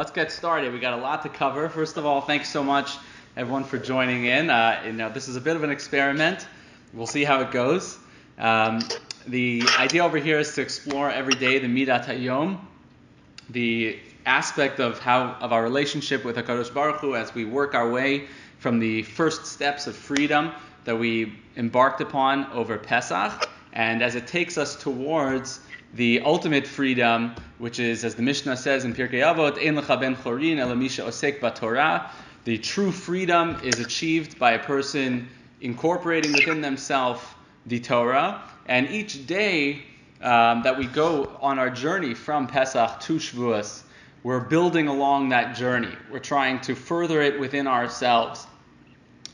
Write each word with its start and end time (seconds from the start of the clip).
let's 0.00 0.10
get 0.10 0.30
started. 0.30 0.72
We 0.72 0.78
got 0.78 0.98
a 0.98 1.02
lot 1.02 1.22
to 1.22 1.28
cover. 1.28 1.68
First 1.68 1.96
of 1.96 2.06
all, 2.06 2.20
thanks 2.20 2.48
so 2.48 2.62
much 2.62 2.96
everyone 3.36 3.64
for 3.64 3.78
joining 3.78 4.26
in. 4.26 4.48
Uh, 4.48 4.80
you 4.86 4.92
know, 4.92 5.10
this 5.10 5.26
is 5.28 5.36
a 5.36 5.40
bit 5.40 5.56
of 5.56 5.62
an 5.62 5.70
experiment. 5.70 6.46
We'll 6.92 7.06
see 7.06 7.24
how 7.24 7.40
it 7.40 7.50
goes. 7.50 7.98
Um, 8.38 8.80
the 9.26 9.62
idea 9.78 10.04
over 10.04 10.18
here 10.18 10.38
is 10.38 10.54
to 10.54 10.62
explore 10.62 11.10
every 11.10 11.34
day 11.34 11.58
the 11.58 11.66
Midat 11.66 12.06
Hayom, 12.06 12.58
the 13.50 13.98
aspect 14.26 14.80
of 14.80 14.98
how 15.00 15.36
of 15.40 15.52
our 15.52 15.62
relationship 15.62 16.24
with 16.24 16.36
Hakadosh 16.36 16.72
Baruch 16.72 17.00
Hu 17.00 17.14
as 17.14 17.34
we 17.34 17.44
work 17.44 17.74
our 17.74 17.90
way 17.90 18.26
from 18.58 18.78
the 18.78 19.02
first 19.02 19.44
steps 19.44 19.86
of 19.86 19.96
freedom 19.96 20.52
that 20.84 20.98
we 20.98 21.34
embarked 21.56 22.00
upon 22.00 22.46
over 22.52 22.78
Pesach, 22.78 23.48
and 23.72 24.02
as 24.02 24.14
it 24.14 24.26
takes 24.26 24.56
us 24.56 24.76
towards 24.76 25.60
the 25.94 26.20
ultimate 26.20 26.66
freedom, 26.66 27.34
which 27.58 27.80
is, 27.80 28.04
as 28.04 28.14
the 28.14 28.22
Mishnah 28.22 28.56
says 28.56 28.84
in 28.84 28.94
Pirkei 28.94 29.22
Avot, 29.22 29.58
Ein 29.58 29.76
lecha 29.76 30.00
ben 30.00 30.16
chorin 30.16 30.56
elamisha 30.56 31.04
osek 31.04 31.40
b'Torah. 31.40 32.10
The 32.44 32.58
true 32.58 32.92
freedom 32.92 33.58
is 33.62 33.80
achieved 33.80 34.38
by 34.38 34.52
a 34.52 34.58
person 34.58 35.28
incorporating 35.60 36.32
within 36.32 36.60
themselves 36.60 37.22
the 37.66 37.80
Torah, 37.80 38.42
and 38.66 38.88
each 38.88 39.26
day 39.26 39.82
um, 40.22 40.62
that 40.62 40.78
we 40.78 40.86
go 40.86 41.36
on 41.40 41.58
our 41.58 41.70
journey 41.70 42.14
from 42.14 42.46
Pesach 42.46 43.00
to 43.00 43.16
Shavuos, 43.16 43.82
we're 44.22 44.40
building 44.40 44.88
along 44.88 45.30
that 45.30 45.56
journey. 45.56 45.92
We're 46.10 46.18
trying 46.18 46.60
to 46.62 46.74
further 46.74 47.22
it 47.22 47.40
within 47.40 47.66
ourselves. 47.66 48.46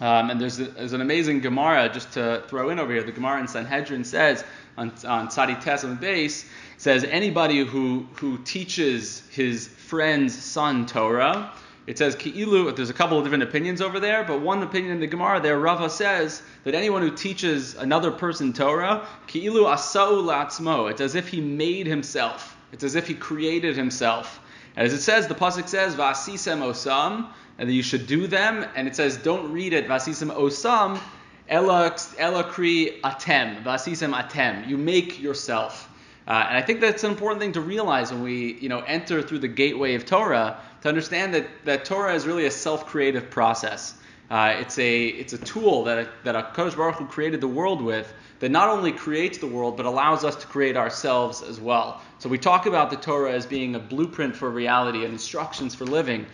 Um, 0.01 0.31
and 0.31 0.41
there's, 0.41 0.61
a, 0.61 0.65
there's, 0.65 0.93
an 0.93 1.01
amazing 1.01 1.41
Gemara 1.41 1.89
just 1.89 2.13
to 2.13 2.45
throw 2.49 2.71
in 2.71 2.79
over 2.79 2.93
here. 2.93 3.03
The 3.03 3.13
Gemara 3.13 3.41
in 3.41 3.49
Sanhedrin 3.49 4.05
says 4.05 4.45
on, 4.77 4.93
on 5.07 5.31
Sadi 5.31 5.55
Tes 5.55 5.85
on 5.85 5.91
the 5.91 5.97
base 5.97 6.45
says 6.77 7.05
anybody 7.05 7.65
who 7.65 8.07
who 8.15 8.39
teaches 8.39 9.23
his 9.31 9.69
friend's 9.69 10.35
son 10.35 10.87
Torah. 10.87 11.53
It 11.87 11.99
says 11.99 12.17
Ki'ilu, 12.17 12.75
there's 12.75 12.91
a 12.91 12.95
couple 12.95 13.17
of 13.17 13.25
different 13.25 13.45
opinions 13.45 13.81
over 13.81 14.01
there, 14.01 14.25
but 14.25 14.41
one 14.41 14.61
opinion 14.65 14.95
in 14.95 15.01
the 15.01 15.07
Gemara 15.07 15.41
there, 15.41 15.57
Rava 15.57 15.89
says 15.89 16.43
that 16.65 16.75
anyone 16.75 17.01
who 17.01 17.13
teaches 17.13 17.77
another 17.77 18.11
person 18.11 18.53
Torah, 18.53 19.07
Ki'ilu 19.29 19.73
asau 19.73 20.21
latzmo, 20.25 20.91
it's 20.91 21.01
as 21.01 21.15
if 21.15 21.29
he 21.29 21.41
made 21.41 21.87
himself. 21.87 22.57
It's 22.73 22.83
as 22.83 22.97
if 22.97 23.07
he 23.07 23.15
created 23.15 23.77
himself. 23.77 24.41
As 24.77 24.93
it 24.93 25.01
says, 25.01 25.29
the 25.29 25.35
Pasuk 25.35 25.69
says, 25.69 25.95
Vasisem 25.95 26.59
osam, 26.59 27.29
and 27.59 27.69
that 27.69 27.73
you 27.73 27.85
should 27.85 28.07
do 28.09 28.27
them, 28.27 28.67
and 28.75 28.89
it 28.89 28.97
says, 28.97 29.17
don't 29.17 29.53
read 29.53 29.73
it, 29.73 29.87
Vasisem 29.87 30.35
osam, 30.35 31.01
ela, 31.49 31.97
ela 32.19 32.45
kri 32.45 33.01
atem, 33.05 33.63
Vasisem 33.63 34.15
atem. 34.15 34.67
You 34.69 34.77
make 34.77 35.21
yourself. 35.21 35.89
Uh, 36.27 36.47
and 36.49 36.59
I 36.59 36.63
think 36.63 36.81
that's 36.81 37.05
an 37.05 37.11
important 37.11 37.41
thing 37.41 37.53
to 37.53 37.61
realize 37.61 38.11
when 38.11 38.23
we, 38.23 38.55
you 38.55 38.69
know, 38.69 38.81
enter 38.81 39.23
through 39.23 39.39
the 39.39 39.49
gateway 39.49 39.95
of 39.95 40.05
Torah 40.05 40.59
to 40.83 40.89
understand 40.89 41.35
that, 41.35 41.47
that 41.65 41.85
Torah 41.85 42.15
is 42.15 42.27
really 42.27 42.47
a 42.47 42.51
self-creative 42.51 43.31
process. 43.31 43.95
Uh, 44.29 44.57
it's 44.59 44.77
a 44.79 45.07
it's 45.07 45.35
a 45.35 45.39
tool 45.39 45.85
that 45.85 46.09
that 46.25 46.35
Hakadosh 46.35 46.77
Baruch 46.77 46.97
Hu 46.97 47.07
created 47.07 47.41
the 47.41 47.49
world 47.49 47.81
with 47.81 48.13
that 48.41 48.51
not 48.51 48.69
only 48.69 48.91
creates 48.91 49.39
the 49.39 49.47
world 49.47 49.77
but 49.77 49.87
allows 49.87 50.25
us 50.25 50.35
to 50.37 50.47
create 50.49 50.77
ourselves 50.77 51.43
as 51.43 51.61
well. 51.61 52.01
So 52.19 52.29
we 52.29 52.37
talk 52.37 52.67
about 52.67 52.91
the 52.91 52.97
Torah 52.97 53.33
as 53.33 53.47
being 53.47 53.77
a 53.77 53.79
blueprint 53.79 54.35
for 54.35 54.51
reality 54.51 55.05
and 55.05 55.13
instructions 55.13 55.77
for 55.77 55.85
living, 55.85 56.27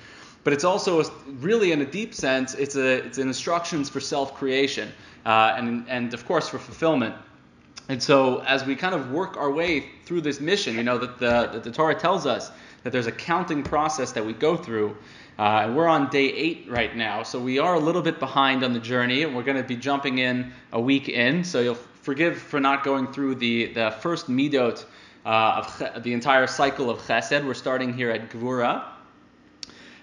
but 0.45 0.53
it's 0.53 0.65
also 0.65 1.01
a, 1.01 1.05
really 1.41 1.73
in 1.73 1.81
a 1.81 1.87
deep 1.87 2.15
sense 2.15 2.55
it's 2.55 2.77
a 2.77 3.05
it's 3.05 3.19
an 3.19 3.29
instructions 3.29 3.89
for 3.89 4.01
self-creation 4.01 4.91
uh, 5.25 5.55
and 5.57 5.85
and 5.89 6.15
of 6.15 6.27
course 6.27 6.48
for 6.48 6.59
fulfillment. 6.59 7.15
And 7.89 8.03
so, 8.03 8.39
as 8.41 8.65
we 8.65 8.77
kind 8.77 8.95
of 8.95 9.11
work 9.11 9.37
our 9.37 9.51
way 9.51 9.87
through 10.05 10.20
this 10.20 10.41
mission, 10.41 10.77
you 10.77 10.83
know, 10.83 10.98
that 10.98 11.19
the, 11.19 11.48
that 11.53 11.65
the 11.65 11.70
Torah 11.70 11.95
tells 11.95 12.27
us 12.27 12.51
that 12.85 12.91
there's 12.93 13.09
a 13.09 13.13
counting 13.13 13.63
process 13.63 14.13
that 14.13 14.25
we 14.25 14.33
go 14.33 14.57
through. 14.57 14.97
Uh, 15.39 15.63
and 15.65 15.77
we're 15.77 15.89
on 15.89 16.09
day 16.11 16.27
eight 16.27 16.67
right 16.69 16.95
now, 16.95 17.23
so 17.23 17.41
we 17.41 17.59
are 17.59 17.75
a 17.75 17.79
little 17.79 18.03
bit 18.03 18.20
behind 18.20 18.63
on 18.63 18.73
the 18.73 18.79
journey, 18.79 19.23
and 19.23 19.35
we're 19.35 19.43
going 19.43 19.57
to 19.57 19.63
be 19.63 19.77
jumping 19.77 20.19
in 20.19 20.53
a 20.73 20.81
week 20.81 21.09
in. 21.09 21.43
So 21.43 21.61
you'll 21.61 21.75
forgive 21.75 22.39
for 22.39 22.61
not 22.61 22.85
going 22.85 23.11
through 23.13 23.36
the, 23.36 23.73
the 23.73 23.91
first 24.01 24.29
midot 24.29 24.85
uh, 25.25 25.64
of 25.64 26.02
the 26.02 26.13
entire 26.13 26.47
cycle 26.47 26.91
of 26.91 26.98
Chesed. 27.01 27.45
We're 27.45 27.55
starting 27.55 27.95
here 27.95 28.11
at 28.11 28.31
Gvura. 28.31 28.85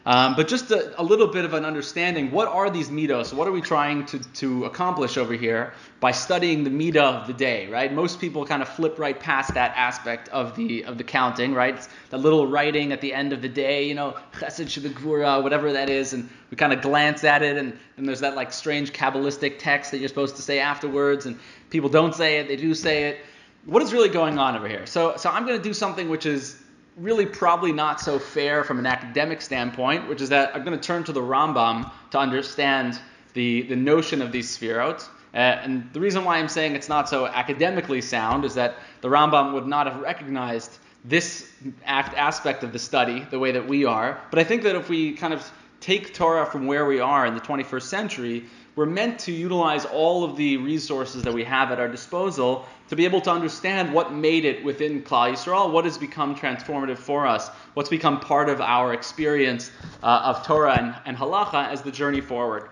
Um, 0.09 0.35
but 0.35 0.47
just 0.47 0.71
a, 0.71 0.99
a, 0.99 1.03
little 1.03 1.27
bit 1.27 1.45
of 1.45 1.53
an 1.53 1.65
understanding, 1.65 2.31
what 2.31 2.47
are 2.47 2.71
these 2.71 2.89
midos? 2.89 3.31
What 3.31 3.47
are 3.47 3.51
we 3.51 3.61
trying 3.61 4.07
to, 4.07 4.17
to 4.17 4.65
accomplish 4.65 5.17
over 5.17 5.33
here 5.33 5.75
by 5.99 6.13
studying 6.13 6.63
the 6.63 6.71
midah 6.71 7.21
of 7.21 7.27
the 7.27 7.33
day, 7.33 7.67
right? 7.67 7.93
Most 7.93 8.19
people 8.19 8.43
kind 8.43 8.63
of 8.63 8.69
flip 8.69 8.97
right 8.97 9.19
past 9.19 9.53
that 9.53 9.71
aspect 9.75 10.27
of 10.29 10.55
the 10.55 10.83
of 10.85 10.97
the 10.97 11.03
counting, 11.03 11.53
right? 11.53 11.75
It's 11.75 11.89
the 12.09 12.17
little 12.17 12.47
writing 12.47 12.91
at 12.91 13.01
the 13.01 13.13
end 13.13 13.33
of 13.33 13.43
the 13.43 13.49
day, 13.49 13.87
you 13.87 13.93
know, 13.93 14.17
chesed 14.33 14.65
shebegvura, 14.65 15.43
whatever 15.43 15.73
that 15.73 15.91
is, 15.91 16.13
and 16.13 16.27
we 16.49 16.57
kind 16.57 16.73
of 16.73 16.81
glance 16.81 17.23
at 17.23 17.43
it, 17.43 17.57
and, 17.57 17.77
and 17.97 18.07
there's 18.07 18.21
that 18.21 18.35
like 18.35 18.51
strange 18.51 18.91
Kabbalistic 18.91 19.59
text 19.59 19.91
that 19.91 19.99
you're 19.99 20.09
supposed 20.09 20.37
to 20.37 20.41
say 20.41 20.57
afterwards, 20.57 21.27
and 21.27 21.37
people 21.69 21.87
don't 21.87 22.15
say 22.15 22.39
it, 22.39 22.47
they 22.47 22.55
do 22.55 22.73
say 22.73 23.09
it. 23.09 23.19
What 23.65 23.83
is 23.83 23.93
really 23.93 24.09
going 24.09 24.39
on 24.39 24.55
over 24.55 24.67
here? 24.67 24.87
So, 24.87 25.17
so 25.17 25.29
I'm 25.29 25.45
going 25.45 25.59
to 25.59 25.63
do 25.63 25.75
something 25.75 26.09
which 26.09 26.25
is 26.25 26.59
really 26.97 27.25
probably 27.25 27.71
not 27.71 28.01
so 28.01 28.19
fair 28.19 28.63
from 28.63 28.79
an 28.79 28.85
academic 28.85 29.41
standpoint, 29.41 30.07
which 30.07 30.21
is 30.21 30.29
that 30.29 30.55
I'm 30.55 30.63
going 30.63 30.77
to 30.77 30.83
turn 30.83 31.03
to 31.05 31.13
the 31.13 31.21
Rambam 31.21 31.91
to 32.11 32.19
understand 32.19 32.99
the, 33.33 33.63
the 33.63 33.75
notion 33.75 34.21
of 34.21 34.31
these 34.31 34.57
sefirot. 34.57 35.07
Uh, 35.33 35.37
and 35.37 35.89
the 35.93 35.99
reason 35.99 36.25
why 36.25 36.37
I'm 36.37 36.49
saying 36.49 36.75
it's 36.75 36.89
not 36.89 37.07
so 37.07 37.27
academically 37.27 38.01
sound 38.01 38.45
is 38.45 38.55
that 38.55 38.77
the 39.01 39.07
Rambam 39.07 39.53
would 39.53 39.67
not 39.67 39.85
have 39.87 40.01
recognized 40.01 40.79
this 41.05 41.51
act, 41.85 42.15
aspect 42.17 42.63
of 42.63 42.73
the 42.73 42.79
study 42.79 43.25
the 43.29 43.39
way 43.39 43.51
that 43.51 43.67
we 43.67 43.85
are. 43.85 44.19
But 44.31 44.39
I 44.39 44.43
think 44.43 44.63
that 44.63 44.75
if 44.75 44.89
we 44.89 45.13
kind 45.13 45.33
of 45.33 45.49
take 45.79 46.13
Torah 46.13 46.45
from 46.45 46.67
where 46.67 46.85
we 46.85 46.99
are 46.99 47.25
in 47.25 47.35
the 47.35 47.41
21st 47.41 47.83
century, 47.83 48.45
we're 48.79 48.85
meant 48.85 49.19
to 49.19 49.33
utilize 49.33 49.83
all 49.83 50.23
of 50.23 50.37
the 50.37 50.55
resources 50.55 51.23
that 51.23 51.33
we 51.33 51.43
have 51.43 51.69
at 51.69 51.81
our 51.81 51.89
disposal 51.89 52.65
to 52.87 52.95
be 52.95 53.03
able 53.03 53.19
to 53.19 53.29
understand 53.29 53.93
what 53.93 54.13
made 54.13 54.45
it 54.45 54.63
within 54.63 55.03
Klal 55.03 55.33
Yisrael, 55.33 55.69
what 55.69 55.83
has 55.83 55.97
become 55.97 56.33
transformative 56.33 56.97
for 56.97 57.27
us, 57.27 57.49
what's 57.73 57.89
become 57.89 58.21
part 58.21 58.47
of 58.47 58.61
our 58.61 58.93
experience 58.93 59.69
uh, 60.01 60.21
of 60.23 60.47
Torah 60.47 60.77
and, 60.79 60.95
and 61.05 61.17
halacha 61.17 61.67
as 61.67 61.81
the 61.81 61.91
journey 61.91 62.21
forward. 62.21 62.69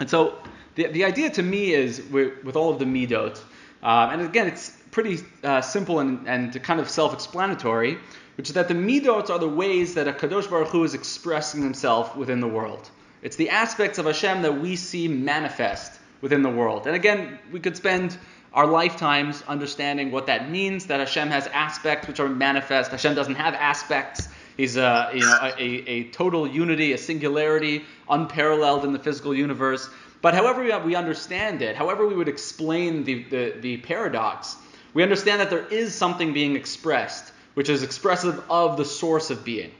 And 0.00 0.10
so 0.10 0.36
the, 0.74 0.88
the 0.88 1.04
idea 1.04 1.30
to 1.30 1.42
me 1.44 1.72
is 1.72 2.02
with, 2.10 2.42
with 2.42 2.56
all 2.56 2.72
of 2.72 2.80
the 2.80 2.84
midot, 2.84 3.40
uh, 3.80 4.10
and 4.10 4.22
again, 4.22 4.48
it's 4.48 4.76
pretty 4.90 5.20
uh, 5.44 5.60
simple 5.60 6.00
and, 6.00 6.26
and 6.26 6.60
kind 6.64 6.80
of 6.80 6.90
self-explanatory, 6.90 7.96
which 8.36 8.48
is 8.48 8.54
that 8.56 8.66
the 8.66 8.74
midot 8.74 9.30
are 9.30 9.38
the 9.38 9.48
ways 9.48 9.94
that 9.94 10.08
a 10.08 10.12
Kadosh 10.12 10.50
Baruch 10.50 10.70
Hu 10.70 10.82
is 10.82 10.94
expressing 10.94 11.62
himself 11.62 12.16
within 12.16 12.40
the 12.40 12.48
world. 12.48 12.90
It's 13.22 13.36
the 13.36 13.50
aspects 13.50 13.98
of 13.98 14.06
Hashem 14.06 14.42
that 14.42 14.60
we 14.60 14.76
see 14.76 15.08
manifest 15.08 15.92
within 16.20 16.42
the 16.42 16.50
world. 16.50 16.86
And 16.86 16.94
again, 16.94 17.38
we 17.52 17.60
could 17.60 17.76
spend 17.76 18.16
our 18.52 18.66
lifetimes 18.66 19.42
understanding 19.46 20.10
what 20.10 20.26
that 20.26 20.50
means, 20.50 20.86
that 20.86 21.00
Hashem 21.00 21.28
has 21.28 21.46
aspects 21.48 22.08
which 22.08 22.20
are 22.20 22.28
manifest. 22.28 22.90
Hashem 22.90 23.14
doesn't 23.14 23.34
have 23.34 23.54
aspects. 23.54 24.28
He's 24.56 24.76
a, 24.76 25.10
you 25.14 25.20
know, 25.20 25.38
a, 25.42 25.62
a 25.62 26.04
total 26.10 26.46
unity, 26.46 26.92
a 26.92 26.98
singularity, 26.98 27.84
unparalleled 28.08 28.84
in 28.84 28.92
the 28.92 28.98
physical 28.98 29.34
universe. 29.34 29.88
But 30.20 30.34
however 30.34 30.62
we 30.84 30.94
understand 30.94 31.62
it, 31.62 31.76
however 31.76 32.06
we 32.06 32.14
would 32.14 32.28
explain 32.28 33.04
the, 33.04 33.22
the, 33.24 33.54
the 33.60 33.76
paradox, 33.78 34.56
we 34.94 35.02
understand 35.02 35.40
that 35.40 35.50
there 35.50 35.66
is 35.66 35.94
something 35.94 36.32
being 36.32 36.56
expressed, 36.56 37.32
which 37.54 37.68
is 37.68 37.82
expressive 37.82 38.42
of 38.50 38.76
the 38.76 38.84
source 38.84 39.30
of 39.30 39.44
being. 39.44 39.70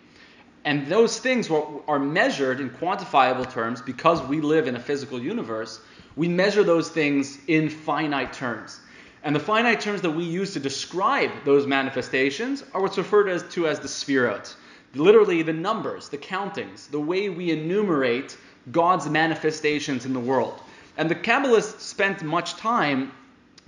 And 0.65 0.87
those 0.87 1.19
things 1.19 1.51
are 1.51 1.99
measured 1.99 2.61
in 2.61 2.71
quantifiable 2.71 3.51
terms 3.51 3.81
because 3.81 4.23
we 4.23 4.41
live 4.41 4.67
in 4.67 4.77
a 4.77 4.81
physical 4.81 5.21
universe 5.21 5.81
we 6.19 6.27
measure 6.29 6.65
those 6.65 6.91
things 6.91 7.39
in 7.47 7.71
finite 7.71 8.33
terms. 8.33 8.81
And 9.23 9.35
the 9.35 9.41
finite 9.41 9.81
terms 9.81 10.03
that 10.03 10.11
we 10.11 10.25
use 10.25 10.53
to 10.55 10.61
describe 10.61 11.31
those 11.45 11.65
manifestations 11.65 12.65
are 12.75 12.83
what's 12.83 12.99
referred 12.99 13.29
as, 13.29 13.45
to 13.51 13.69
as 13.69 13.79
the 13.79 13.87
sefirot. 13.87 14.55
Literally, 14.95 15.43
the 15.43 15.53
numbers, 15.53 16.09
the 16.09 16.19
countings, 16.19 16.89
the 16.89 17.01
way 17.01 17.29
we 17.29 17.53
enumerate 17.53 18.37
God's 18.73 19.09
manifestations 19.09 20.07
in 20.07 20.13
the 20.13 20.21
world. 20.21 20.61
And 20.97 21.09
the 21.09 21.15
Kabbalists 21.15 21.81
spent 21.81 22.23
much 22.25 22.57
time 22.57 23.13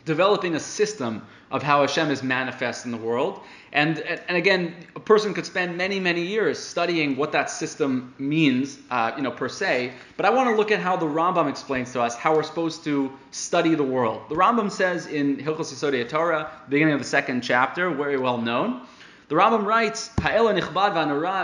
developing 0.05 0.55
a 0.55 0.61
system 0.61 1.23
of 1.51 1.63
how 1.63 1.81
Hashem 1.81 2.11
is 2.11 2.23
manifest 2.23 2.85
in 2.85 2.93
the 2.93 2.97
world. 2.97 3.41
And, 3.73 3.99
and 4.01 4.37
again, 4.37 4.75
a 4.95 5.01
person 5.01 5.35
could 5.35 5.47
spend 5.47 5.77
many, 5.77 5.99
many 6.01 6.23
years 6.23 6.59
studying 6.59 7.17
what 7.17 7.33
that 7.33 7.51
system 7.51 8.15
means, 8.19 8.79
uh, 8.91 9.13
you 9.17 9.23
know, 9.23 9.31
per 9.31 9.49
se. 9.49 9.93
But 10.17 10.27
I 10.27 10.31
want 10.31 10.49
to 10.49 10.57
look 10.57 10.71
at 10.71 10.81
how 10.81 10.97
the 10.97 11.07
Rambam 11.07 11.49
explains 11.49 11.93
to 11.93 12.01
us 12.01 12.15
how 12.17 12.35
we're 12.35 12.43
supposed 12.43 12.85
to 12.85 13.13
study 13.31 13.75
the 13.75 13.85
world. 13.85 14.23
The 14.29 14.37
Rambam 14.37 14.71
says 14.71 15.07
in 15.07 15.37
Hilchos 15.37 15.73
Yesodei 15.73 16.09
Torah, 16.09 16.51
beginning 16.69 16.95
of 16.95 17.01
the 17.01 17.07
second 17.07 17.43
chapter, 17.43 17.91
very 17.91 18.19
well 18.19 18.39
known, 18.39 18.83
the 19.31 19.37
Rambam 19.37 19.65
writes, 19.65 20.11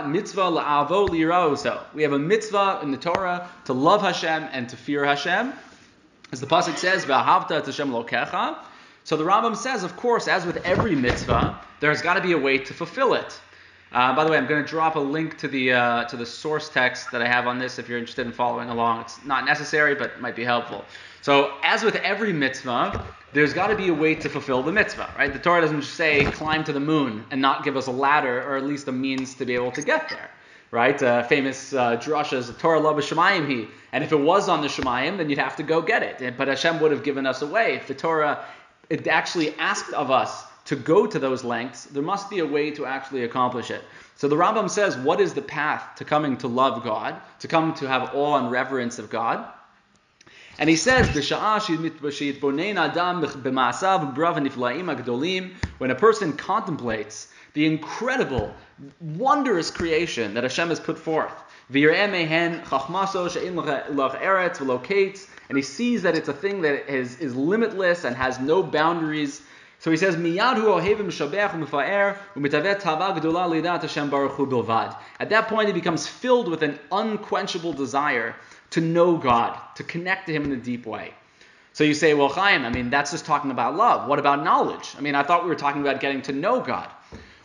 mitzvah 0.09 1.85
We 1.93 2.03
have 2.03 2.11
a 2.11 2.19
mitzvah 2.19 2.79
in 2.83 2.91
the 2.91 2.97
Torah 2.97 3.49
to 3.63 3.73
love 3.73 4.01
Hashem 4.01 4.49
and 4.51 4.67
to 4.67 4.75
fear 4.75 5.05
Hashem. 5.05 5.53
As 6.31 6.41
the 6.41 6.47
pasuk 6.47 6.77
says, 6.77 7.05
"V'ahavta 7.05 7.65
Hashem 7.65 7.91
lokecha." 7.91 8.57
So 9.03 9.15
the 9.15 9.23
Rambam 9.23 9.55
says, 9.55 9.83
of 9.83 9.95
course, 9.95 10.27
as 10.27 10.45
with 10.45 10.57
every 10.65 10.93
mitzvah, 10.93 11.61
there's 11.79 12.01
got 12.01 12.15
to 12.15 12.21
be 12.21 12.33
a 12.33 12.37
way 12.37 12.57
to 12.57 12.73
fulfill 12.73 13.13
it. 13.13 13.39
Uh, 13.93 14.13
by 14.13 14.25
the 14.25 14.29
way, 14.29 14.37
I'm 14.37 14.47
going 14.47 14.61
to 14.61 14.69
drop 14.69 14.97
a 14.97 14.99
link 14.99 15.37
to 15.37 15.47
the 15.47 15.71
uh, 15.71 16.03
to 16.05 16.17
the 16.17 16.25
source 16.25 16.67
text 16.67 17.11
that 17.11 17.21
I 17.21 17.27
have 17.27 17.47
on 17.47 17.57
this 17.57 17.79
if 17.79 17.87
you're 17.87 17.97
interested 17.97 18.27
in 18.27 18.33
following 18.33 18.69
along. 18.69 19.01
It's 19.01 19.23
not 19.23 19.45
necessary, 19.45 19.95
but 19.95 20.19
might 20.19 20.35
be 20.35 20.43
helpful. 20.43 20.83
So, 21.21 21.53
as 21.63 21.83
with 21.83 21.95
every 21.95 22.33
mitzvah, 22.33 23.01
there's 23.31 23.53
got 23.53 23.67
to 23.67 23.75
be 23.75 23.87
a 23.87 23.93
way 23.93 24.15
to 24.15 24.27
fulfill 24.27 24.61
the 24.61 24.71
mitzvah, 24.73 25.09
right? 25.17 25.31
The 25.31 25.39
Torah 25.39 25.61
doesn't 25.61 25.83
say 25.83 26.25
climb 26.31 26.63
to 26.65 26.73
the 26.73 26.79
moon 26.81 27.25
and 27.31 27.41
not 27.41 27.63
give 27.63 27.77
us 27.77 27.87
a 27.87 27.91
ladder 27.91 28.43
or 28.43 28.57
at 28.57 28.65
least 28.65 28.89
a 28.89 28.91
means 28.91 29.35
to 29.35 29.45
be 29.45 29.55
able 29.55 29.71
to 29.71 29.81
get 29.81 30.09
there, 30.09 30.29
right? 30.71 31.01
Uh, 31.01 31.23
famous 31.23 31.73
uh, 31.73 31.97
drasha 31.97 32.33
is 32.33 32.51
Torah 32.57 32.79
lo 32.79 32.93
b'shemayim 32.93 33.49
he, 33.49 33.67
and 33.91 34.03
if 34.03 34.11
it 34.11 34.19
was 34.19 34.49
on 34.49 34.61
the 34.61 34.67
shemayim, 34.67 35.17
then 35.17 35.29
you'd 35.29 35.39
have 35.39 35.55
to 35.57 35.63
go 35.63 35.81
get 35.81 36.03
it. 36.03 36.37
But 36.37 36.47
Hashem 36.47 36.79
would 36.79 36.91
have 36.91 37.03
given 37.03 37.25
us 37.25 37.41
a 37.41 37.47
way. 37.47 37.75
If 37.75 37.87
the 37.87 37.95
Torah 37.95 38.45
it 38.89 39.07
actually 39.07 39.53
asked 39.55 39.93
of 39.93 40.11
us 40.11 40.45
to 40.65 40.75
go 40.75 41.07
to 41.07 41.19
those 41.19 41.43
lengths, 41.43 41.85
there 41.85 42.03
must 42.03 42.29
be 42.29 42.39
a 42.39 42.45
way 42.45 42.71
to 42.71 42.85
actually 42.85 43.23
accomplish 43.23 43.71
it. 43.71 43.83
So 44.15 44.27
the 44.27 44.35
Rambam 44.35 44.69
says, 44.69 44.97
what 44.97 45.21
is 45.21 45.33
the 45.33 45.41
path 45.41 45.95
to 45.97 46.05
coming 46.05 46.37
to 46.37 46.47
love 46.47 46.83
God, 46.83 47.15
to 47.39 47.47
come 47.47 47.73
to 47.75 47.87
have 47.87 48.13
awe 48.15 48.37
and 48.37 48.51
reverence 48.51 48.99
of 48.99 49.09
God? 49.09 49.45
And 50.59 50.69
he 50.69 50.75
says, 50.75 51.07
when 55.77 55.91
a 55.91 55.95
person 55.95 56.33
contemplates 56.33 57.27
the 57.57 57.65
incredible, 57.65 58.53
wondrous 59.01 59.69
creation 59.71 60.35
that 60.35 60.43
Hashem 60.43 60.69
has 60.69 60.79
put 60.79 60.99
forth, 60.99 61.33
and 61.69 61.75
he 65.55 65.61
sees 65.63 66.03
that 66.03 66.15
it's 66.15 66.27
a 66.27 66.33
thing 66.33 66.61
that 66.61 66.87
is, 66.87 67.19
is 67.19 67.35
limitless 67.35 68.03
and 68.03 68.15
has 68.15 68.39
no 68.39 68.61
boundaries. 68.61 69.41
So 69.79 69.89
he 69.89 69.97
says, 69.97 70.13
At 70.13 70.21
that 75.29 75.47
point, 75.47 75.67
he 75.67 75.73
becomes 75.73 76.07
filled 76.07 76.47
with 76.47 76.61
an 76.61 76.79
unquenchable 76.91 77.73
desire 77.73 78.35
to 78.69 78.81
know 78.81 79.17
God, 79.17 79.59
to 79.77 79.83
connect 79.83 80.27
to 80.27 80.33
Him 80.33 80.43
in 80.43 80.51
a 80.51 80.57
deep 80.57 80.85
way. 80.85 81.11
So 81.73 81.83
you 81.83 81.95
say, 81.95 82.13
well, 82.13 82.29
Chaim, 82.29 82.65
I 82.65 82.69
mean, 82.69 82.91
that's 82.91 83.09
just 83.09 83.25
talking 83.25 83.49
about 83.49 83.75
love. 83.75 84.07
What 84.07 84.19
about 84.19 84.43
knowledge? 84.43 84.93
I 84.95 85.01
mean, 85.01 85.15
I 85.15 85.23
thought 85.23 85.41
we 85.43 85.49
were 85.49 85.55
talking 85.55 85.81
about 85.81 86.01
getting 86.01 86.21
to 86.23 86.31
know 86.31 86.61
God. 86.61 86.87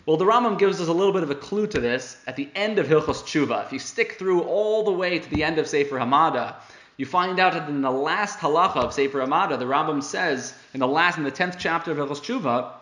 Well, 0.04 0.16
the 0.16 0.24
Rambam 0.24 0.58
gives 0.58 0.80
us 0.80 0.88
a 0.88 0.92
little 0.92 1.12
bit 1.12 1.22
of 1.22 1.30
a 1.30 1.34
clue 1.36 1.68
to 1.68 1.78
this 1.78 2.16
at 2.26 2.34
the 2.34 2.48
end 2.56 2.80
of 2.80 2.88
Hilchos 2.88 3.22
Tshuva. 3.22 3.64
If 3.66 3.72
you 3.72 3.78
stick 3.78 4.14
through 4.14 4.42
all 4.42 4.84
the 4.84 4.90
way 4.90 5.20
to 5.20 5.30
the 5.30 5.44
end 5.44 5.58
of 5.58 5.68
Sefer 5.68 5.96
Hamada, 5.96 6.56
you 6.96 7.06
find 7.06 7.38
out 7.38 7.52
that 7.52 7.68
in 7.68 7.82
the 7.82 7.90
last 7.90 8.40
halacha 8.40 8.78
of 8.78 8.92
Sefer 8.92 9.20
Hamada, 9.20 9.56
the 9.56 9.64
Rambam 9.64 10.02
says, 10.02 10.54
in 10.74 10.80
the 10.80 10.88
last, 10.88 11.18
in 11.18 11.24
the 11.24 11.30
tenth 11.30 11.54
chapter 11.56 11.92
of 11.92 11.98
Hilchos 11.98 12.20
Tshuva, 12.20 12.72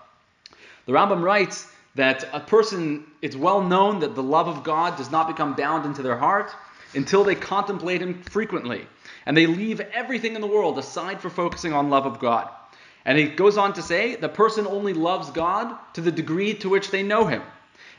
the 0.87 0.93
Rambam 0.93 1.23
writes 1.23 1.71
that 1.95 2.27
a 2.33 2.41
person, 2.41 3.05
it's 3.21 3.37
well 3.37 3.63
known 3.63 4.01
that 4.01 4.15
the 4.15 4.23
love 4.23 4.49
of 4.49 4.65
God 4.65 4.97
does 4.97 5.11
not 5.11 5.29
become 5.29 5.55
bound 5.55 5.85
into 5.85 6.03
their 6.03 6.17
heart 6.17 6.51
until 6.95 7.23
they 7.23 7.35
contemplate 7.35 8.01
Him 8.01 8.23
frequently. 8.23 8.87
And 9.27 9.37
they 9.37 9.47
leave 9.47 9.81
everything 9.81 10.37
in 10.37 10.41
the 10.41 10.47
world 10.47 10.79
aside 10.79 11.21
for 11.21 11.29
focusing 11.29 11.75
on 11.75 11.91
love 11.91 12.07
of 12.07 12.19
God. 12.19 12.49
And 13.05 13.19
he 13.19 13.29
goes 13.29 13.57
on 13.57 13.73
to 13.75 13.83
say 13.83 14.17
the 14.17 14.29
person 14.29 14.67
only 14.67 14.93
loves 14.93 15.31
God 15.31 15.77
to 15.95 16.01
the 16.01 16.13
degree 16.13 16.55
to 16.55 16.69
which 16.69 16.91
they 16.91 17.03
know 17.03 17.27
Him. 17.27 17.43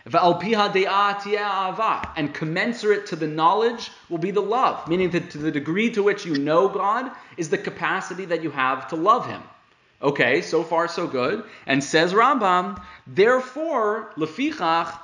And 0.06 2.34
commensurate 2.34 3.06
to 3.08 3.16
the 3.16 3.28
knowledge 3.28 3.92
will 4.10 4.18
be 4.18 4.32
the 4.32 4.42
love, 4.42 4.88
meaning 4.88 5.12
that 5.12 5.30
to 5.32 5.38
the 5.38 5.52
degree 5.52 5.92
to 5.92 6.02
which 6.02 6.26
you 6.26 6.38
know 6.38 6.70
God 6.70 7.12
is 7.38 7.50
the 7.50 7.58
capacity 7.58 8.26
that 8.26 8.44
you 8.44 8.52
have 8.52 8.88
to 8.90 8.96
love 8.96 9.28
Him. 9.28 9.42
Okay, 10.02 10.42
so 10.42 10.64
far 10.64 10.88
so 10.88 11.06
good. 11.06 11.44
And 11.68 11.84
says 11.84 12.14
Rambam, 12.14 12.82
therefore, 13.06 14.12
lefichach 14.18 14.98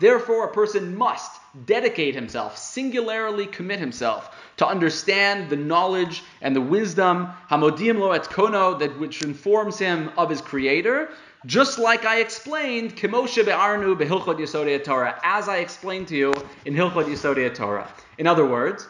Therefore, 0.00 0.44
a 0.44 0.52
person 0.52 0.96
must 0.96 1.30
dedicate 1.66 2.14
himself, 2.14 2.56
singularly 2.56 3.46
commit 3.46 3.78
himself 3.78 4.34
to 4.56 4.66
understand 4.66 5.50
the 5.50 5.56
knowledge 5.56 6.22
and 6.40 6.56
the 6.56 6.62
wisdom, 6.62 7.28
hamodim 7.50 7.98
lo 7.98 8.12
et 8.12 8.24
kono, 8.24 8.78
that 8.78 8.98
which 8.98 9.20
informs 9.20 9.78
him 9.78 10.10
of 10.16 10.30
his 10.30 10.40
creator, 10.40 11.10
just 11.44 11.78
like 11.78 12.06
I 12.06 12.20
explained, 12.20 12.96
Kimoshe 12.96 13.44
be'arnu 13.44 13.94
be'hilchot 13.98 14.38
yisodei 14.38 14.82
Torah, 14.82 15.20
as 15.22 15.46
I 15.46 15.58
explained 15.58 16.08
to 16.08 16.16
you 16.16 16.32
in 16.64 16.74
Hilchot 16.74 17.04
Yisodei 17.04 17.54
Torah. 17.54 17.92
In 18.16 18.26
other 18.26 18.46
words, 18.46 18.88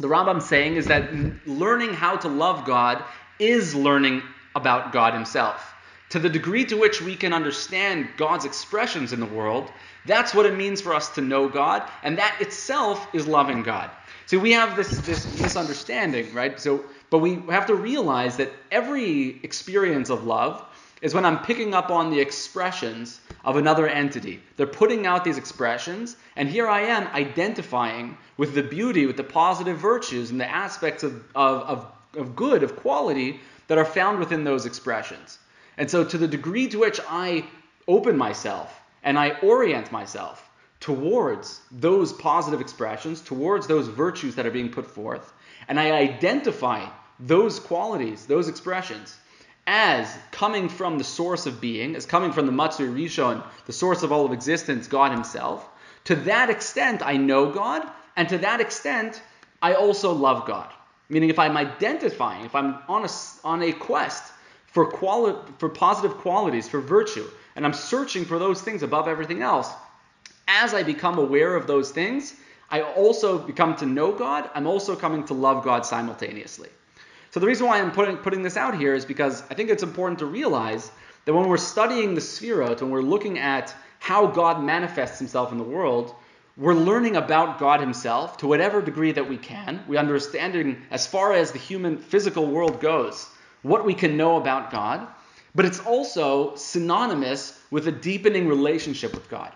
the 0.00 0.08
Rambam 0.08 0.40
saying 0.40 0.76
is 0.76 0.86
that 0.86 1.12
learning 1.46 1.92
how 1.92 2.16
to 2.16 2.28
love 2.28 2.64
God 2.64 3.04
is 3.38 3.74
learning 3.74 4.22
about 4.54 4.92
God 4.92 5.12
himself. 5.12 5.74
To 6.10 6.18
the 6.20 6.28
degree 6.28 6.64
to 6.66 6.76
which 6.76 7.02
we 7.02 7.16
can 7.16 7.32
understand 7.32 8.08
God's 8.16 8.44
expressions 8.44 9.12
in 9.12 9.18
the 9.18 9.26
world, 9.26 9.72
that's 10.04 10.34
what 10.34 10.46
it 10.46 10.54
means 10.54 10.80
for 10.80 10.94
us 10.94 11.08
to 11.16 11.20
know 11.20 11.48
God, 11.48 11.82
and 12.04 12.16
that 12.18 12.36
itself 12.40 13.08
is 13.12 13.26
loving 13.26 13.64
God. 13.64 13.90
So 14.26 14.38
we 14.38 14.52
have 14.52 14.76
this, 14.76 14.98
this 15.00 15.40
misunderstanding, 15.40 16.32
right? 16.32 16.60
So, 16.60 16.84
but 17.10 17.18
we 17.18 17.34
have 17.50 17.66
to 17.66 17.74
realize 17.74 18.36
that 18.36 18.52
every 18.70 19.40
experience 19.42 20.08
of 20.08 20.24
love 20.24 20.64
is 21.02 21.12
when 21.14 21.24
I'm 21.24 21.40
picking 21.40 21.74
up 21.74 21.90
on 21.90 22.10
the 22.10 22.20
expressions 22.20 23.20
of 23.44 23.56
another 23.56 23.86
entity. 23.86 24.40
They're 24.56 24.66
putting 24.66 25.06
out 25.06 25.24
these 25.24 25.38
expressions, 25.38 26.16
and 26.36 26.48
here 26.48 26.68
I 26.68 26.82
am 26.82 27.06
identifying 27.08 28.16
with 28.36 28.54
the 28.54 28.62
beauty, 28.62 29.06
with 29.06 29.16
the 29.16 29.24
positive 29.24 29.78
virtues, 29.78 30.30
and 30.30 30.40
the 30.40 30.50
aspects 30.50 31.02
of, 31.02 31.24
of, 31.34 31.62
of, 31.62 31.92
of 32.16 32.36
good, 32.36 32.62
of 32.62 32.76
quality 32.76 33.40
that 33.68 33.78
are 33.78 33.84
found 33.84 34.18
within 34.18 34.44
those 34.44 34.66
expressions. 34.66 35.38
And 35.78 35.90
so, 35.90 36.04
to 36.04 36.18
the 36.18 36.28
degree 36.28 36.68
to 36.68 36.78
which 36.78 37.00
I 37.08 37.44
open 37.86 38.16
myself 38.16 38.80
and 39.02 39.18
I 39.18 39.30
orient 39.42 39.92
myself 39.92 40.48
towards 40.80 41.60
those 41.70 42.12
positive 42.12 42.60
expressions, 42.60 43.20
towards 43.20 43.66
those 43.66 43.88
virtues 43.88 44.34
that 44.34 44.46
are 44.46 44.50
being 44.50 44.70
put 44.70 44.86
forth, 44.86 45.32
and 45.68 45.78
I 45.78 45.92
identify 45.92 46.86
those 47.18 47.58
qualities, 47.60 48.26
those 48.26 48.48
expressions, 48.48 49.16
as 49.66 50.16
coming 50.30 50.68
from 50.68 50.98
the 50.98 51.04
source 51.04 51.46
of 51.46 51.60
being, 51.60 51.96
as 51.96 52.06
coming 52.06 52.32
from 52.32 52.46
the 52.46 52.52
Matsui 52.52 52.86
Rishon, 52.86 53.42
the 53.66 53.72
source 53.72 54.02
of 54.02 54.12
all 54.12 54.24
of 54.24 54.32
existence, 54.32 54.86
God 54.86 55.12
Himself, 55.12 55.68
to 56.04 56.14
that 56.14 56.50
extent 56.50 57.02
I 57.04 57.16
know 57.16 57.50
God, 57.50 57.82
and 58.16 58.28
to 58.28 58.38
that 58.38 58.60
extent 58.60 59.20
I 59.60 59.74
also 59.74 60.12
love 60.12 60.46
God. 60.46 60.72
Meaning, 61.08 61.30
if 61.30 61.38
I'm 61.38 61.56
identifying, 61.56 62.44
if 62.44 62.54
I'm 62.54 62.78
on 62.88 63.04
a, 63.04 63.08
on 63.44 63.62
a 63.62 63.72
quest 63.72 64.32
for, 64.76 64.84
quali- 64.84 65.34
for 65.56 65.70
positive 65.70 66.18
qualities, 66.18 66.68
for 66.68 66.82
virtue, 66.82 67.26
and 67.54 67.64
I'm 67.64 67.72
searching 67.72 68.26
for 68.26 68.38
those 68.38 68.60
things 68.60 68.82
above 68.82 69.08
everything 69.08 69.40
else, 69.40 69.72
as 70.46 70.74
I 70.74 70.82
become 70.82 71.16
aware 71.18 71.56
of 71.56 71.66
those 71.66 71.92
things, 71.92 72.34
I 72.70 72.82
also 72.82 73.38
become 73.38 73.76
to 73.76 73.86
know 73.86 74.12
God. 74.12 74.50
I'm 74.54 74.66
also 74.66 74.94
coming 74.94 75.24
to 75.28 75.32
love 75.32 75.64
God 75.64 75.86
simultaneously. 75.86 76.68
So 77.30 77.40
the 77.40 77.46
reason 77.46 77.66
why 77.66 77.80
I'm 77.80 77.90
putting, 77.90 78.18
putting 78.18 78.42
this 78.42 78.58
out 78.58 78.76
here 78.76 78.92
is 78.92 79.06
because 79.06 79.42
I 79.50 79.54
think 79.54 79.70
it's 79.70 79.82
important 79.82 80.18
to 80.18 80.26
realize 80.26 80.92
that 81.24 81.32
when 81.32 81.48
we're 81.48 81.56
studying 81.56 82.14
the 82.14 82.20
Sefirot, 82.20 82.82
when 82.82 82.90
we're 82.90 83.00
looking 83.00 83.38
at 83.38 83.74
how 83.98 84.26
God 84.26 84.62
manifests 84.62 85.18
himself 85.18 85.52
in 85.52 85.56
the 85.56 85.64
world, 85.64 86.14
we're 86.58 86.74
learning 86.74 87.16
about 87.16 87.58
God 87.58 87.80
himself 87.80 88.36
to 88.38 88.46
whatever 88.46 88.82
degree 88.82 89.12
that 89.12 89.26
we 89.26 89.38
can. 89.38 89.82
We're 89.88 90.00
understanding 90.00 90.82
as 90.90 91.06
far 91.06 91.32
as 91.32 91.52
the 91.52 91.58
human 91.58 91.96
physical 91.96 92.46
world 92.46 92.82
goes 92.82 93.26
what 93.62 93.84
we 93.84 93.94
can 93.94 94.16
know 94.16 94.36
about 94.36 94.70
God, 94.70 95.06
but 95.54 95.64
it's 95.64 95.80
also 95.80 96.54
synonymous 96.56 97.58
with 97.70 97.88
a 97.88 97.92
deepening 97.92 98.48
relationship 98.48 99.14
with 99.14 99.28
God. 99.28 99.52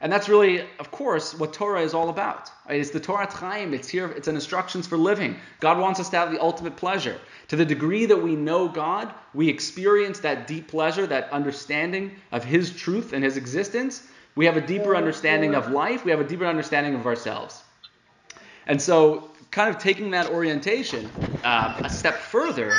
And 0.00 0.12
that's 0.12 0.28
really, 0.28 0.60
of 0.80 0.90
course, 0.90 1.34
what 1.34 1.54
Torah 1.54 1.80
is 1.80 1.94
all 1.94 2.10
about. 2.10 2.50
It's 2.68 2.90
the 2.90 3.00
Torah 3.00 3.26
Chaim. 3.30 3.72
It's 3.72 3.88
here. 3.88 4.08
It's 4.08 4.28
an 4.28 4.34
instructions 4.34 4.86
for 4.86 4.98
living. 4.98 5.36
God 5.60 5.78
wants 5.78 5.98
us 5.98 6.10
to 6.10 6.16
have 6.18 6.30
the 6.30 6.42
ultimate 6.42 6.76
pleasure. 6.76 7.18
To 7.48 7.56
the 7.56 7.64
degree 7.64 8.04
that 8.04 8.16
we 8.16 8.36
know 8.36 8.68
God, 8.68 9.14
we 9.32 9.48
experience 9.48 10.20
that 10.20 10.46
deep 10.46 10.68
pleasure, 10.68 11.06
that 11.06 11.30
understanding 11.32 12.16
of 12.32 12.44
His 12.44 12.70
truth 12.70 13.14
and 13.14 13.24
His 13.24 13.38
existence. 13.38 14.06
We 14.34 14.44
have 14.44 14.58
a 14.58 14.60
deeper 14.60 14.94
understanding 14.94 15.54
of 15.54 15.70
life. 15.70 16.04
We 16.04 16.10
have 16.10 16.20
a 16.20 16.28
deeper 16.28 16.46
understanding 16.46 16.94
of 16.94 17.06
ourselves. 17.06 17.62
And 18.66 18.82
so, 18.82 19.30
kind 19.50 19.74
of 19.74 19.80
taking 19.80 20.10
that 20.10 20.28
orientation 20.30 21.08
uh, 21.44 21.80
a 21.82 21.88
step 21.88 22.16
further, 22.18 22.74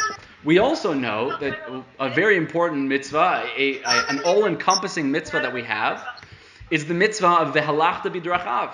we 0.45 0.59
also 0.59 0.93
know 0.93 1.35
that 1.37 1.57
a 1.99 2.09
very 2.09 2.37
important 2.37 2.87
mitzvah, 2.87 3.49
a, 3.57 3.81
a, 3.81 4.05
an 4.09 4.19
all-encompassing 4.23 5.11
mitzvah 5.11 5.39
that 5.39 5.51
we 5.51 5.63
have, 5.63 6.05
is 6.69 6.85
the 6.85 6.93
mitzvah 6.93 7.27
of 7.27 7.55
vehalachta 7.55 8.13
bidrachav, 8.13 8.71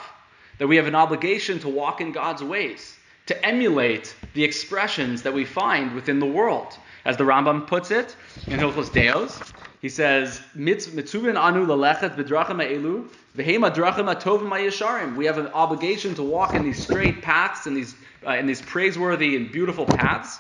that 0.58 0.68
we 0.68 0.76
have 0.76 0.88
an 0.88 0.96
obligation 0.96 1.60
to 1.60 1.70
walk 1.70 2.02
in 2.02 2.12
God's 2.12 2.44
ways, 2.44 2.98
to 3.28 3.46
emulate 3.46 4.14
the 4.34 4.44
expressions 4.44 5.22
that 5.22 5.34
we 5.34 5.46
find 5.46 5.96
within 5.96 6.20
the 6.20 6.26
world. 6.26 6.78
As 7.06 7.16
the 7.16 7.24
Rambam 7.24 7.66
puts 7.66 7.90
it 7.90 8.16
in 8.48 8.60
Hilchos 8.60 8.92
Deos, 8.92 9.42
he 9.82 9.90
says, 9.90 10.42
"Mitzuvin 10.56 11.40
anu 11.40 11.66
lalechet 11.66 12.16
b'drachim 12.16 12.62
elu 12.62 13.08
v'hema 13.36 13.74
drachim 13.74 14.14
atovim 14.14 14.50
yesharim." 14.50 15.16
We 15.16 15.26
have 15.26 15.38
an 15.38 15.48
obligation 15.48 16.16
to 16.16 16.24
walk 16.24 16.54
in 16.54 16.64
these 16.64 16.80
straight 16.80 17.22
paths 17.22 17.66
and 17.66 17.78
these 17.78 17.96
uh, 18.28 18.32
in 18.32 18.46
these 18.46 18.62
praiseworthy 18.62 19.36
and 19.36 19.52
beautiful 19.52 19.88
paths 19.88 20.40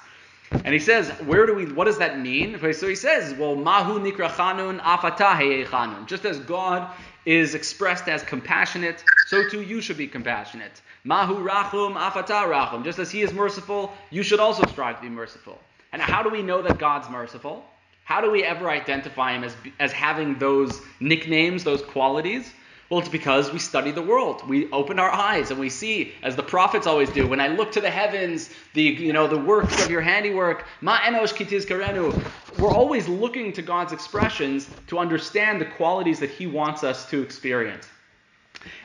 And 0.51 0.73
he 0.73 0.79
says, 0.79 1.09
where 1.21 1.45
do 1.45 1.53
we, 1.53 1.65
what 1.71 1.85
does 1.85 1.97
that 1.99 2.19
mean? 2.19 2.59
So 2.73 2.87
he 2.87 2.95
says, 2.95 3.33
well, 3.35 3.55
mahu 3.55 3.99
nikra 3.99 4.29
chanun 4.29 4.79
chanun. 4.81 6.07
Just 6.07 6.25
as 6.25 6.39
God 6.39 6.91
is 7.25 7.55
expressed 7.55 8.07
as 8.09 8.23
compassionate, 8.23 9.03
so 9.25 9.47
too 9.47 9.61
you 9.61 9.79
should 9.79 9.97
be 9.97 10.07
compassionate. 10.07 10.81
Mahu 11.03 11.35
rachum 11.43 11.95
afata 11.95 12.43
rachum. 12.51 12.83
Just 12.83 12.99
as 12.99 13.09
he 13.09 13.21
is 13.21 13.31
merciful, 13.33 13.93
you 14.09 14.23
should 14.23 14.39
also 14.39 14.65
strive 14.67 14.97
to 14.97 15.01
be 15.01 15.09
merciful. 15.09 15.57
And 15.93 16.01
how 16.01 16.21
do 16.21 16.29
we 16.29 16.41
know 16.41 16.61
that 16.61 16.77
God's 16.77 17.09
merciful? 17.09 17.65
How 18.03 18.19
do 18.19 18.29
we 18.29 18.43
ever 18.43 18.69
identify 18.69 19.33
him 19.33 19.43
as, 19.43 19.55
as 19.79 19.93
having 19.93 20.37
those 20.37 20.81
nicknames, 20.99 21.63
those 21.63 21.81
qualities? 21.81 22.51
Well, 22.91 22.99
it's 22.99 23.07
because 23.07 23.53
we 23.53 23.59
study 23.59 23.91
the 23.91 24.01
world. 24.01 24.45
We 24.49 24.69
open 24.73 24.99
our 24.99 25.09
eyes 25.09 25.49
and 25.49 25.57
we 25.57 25.69
see, 25.69 26.11
as 26.23 26.35
the 26.35 26.43
prophets 26.43 26.85
always 26.85 27.09
do, 27.09 27.25
when 27.25 27.39
I 27.39 27.47
look 27.47 27.71
to 27.71 27.79
the 27.79 27.89
heavens, 27.89 28.49
the 28.73 28.81
you 28.81 29.13
know 29.13 29.27
the 29.27 29.37
works 29.37 29.81
of 29.81 29.89
your 29.89 30.01
handiwork, 30.01 30.65
ma 30.81 30.97
enosh 30.97 31.33
kitiz 31.33 31.65
karenu. 31.65 32.11
We're 32.59 32.69
always 32.69 33.07
looking 33.07 33.53
to 33.53 33.61
God's 33.61 33.93
expressions 33.93 34.69
to 34.87 34.99
understand 34.99 35.61
the 35.61 35.67
qualities 35.67 36.19
that 36.19 36.31
He 36.31 36.47
wants 36.47 36.83
us 36.83 37.09
to 37.11 37.21
experience. 37.21 37.87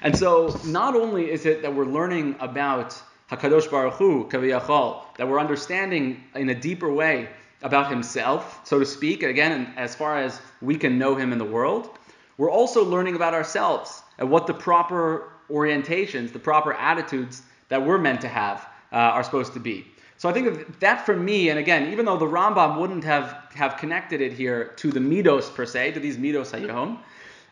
And 0.02 0.16
so, 0.16 0.56
not 0.64 0.94
only 0.94 1.28
is 1.28 1.44
it 1.44 1.62
that 1.62 1.74
we're 1.74 1.84
learning 1.84 2.36
about 2.38 2.96
Hakadosh 3.28 3.68
Baruch 3.68 3.94
Hu, 3.94 4.28
Kaviyachol, 4.28 5.16
that 5.16 5.26
we're 5.26 5.40
understanding 5.40 6.22
in 6.36 6.48
a 6.48 6.54
deeper 6.54 6.92
way 6.92 7.28
about 7.62 7.90
Himself, 7.90 8.60
so 8.62 8.78
to 8.78 8.86
speak. 8.86 9.24
Again, 9.24 9.72
as 9.76 9.96
far 9.96 10.16
as 10.16 10.40
we 10.62 10.76
can 10.76 10.96
know 10.96 11.16
Him 11.16 11.32
in 11.32 11.38
the 11.38 11.44
world 11.44 11.98
we're 12.38 12.50
also 12.50 12.84
learning 12.84 13.16
about 13.16 13.34
ourselves 13.34 14.02
and 14.18 14.30
what 14.30 14.46
the 14.46 14.54
proper 14.54 15.30
orientations, 15.50 16.32
the 16.32 16.38
proper 16.38 16.72
attitudes 16.74 17.42
that 17.68 17.84
we're 17.84 17.98
meant 17.98 18.20
to 18.20 18.28
have 18.28 18.68
uh, 18.92 18.96
are 18.96 19.24
supposed 19.24 19.52
to 19.54 19.60
be. 19.60 19.86
So 20.18 20.28
I 20.28 20.32
think 20.32 20.80
that 20.80 21.04
for 21.04 21.14
me, 21.14 21.50
and 21.50 21.58
again, 21.58 21.92
even 21.92 22.06
though 22.06 22.16
the 22.16 22.26
Rambam 22.26 22.78
wouldn't 22.80 23.04
have, 23.04 23.36
have 23.54 23.76
connected 23.76 24.20
it 24.20 24.32
here 24.32 24.72
to 24.76 24.90
the 24.90 25.00
midos 25.00 25.54
per 25.54 25.66
se, 25.66 25.92
to 25.92 26.00
these 26.00 26.16
midos 26.16 26.52
hayom, 26.52 26.98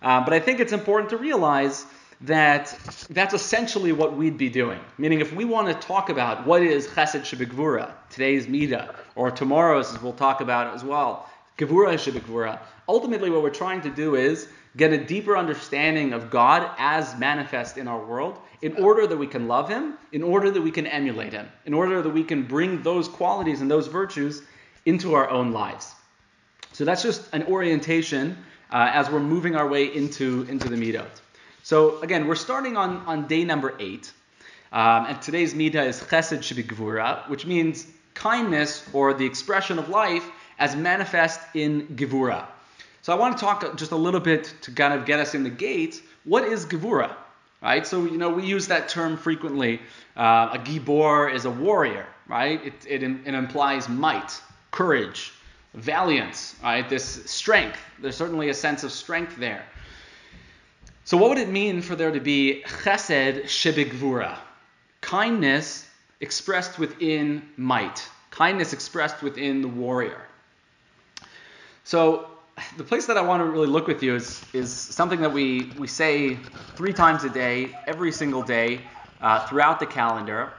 uh, 0.03 0.25
but 0.25 0.33
I 0.33 0.41
think 0.41 0.61
it's 0.61 0.73
important 0.73 1.11
to 1.11 1.19
realize 1.19 1.87
that 2.23 2.79
that's 3.11 3.35
essentially 3.35 3.93
what 3.93 4.17
we'd 4.17 4.39
be 4.39 4.49
doing. 4.49 4.81
Meaning, 4.97 5.21
if 5.21 5.35
we 5.35 5.45
want 5.45 5.69
to 5.69 5.87
talk 5.87 6.09
about 6.09 6.47
what 6.47 6.63
is 6.63 6.87
chesed 6.87 7.21
shebegvura, 7.23 7.93
today's 8.09 8.47
midah, 8.47 8.95
or 9.15 9.31
tomorrow's, 9.31 9.95
as 9.95 10.01
we'll 10.01 10.13
talk 10.15 10.41
about 10.41 10.75
as 10.75 10.83
well, 10.83 11.29
gevura 11.59 11.95
shebegvura, 11.95 12.59
ultimately 12.89 13.29
what 13.31 13.43
we're 13.43 13.51
trying 13.51 13.83
to 13.83 13.91
do 13.91 14.15
is 14.15 14.49
get 14.77 14.93
a 14.93 15.05
deeper 15.05 15.37
understanding 15.37 16.13
of 16.13 16.31
God 16.31 16.71
as 16.79 17.17
manifest 17.19 17.79
in 17.79 17.87
our 17.87 18.05
world 18.05 18.39
in 18.63 18.77
order 18.77 19.07
that 19.07 19.17
we 19.17 19.27
can 19.27 19.47
love 19.47 19.69
Him, 19.69 19.95
in 20.13 20.23
order 20.23 20.51
that 20.51 20.63
we 20.63 20.71
can 20.71 20.87
emulate 20.87 21.33
Him, 21.33 21.49
in 21.67 21.75
order 21.75 22.03
that 22.03 22.11
we 22.11 22.25
can 22.25 22.43
bring 22.43 22.83
those 22.83 23.09
qualities 23.09 23.61
and 23.61 23.71
those 23.71 23.87
virtues 23.87 24.43
into 24.85 25.15
our 25.15 25.31
own 25.31 25.53
lives. 25.53 25.95
So 26.73 26.85
that's 26.85 27.03
just 27.03 27.33
an 27.33 27.45
orientation 27.45 28.37
uh, 28.73 28.91
as 28.93 29.09
we're 29.09 29.21
moving 29.21 29.55
our 29.55 29.69
way 29.69 29.95
into, 29.95 30.47
into 30.49 30.69
the 30.69 30.77
Midot. 30.77 31.21
So 31.63 32.01
again, 32.01 32.27
we're 32.27 32.35
starting 32.35 32.77
on, 32.77 32.99
on 33.07 33.27
day 33.29 33.45
number 33.45 33.75
eight. 33.79 34.13
Um, 34.73 35.07
and 35.07 35.23
today's 35.23 35.55
Midah 35.55 35.87
is 35.87 36.01
Chesed 36.01 36.41
Shebigvura, 36.41 37.29
which 37.29 37.47
means 37.47 37.87
kindness 38.15 38.89
or 38.93 39.15
the 39.15 39.25
expression 39.25 39.79
of 39.79 39.89
life 39.89 40.29
as 40.59 40.75
manifest 40.75 41.41
in 41.55 41.87
Gevura. 41.97 42.47
So 43.05 43.13
I 43.13 43.17
want 43.17 43.37
to 43.37 43.45
talk 43.45 43.77
just 43.77 43.93
a 43.93 43.97
little 43.97 44.19
bit 44.19 44.55
to 44.63 44.71
kind 44.71 44.95
of 44.95 45.05
get 45.05 45.21
us 45.21 45.35
in 45.35 45.43
the 45.43 45.51
gate. 45.51 46.03
What 46.25 46.45
is 46.45 46.65
Gevura? 46.65 47.15
Right? 47.61 47.87
So, 47.87 48.07
you 48.07 48.17
know, 48.17 48.31
we 48.31 48.47
use 48.47 48.67
that 48.69 48.89
term 48.89 49.19
frequently. 49.19 49.83
Uh, 50.17 50.49
a 50.55 50.59
Gibor 50.59 51.31
is 51.31 51.45
a 51.45 51.51
warrior, 51.51 52.07
right? 52.29 52.65
It, 52.65 52.73
it, 52.89 53.03
it 53.03 53.35
implies 53.35 53.91
might, 53.91 54.41
courage, 54.71 55.35
valiance, 55.75 56.57
right? 56.63 56.89
This 56.89 57.31
strength. 57.31 57.79
There's 58.01 58.17
certainly 58.17 58.49
a 58.49 58.55
sense 58.55 58.85
of 58.85 58.91
strength 58.91 59.37
there. 59.37 59.67
So, 61.05 61.19
what 61.19 61.29
would 61.29 61.39
it 61.39 61.51
mean 61.51 61.83
for 61.83 61.97
there 61.97 62.11
to 62.11 62.21
be 62.21 62.63
chesed 62.67 63.43
shebigvura? 63.43 64.39
Kindness 65.03 65.87
expressed 66.23 66.79
within 66.79 67.43
might, 67.59 68.09
kindness 68.31 68.73
expressed 68.73 69.23
within 69.23 69.61
the 69.61 69.69
warrior. 69.69 70.23
So, 71.85 72.31
the 72.77 72.85
place 72.85 73.07
that 73.07 73.17
I 73.17 73.23
want 73.23 73.41
to 73.41 73.45
really 73.45 73.67
look 73.67 73.87
with 73.87 74.03
you 74.03 74.15
is, 74.15 74.43
is 74.53 74.73
something 74.73 75.21
that 75.21 75.33
we, 75.33 75.73
we 75.79 75.87
say 75.87 76.39
three 76.77 76.93
times 76.93 77.25
a 77.25 77.31
day, 77.31 77.77
every 77.87 78.13
single 78.13 78.43
day, 78.43 78.81
uh, 79.21 79.47
throughout 79.47 79.81
the 79.81 79.87
calendar, 79.87 80.53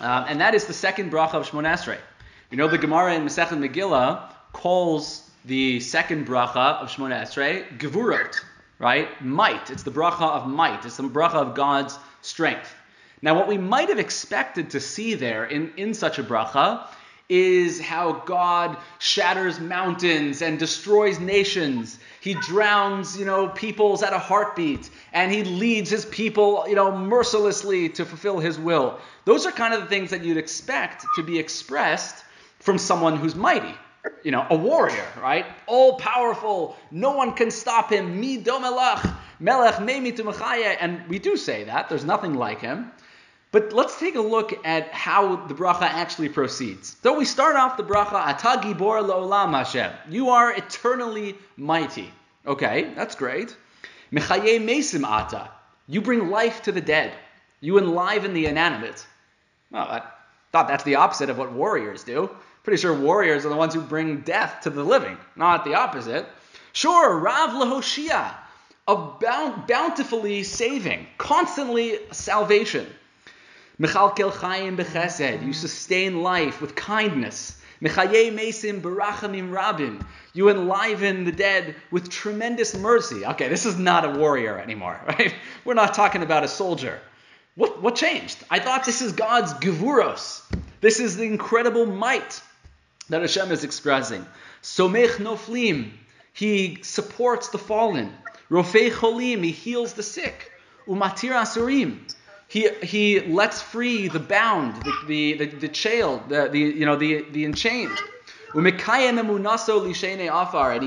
uh, 0.00 0.26
and 0.28 0.40
that 0.40 0.54
is 0.54 0.66
the 0.66 0.72
second 0.72 1.12
bracha 1.12 1.34
of 1.34 1.48
Shmon 1.48 1.64
Esrei. 1.64 1.98
You 2.50 2.56
know, 2.56 2.68
the 2.68 2.78
Gemara 2.78 3.14
in 3.14 3.24
Masechet 3.24 3.58
Megillah 3.58 4.32
calls 4.52 5.30
the 5.44 5.80
second 5.80 6.26
bracha 6.26 6.80
of 6.80 6.88
Shmon 6.88 7.12
Esrei 7.12 7.78
Gevurot, 7.78 8.36
right? 8.78 9.08
Might. 9.22 9.70
It's 9.70 9.82
the 9.82 9.90
bracha 9.90 10.22
of 10.22 10.48
might. 10.48 10.84
It's 10.84 10.96
the 10.96 11.04
bracha 11.04 11.34
of 11.34 11.54
God's 11.54 11.98
strength. 12.22 12.74
Now, 13.22 13.34
what 13.34 13.48
we 13.48 13.58
might 13.58 13.88
have 13.88 13.98
expected 13.98 14.70
to 14.70 14.80
see 14.80 15.14
there 15.14 15.44
in, 15.44 15.72
in 15.76 15.94
such 15.94 16.18
a 16.18 16.22
bracha 16.22 16.86
is 17.30 17.80
how 17.80 18.12
God 18.26 18.76
shatters 18.98 19.60
mountains 19.60 20.42
and 20.42 20.58
destroys 20.58 21.20
nations. 21.20 21.98
He 22.20 22.34
drowns, 22.34 23.16
you 23.16 23.24
know, 23.24 23.48
peoples 23.48 24.02
at 24.02 24.12
a 24.12 24.18
heartbeat, 24.18 24.90
and 25.12 25.32
he 25.32 25.44
leads 25.44 25.88
his 25.88 26.04
people, 26.06 26.66
you 26.68 26.74
know, 26.74 26.94
mercilessly 26.94 27.88
to 27.90 28.04
fulfill 28.04 28.40
his 28.40 28.58
will. 28.58 28.98
Those 29.24 29.46
are 29.46 29.52
kind 29.52 29.72
of 29.72 29.80
the 29.80 29.86
things 29.86 30.10
that 30.10 30.24
you'd 30.24 30.36
expect 30.36 31.06
to 31.14 31.22
be 31.22 31.38
expressed 31.38 32.24
from 32.58 32.78
someone 32.78 33.16
who's 33.16 33.36
mighty. 33.36 33.74
You 34.24 34.32
know, 34.32 34.46
a 34.50 34.56
warrior, 34.56 35.06
right? 35.20 35.46
All 35.66 35.96
powerful, 35.98 36.76
no 36.90 37.12
one 37.12 37.34
can 37.34 37.50
stop 37.50 37.92
him. 37.92 38.18
Mi 38.18 38.42
domelach, 38.42 39.14
melech 39.38 39.74
meimi 39.74 40.76
And 40.80 41.06
we 41.06 41.18
do 41.18 41.36
say 41.36 41.64
that. 41.64 41.88
There's 41.88 42.04
nothing 42.04 42.34
like 42.34 42.60
him. 42.60 42.90
But 43.52 43.72
let's 43.72 43.98
take 43.98 44.14
a 44.14 44.20
look 44.20 44.64
at 44.64 44.92
how 44.92 45.36
the 45.46 45.54
bracha 45.54 45.82
actually 45.82 46.28
proceeds. 46.28 46.96
So 47.02 47.18
we 47.18 47.24
start 47.24 47.56
off 47.56 47.76
the 47.76 47.82
bracha, 47.82 48.14
Ata 48.14 48.60
Gibor 48.62 49.04
Lo'olam 49.04 49.50
Hashem. 49.50 49.90
You 50.08 50.30
are 50.30 50.52
eternally 50.56 51.36
mighty. 51.56 52.12
Okay, 52.46 52.92
that's 52.94 53.16
great. 53.16 53.56
Mechaye 54.12 54.64
Mesim 54.64 55.04
Ata. 55.04 55.50
You 55.88 56.00
bring 56.00 56.30
life 56.30 56.62
to 56.62 56.72
the 56.72 56.80
dead. 56.80 57.12
You 57.60 57.78
enliven 57.78 58.34
the 58.34 58.46
inanimate. 58.46 59.04
Well, 59.72 59.82
I 59.82 60.02
thought 60.52 60.68
that's 60.68 60.84
the 60.84 60.94
opposite 60.96 61.28
of 61.28 61.36
what 61.36 61.52
warriors 61.52 62.04
do. 62.04 62.30
Pretty 62.62 62.80
sure 62.80 62.94
warriors 62.94 63.44
are 63.44 63.48
the 63.48 63.56
ones 63.56 63.74
who 63.74 63.80
bring 63.80 64.20
death 64.20 64.60
to 64.62 64.70
the 64.70 64.84
living, 64.84 65.16
not 65.34 65.64
the 65.64 65.74
opposite. 65.74 66.26
Sure, 66.72 67.18
Rav 67.18 67.50
Lahoshia, 67.50 68.32
of 68.86 69.20
bountifully 69.66 70.44
saving, 70.44 71.06
constantly 71.18 71.98
salvation. 72.12 72.86
Bechesed. 73.80 75.46
You 75.46 75.52
sustain 75.54 76.22
life 76.22 76.60
with 76.60 76.74
kindness. 76.74 77.56
Mesim 77.82 78.82
barachamim. 78.82 80.04
You 80.34 80.50
enliven 80.50 81.24
the 81.24 81.32
dead 81.32 81.74
with 81.90 82.10
tremendous 82.10 82.76
mercy. 82.76 83.24
Okay, 83.24 83.48
this 83.48 83.64
is 83.64 83.78
not 83.78 84.04
a 84.04 84.18
warrior 84.18 84.58
anymore, 84.58 85.00
right? 85.08 85.34
We're 85.64 85.74
not 85.74 85.94
talking 85.94 86.22
about 86.22 86.44
a 86.44 86.48
soldier. 86.48 87.00
What, 87.54 87.82
what 87.82 87.96
changed? 87.96 88.36
I 88.50 88.58
thought 88.58 88.84
this 88.84 89.00
is 89.00 89.12
God's 89.12 89.54
gevuros. 89.54 90.42
This 90.82 91.00
is 91.00 91.16
the 91.16 91.24
incredible 91.24 91.86
might 91.86 92.42
that 93.08 93.22
Hashem 93.22 93.50
is 93.50 93.64
expressing. 93.64 94.26
Somech 94.62 95.16
noflim. 95.16 95.90
He 96.32 96.78
supports 96.82 97.48
the 97.48 97.58
fallen. 97.58 98.12
Rofei 98.50 98.90
cholim. 98.90 99.42
He 99.42 99.52
heals 99.52 99.94
the 99.94 100.02
sick. 100.02 100.52
Umatir 100.86 101.32
asurim 101.32 102.00
he, 102.50 102.68
he 102.82 103.20
lets 103.20 103.62
free 103.62 104.08
the 104.08 104.18
bound, 104.18 104.74
the, 104.82 104.92
the, 105.06 105.34
the, 105.34 105.46
the 105.46 105.68
jailed, 105.68 106.28
the, 106.28 106.48
the, 106.48 106.58
you 106.58 106.84
know, 106.84 106.96
the, 106.96 107.24
the 107.30 107.44
enchained. 107.44 107.96
And 108.52 108.66
he 108.66 108.72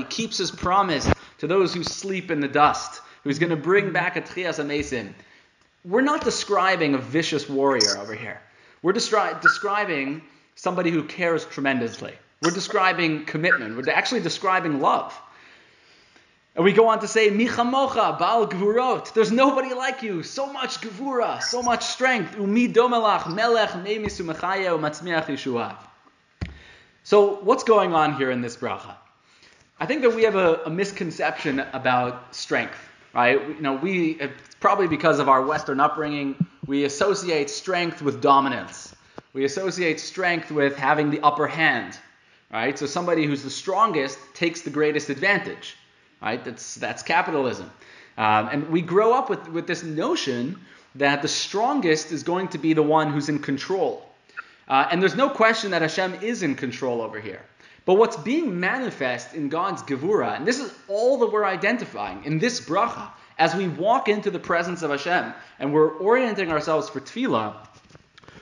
keeps 0.04 0.36
his 0.36 0.50
promise 0.50 1.10
to 1.38 1.46
those 1.46 1.72
who 1.72 1.82
sleep 1.82 2.30
in 2.30 2.40
the 2.40 2.48
dust, 2.48 3.00
who's 3.22 3.38
going 3.38 3.48
to 3.48 3.56
bring 3.56 3.92
back 3.92 4.16
a 4.16 4.20
Trias 4.20 4.58
Amesim. 4.58 5.14
We're 5.86 6.02
not 6.02 6.22
describing 6.22 6.94
a 6.94 6.98
vicious 6.98 7.48
warrior 7.48 7.96
over 7.98 8.14
here. 8.14 8.42
We're 8.82 8.92
describing 8.92 10.20
somebody 10.56 10.90
who 10.90 11.04
cares 11.04 11.46
tremendously. 11.46 12.12
We're 12.42 12.50
describing 12.50 13.24
commitment. 13.24 13.74
We're 13.74 13.90
actually 13.90 14.20
describing 14.20 14.80
love. 14.80 15.18
And 16.56 16.64
we 16.64 16.72
go 16.72 16.88
on 16.88 17.00
to 17.00 17.08
say, 17.08 17.30
Michamocha, 17.30 18.16
Baal 18.16 18.46
Gvurot. 18.46 19.12
There's 19.12 19.32
nobody 19.32 19.74
like 19.74 20.02
you. 20.02 20.22
So 20.22 20.52
much 20.52 20.80
Gvura, 20.80 21.42
so 21.42 21.62
much 21.62 21.84
strength. 21.84 22.38
Umi 22.38 22.68
domelach, 22.68 23.32
melech, 23.34 23.70
yeshua. 23.70 25.76
So, 27.02 27.40
what's 27.40 27.64
going 27.64 27.92
on 27.92 28.16
here 28.16 28.30
in 28.30 28.40
this 28.40 28.56
bracha? 28.56 28.94
I 29.80 29.86
think 29.86 30.02
that 30.02 30.14
we 30.14 30.22
have 30.22 30.36
a, 30.36 30.60
a 30.66 30.70
misconception 30.70 31.58
about 31.72 32.34
strength, 32.34 32.78
right? 33.12 33.40
You 33.48 33.60
know, 33.60 33.74
we, 33.74 34.20
probably 34.60 34.86
because 34.86 35.18
of 35.18 35.28
our 35.28 35.44
Western 35.44 35.80
upbringing, 35.80 36.46
we 36.66 36.84
associate 36.84 37.50
strength 37.50 38.00
with 38.00 38.22
dominance. 38.22 38.94
We 39.32 39.44
associate 39.44 39.98
strength 39.98 40.52
with 40.52 40.76
having 40.76 41.10
the 41.10 41.20
upper 41.20 41.48
hand, 41.48 41.98
right? 42.52 42.78
So 42.78 42.86
somebody 42.86 43.26
who's 43.26 43.42
the 43.42 43.50
strongest 43.50 44.16
takes 44.32 44.62
the 44.62 44.70
greatest 44.70 45.10
advantage, 45.10 45.76
right? 46.24 46.44
That's 46.44 46.74
that's 46.76 47.02
capitalism, 47.02 47.70
um, 48.16 48.48
and 48.50 48.68
we 48.70 48.82
grow 48.82 49.12
up 49.12 49.30
with 49.30 49.46
with 49.48 49.66
this 49.66 49.82
notion 49.82 50.58
that 50.96 51.22
the 51.22 51.28
strongest 51.28 52.12
is 52.12 52.22
going 52.22 52.48
to 52.48 52.58
be 52.58 52.72
the 52.72 52.82
one 52.82 53.12
who's 53.12 53.28
in 53.28 53.38
control, 53.38 54.08
uh, 54.68 54.88
and 54.90 55.02
there's 55.02 55.16
no 55.16 55.28
question 55.28 55.70
that 55.72 55.82
Hashem 55.82 56.14
is 56.22 56.42
in 56.42 56.54
control 56.54 57.02
over 57.02 57.20
here. 57.20 57.42
But 57.86 57.94
what's 57.94 58.16
being 58.16 58.58
manifest 58.58 59.34
in 59.34 59.50
God's 59.50 59.82
Gevura, 59.82 60.36
and 60.36 60.46
this 60.46 60.58
is 60.58 60.72
all 60.88 61.18
that 61.18 61.30
we're 61.30 61.44
identifying 61.44 62.24
in 62.24 62.38
this 62.38 62.60
bracha, 62.60 63.10
as 63.38 63.54
we 63.54 63.68
walk 63.68 64.08
into 64.08 64.30
the 64.30 64.38
presence 64.38 64.82
of 64.82 64.90
Hashem 64.90 65.34
and 65.58 65.72
we're 65.72 65.98
orienting 65.98 66.50
ourselves 66.50 66.88
for 66.88 67.00
tefillah, 67.00 67.54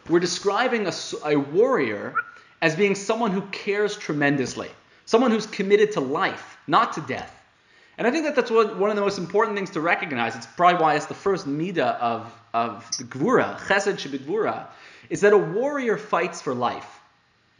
we're 0.08 0.20
describing 0.20 0.86
a, 0.86 0.92
a 1.24 1.36
warrior 1.36 2.14
as 2.60 2.76
being 2.76 2.94
someone 2.94 3.32
who 3.32 3.42
cares 3.50 3.96
tremendously, 3.96 4.70
someone 5.06 5.32
who's 5.32 5.46
committed 5.46 5.92
to 5.92 6.00
life, 6.00 6.56
not 6.68 6.92
to 6.92 7.00
death. 7.00 7.41
And 8.02 8.09
I 8.09 8.11
think 8.11 8.25
that 8.25 8.35
that's 8.35 8.50
one, 8.50 8.80
one 8.80 8.90
of 8.90 8.97
the 8.97 9.02
most 9.02 9.18
important 9.18 9.56
things 9.56 9.71
to 9.71 9.80
recognize. 9.80 10.35
It's 10.35 10.44
probably 10.44 10.82
why 10.82 10.97
it's 10.97 11.06
the 11.06 11.14
first 11.14 11.47
midah 11.47 12.00
of, 12.00 12.35
of 12.52 12.85
the 12.99 13.04
Gvura, 13.04 13.56
Chesed 13.61 13.94
Shebigvura, 13.94 14.66
is 15.09 15.21
that 15.21 15.32
a 15.32 15.38
warrior 15.38 15.97
fights 15.97 16.42
for 16.42 16.52
life. 16.52 16.99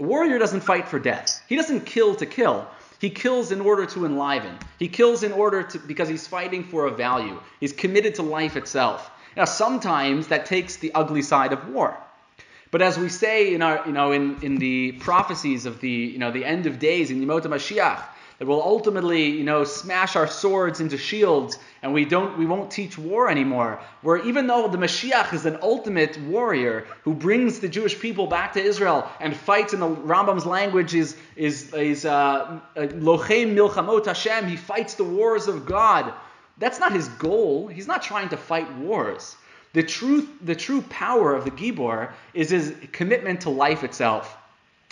A 0.01 0.03
warrior 0.03 0.41
doesn't 0.41 0.63
fight 0.63 0.89
for 0.89 0.99
death. 0.99 1.41
He 1.49 1.55
doesn't 1.55 1.87
kill 1.87 2.17
to 2.17 2.27
kill. 2.27 2.67
He 3.01 3.09
kills 3.09 3.53
in 3.53 3.61
order 3.61 3.87
to 3.87 4.05
enliven. 4.05 4.59
He 4.81 4.89
kills 4.89 5.23
in 5.23 5.31
order 5.31 5.63
to 5.63 5.79
because 5.79 6.09
he's 6.09 6.27
fighting 6.27 6.65
for 6.65 6.87
a 6.87 6.91
value. 6.91 7.39
He's 7.61 7.73
committed 7.73 8.17
to 8.17 8.23
life 8.23 8.57
itself. 8.57 9.13
Now 9.37 9.45
sometimes 9.45 10.27
that 10.27 10.47
takes 10.47 10.75
the 10.79 10.93
ugly 10.93 11.23
side 11.23 11.53
of 11.53 11.69
war. 11.69 11.97
But 12.73 12.83
as 12.83 12.99
we 12.99 13.11
say 13.11 13.55
in 13.55 13.63
our, 13.63 13.87
you 13.87 13.93
know, 13.93 14.11
in, 14.11 14.43
in 14.43 14.57
the 14.57 14.91
prophecies 14.91 15.67
of 15.67 15.81
the, 15.81 15.89
you 15.89 16.19
know, 16.19 16.33
the 16.33 16.45
end 16.45 16.67
of 16.67 16.81
days 16.81 17.13
in 17.13 17.25
Yemot 17.25 17.43
Mashiach, 17.43 18.03
that 18.43 18.49
will 18.49 18.61
ultimately, 18.61 19.27
you 19.27 19.45
know, 19.45 19.63
smash 19.63 20.17
our 20.17 20.27
swords 20.27 20.81
into 20.81 20.99
shields, 20.99 21.61
and 21.81 21.95
we 21.95 22.05
don't, 22.05 22.37
we 22.37 22.45
won't 22.45 22.73
teach 22.73 22.99
war 22.99 23.31
anymore. 23.31 23.81
Where 24.01 24.17
even 24.17 24.49
though 24.49 24.67
the 24.67 24.79
Mashiach 24.79 25.33
is 25.33 25.47
an 25.47 25.59
ultimate 25.63 26.21
warrior 26.23 26.89
who 27.05 27.15
brings 27.15 27.61
the 27.61 27.69
Jewish 27.69 27.97
people 28.01 28.27
back 28.27 28.55
to 28.55 28.61
Israel 28.61 29.09
and 29.21 29.37
fights 29.37 29.75
in 29.75 29.79
the 29.79 29.87
Rambam's 29.87 30.45
language 30.45 30.93
is 30.93 31.17
is 31.37 31.73
is 31.73 32.05
uh, 32.05 32.59
lochem 32.75 33.55
milchamot 33.55 34.07
Hashem. 34.07 34.49
He 34.49 34.57
fights 34.57 34.95
the 34.97 35.05
wars 35.05 35.47
of 35.47 35.65
God. 35.65 36.13
That's 36.59 36.81
not 36.81 36.91
his 36.91 37.07
goal. 37.11 37.69
He's 37.69 37.87
not 37.87 38.03
trying 38.03 38.31
to 38.31 38.37
fight 38.37 38.69
wars. 38.75 39.37
The 39.73 39.85
truth, 39.85 40.29
the 40.43 40.57
true 40.57 40.83
power 40.91 41.33
of 41.33 41.45
the 41.45 41.53
Gibor 41.53 42.11
is 42.35 42.51
his 42.51 42.75
commitment 42.91 43.43
to 43.43 43.51
life 43.51 43.85
itself, 43.85 44.37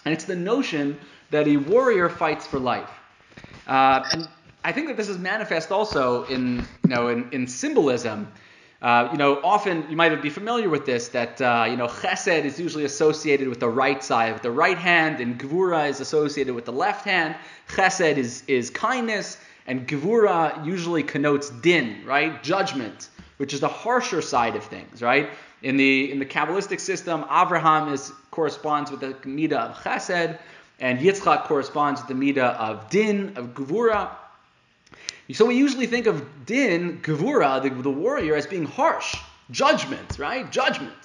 and 0.05 0.15
it's 0.15 0.27
the 0.27 0.37
notion 0.37 1.01
that 1.31 1.49
a 1.49 1.57
warrior 1.57 2.09
fights 2.09 2.47
for 2.47 2.61
life. 2.61 3.00
Uh, 3.67 4.09
and 4.13 4.29
I 4.65 4.73
think 4.73 4.89
that 4.89 4.97
this 4.97 5.09
is 5.09 5.19
manifest 5.19 5.71
also 5.71 6.25
in, 6.25 6.59
you 6.85 6.91
know, 6.95 7.09
in, 7.09 7.31
in 7.33 7.47
symbolism. 7.47 8.31
Uh, 8.83 9.09
you 9.13 9.19
know, 9.19 9.39
often 9.45 9.85
you 9.91 9.97
might 9.97 10.23
be 10.23 10.31
familiar 10.31 10.71
with 10.71 10.87
this 10.87 11.09
that 11.09 11.39
uh, 11.43 11.67
you 11.69 11.77
know 11.77 11.87
chesed 11.87 12.45
is 12.45 12.59
usually 12.59 12.85
associated 12.85 13.47
with 13.47 13.61
the 13.61 13.69
right 13.69 14.03
side, 14.03 14.33
with 14.33 14.43
the 14.43 14.51
right 14.51 14.79
hand, 14.79 15.21
and 15.21 15.39
gvura 15.39 15.87
is 15.87 16.01
associated 16.01 16.55
with 16.55 16.65
the 16.65 16.73
left 16.73 17.05
hand. 17.05 17.37
Chesed 17.69 18.17
is 18.17 18.43
is 18.49 18.71
kindness, 18.71 19.37
and 19.67 19.87
gvura 19.87 20.65
usually 20.65 21.03
connotes 21.03 21.51
din, 21.51 22.03
right, 22.07 22.43
judgment, 22.43 23.11
which 23.37 23.53
is 23.53 23.61
the 23.61 23.69
harsher 23.69 24.23
side 24.23 24.57
of 24.57 24.65
things, 24.65 25.03
right. 25.03 25.29
In 25.63 25.77
the 25.77 26.11
in 26.11 26.19
the 26.19 26.25
kabbalistic 26.25 26.81
system, 26.81 27.27
Abraham 27.31 27.93
is 27.93 28.11
corresponds 28.31 28.91
with 28.91 29.01
the 29.01 29.13
midah 29.29 29.71
of 29.71 29.77
chesed, 29.77 30.39
and 30.81 30.99
Yitzchak 30.99 31.45
corresponds 31.45 32.01
to 32.03 32.13
the 32.13 32.15
midah 32.15 32.57
of 32.57 32.91
din, 32.91 33.35
of 33.37 33.55
gevura. 33.55 34.09
So 35.33 35.47
we 35.47 35.55
usually 35.55 35.87
think 35.87 36.07
of 36.07 36.47
din, 36.47 37.01
gevura, 37.03 37.63
the, 37.63 37.71
the 37.71 37.91
warrior, 37.91 38.35
as 38.35 38.47
being 38.47 38.65
harsh, 38.65 39.17
judgment, 39.51 40.19
right? 40.19 40.51
Judgment. 40.51 40.97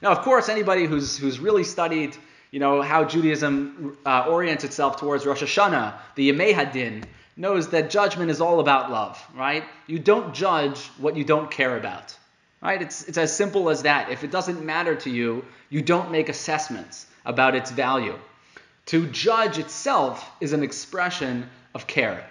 Now, 0.00 0.12
of 0.12 0.20
course, 0.20 0.48
anybody 0.48 0.86
who's 0.86 1.18
who's 1.18 1.38
really 1.38 1.64
studied, 1.64 2.16
you 2.50 2.60
know, 2.60 2.80
how 2.80 3.04
Judaism 3.04 3.98
uh, 4.06 4.26
orients 4.28 4.64
itself 4.64 4.98
towards 4.98 5.26
Rosh 5.26 5.42
Hashanah, 5.42 5.94
the 6.14 6.30
Yemei 6.30 6.54
Hadin, 6.54 7.04
knows 7.36 7.68
that 7.70 7.90
judgment 7.90 8.30
is 8.30 8.40
all 8.40 8.60
about 8.60 8.90
love, 8.90 9.22
right? 9.34 9.64
You 9.86 9.98
don't 9.98 10.34
judge 10.34 10.78
what 10.98 11.16
you 11.16 11.24
don't 11.24 11.50
care 11.50 11.76
about, 11.76 12.16
right? 12.62 12.80
It's 12.80 13.04
it's 13.08 13.18
as 13.18 13.36
simple 13.36 13.68
as 13.70 13.82
that. 13.82 14.10
If 14.10 14.24
it 14.24 14.30
doesn't 14.30 14.64
matter 14.64 14.94
to 14.94 15.10
you, 15.10 15.44
you 15.68 15.82
don't 15.82 16.10
make 16.10 16.28
assessments 16.28 17.06
about 17.26 17.54
its 17.54 17.70
value. 17.70 18.18
To 18.86 19.06
judge 19.06 19.58
itself 19.58 20.30
is 20.40 20.52
an 20.52 20.62
expression 20.62 21.48
of 21.74 21.86
care. 21.86 22.28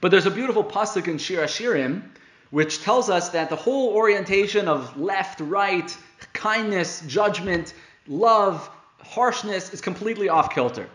But 0.00 0.10
there's 0.10 0.26
a 0.26 0.30
beautiful 0.30 0.64
pasuk 0.64 1.08
in 1.08 1.18
Shir 1.18 1.44
Hashirim 1.44 2.02
which 2.50 2.82
tells 2.82 3.08
us 3.08 3.30
that 3.30 3.48
the 3.48 3.56
whole 3.56 3.94
orientation 3.94 4.68
of 4.68 4.98
left, 5.00 5.40
right, 5.40 5.96
kindness, 6.32 7.02
judgment, 7.06 7.72
love, 8.06 8.68
harshness 9.02 9.72
is 9.72 9.80
completely 9.80 10.28
off 10.28 10.54
kilter. 10.54 10.88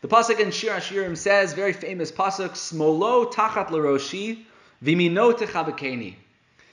The 0.00 0.08
pasuk 0.08 0.40
in 0.40 0.50
Shir 0.50 0.74
Hashirim 0.74 1.16
says, 1.16 1.52
very 1.52 1.72
famous 1.72 2.10
pasuk, 2.10 2.50
"Smolo 2.50 3.32
tachat 3.32 3.68
leroshi, 3.68 4.44
vimino 4.82 5.32
techabekeni." 5.32 6.16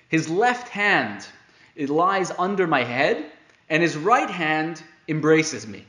His 0.07 0.29
left 0.29 0.69
hand 0.69 1.27
it 1.75 1.89
lies 1.89 2.31
under 2.37 2.67
my 2.67 2.83
head, 2.83 3.25
and 3.69 3.81
his 3.81 3.97
right 3.97 4.29
hand 4.29 4.83
embraces 5.07 5.65
me. 5.67 5.85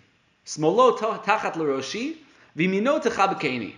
Smolo 0.46 0.96
tachat 0.98 1.56
l'roshi, 1.56 2.16
v'mino 2.56 3.02
techabekeni. 3.02 3.74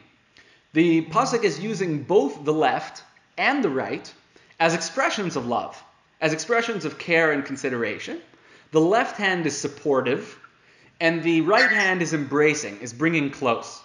The 0.72 1.02
pasuk 1.06 1.44
is 1.44 1.60
using 1.60 2.02
both 2.02 2.44
the 2.44 2.52
left 2.52 3.02
and 3.38 3.62
the 3.62 3.70
right 3.70 4.12
as 4.58 4.74
expressions 4.74 5.36
of 5.36 5.46
love, 5.46 5.80
as 6.20 6.32
expressions 6.32 6.84
of 6.84 6.98
care 6.98 7.32
and 7.32 7.44
consideration. 7.44 8.20
The 8.72 8.80
left 8.80 9.16
hand 9.16 9.46
is 9.46 9.56
supportive, 9.56 10.38
and 11.00 11.22
the 11.22 11.42
right 11.42 11.70
hand 11.70 12.02
is 12.02 12.12
embracing, 12.12 12.80
is 12.80 12.92
bringing 12.92 13.30
close. 13.30 13.80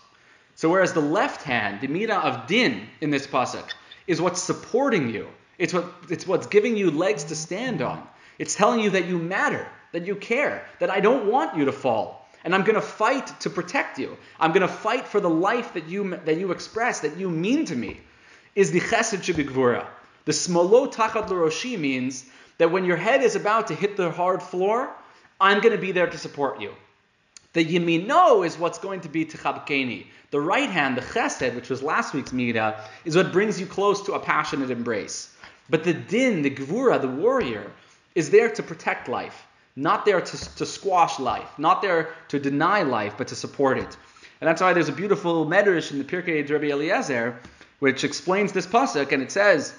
So 0.56 0.70
whereas 0.70 0.94
the 0.94 1.02
left 1.02 1.44
hand, 1.44 1.82
the 1.82 1.88
midah 1.88 2.24
of 2.24 2.48
din 2.48 2.88
in 3.00 3.10
this 3.10 3.28
pasuk, 3.28 3.70
is 4.08 4.22
what's 4.22 4.42
supporting 4.42 5.10
you. 5.10 5.28
It's 5.58 5.74
what 5.74 5.86
it's 6.10 6.26
what's 6.26 6.48
giving 6.48 6.76
you 6.76 6.90
legs 6.90 7.26
to 7.26 7.36
stand 7.36 7.82
on. 7.82 8.06
It's 8.40 8.56
telling 8.56 8.80
you 8.80 8.90
that 8.92 9.06
you 9.06 9.20
matter, 9.20 9.68
that 9.92 10.08
you 10.08 10.16
care, 10.16 10.66
that 10.80 10.90
I 10.90 11.00
don't 11.00 11.28
want 11.32 11.56
you 11.56 11.66
to 11.66 11.72
fall. 11.72 12.21
And 12.44 12.56
I'm 12.56 12.64
going 12.64 12.76
to 12.76 12.82
fight 12.82 13.40
to 13.42 13.50
protect 13.50 14.00
you. 14.00 14.18
I'm 14.40 14.52
going 14.52 14.68
to 14.68 14.74
fight 14.74 15.08
for 15.08 15.20
the 15.20 15.30
life 15.30 15.74
that 15.74 15.88
you 15.88 16.18
that 16.26 16.38
you 16.38 16.52
express, 16.52 17.02
that 17.02 17.18
you 17.18 17.30
mean 17.30 17.66
to 17.66 17.76
me. 17.76 18.00
Is 18.56 18.72
the 18.72 18.82
chesed 18.82 19.22
shebigvura. 19.22 19.86
The 20.26 20.32
smolo 20.32 20.92
tachat 20.92 21.30
l'roshi 21.30 21.80
means 21.80 22.26
that 22.58 22.72
when 22.72 22.86
your 22.86 22.98
head 22.98 23.24
is 23.24 23.36
about 23.36 23.68
to 23.68 23.76
hit 23.76 23.98
the 23.98 24.12
hard 24.12 24.44
floor, 24.44 24.92
I'm 25.40 25.62
going 25.62 25.76
to 25.76 25.82
be 25.82 25.92
there 25.92 26.08
to 26.08 26.18
support 26.18 26.60
you. 26.62 26.74
The 27.54 27.66
yemino 27.66 28.46
is 28.46 28.58
what's 28.58 28.78
going 28.78 29.02
to 29.02 29.10
be 29.10 29.26
techabkeni. 29.26 30.08
The 30.32 30.40
right 30.40 30.70
hand, 30.70 30.98
the 30.98 31.02
chesed, 31.02 31.56
which 31.56 31.70
was 31.70 31.84
last 31.84 32.14
week's 32.14 32.32
midah, 32.32 32.80
is 33.04 33.16
what 33.16 33.32
brings 33.32 33.60
you 33.60 33.66
close 33.66 34.02
to 34.04 34.14
a 34.14 34.20
passionate 34.20 34.70
embrace. 34.70 35.36
But 35.70 35.84
the 35.84 35.94
din, 35.94 36.42
the 36.42 36.52
gvura, 36.52 37.02
the 37.02 37.08
warrior, 37.08 37.72
is 38.16 38.30
there 38.30 38.50
to 38.50 38.64
protect 38.64 39.08
life 39.08 39.48
not 39.76 40.06
there 40.06 40.22
to, 40.22 40.56
to 40.56 40.66
squash 40.66 41.20
life, 41.20 41.50
not 41.58 41.82
there 41.82 42.10
to 42.30 42.40
deny 42.40 42.84
life, 42.84 43.16
but 43.18 43.28
to 43.30 43.36
support 43.36 43.78
it. 43.78 43.98
And 44.40 44.48
that's 44.48 44.62
why 44.62 44.74
there's 44.74 44.90
a 44.90 44.94
beautiful 44.94 45.46
medrash 45.46 45.92
in 45.92 45.98
the 45.98 46.04
Pirkei 46.04 46.50
Rabbi 46.50 46.72
Eliezer, 46.72 47.40
which 47.80 48.04
explains 48.04 48.52
this 48.52 48.68
pasuk, 48.68 49.12
and 49.12 49.22
it 49.22 49.32
says 49.32 49.74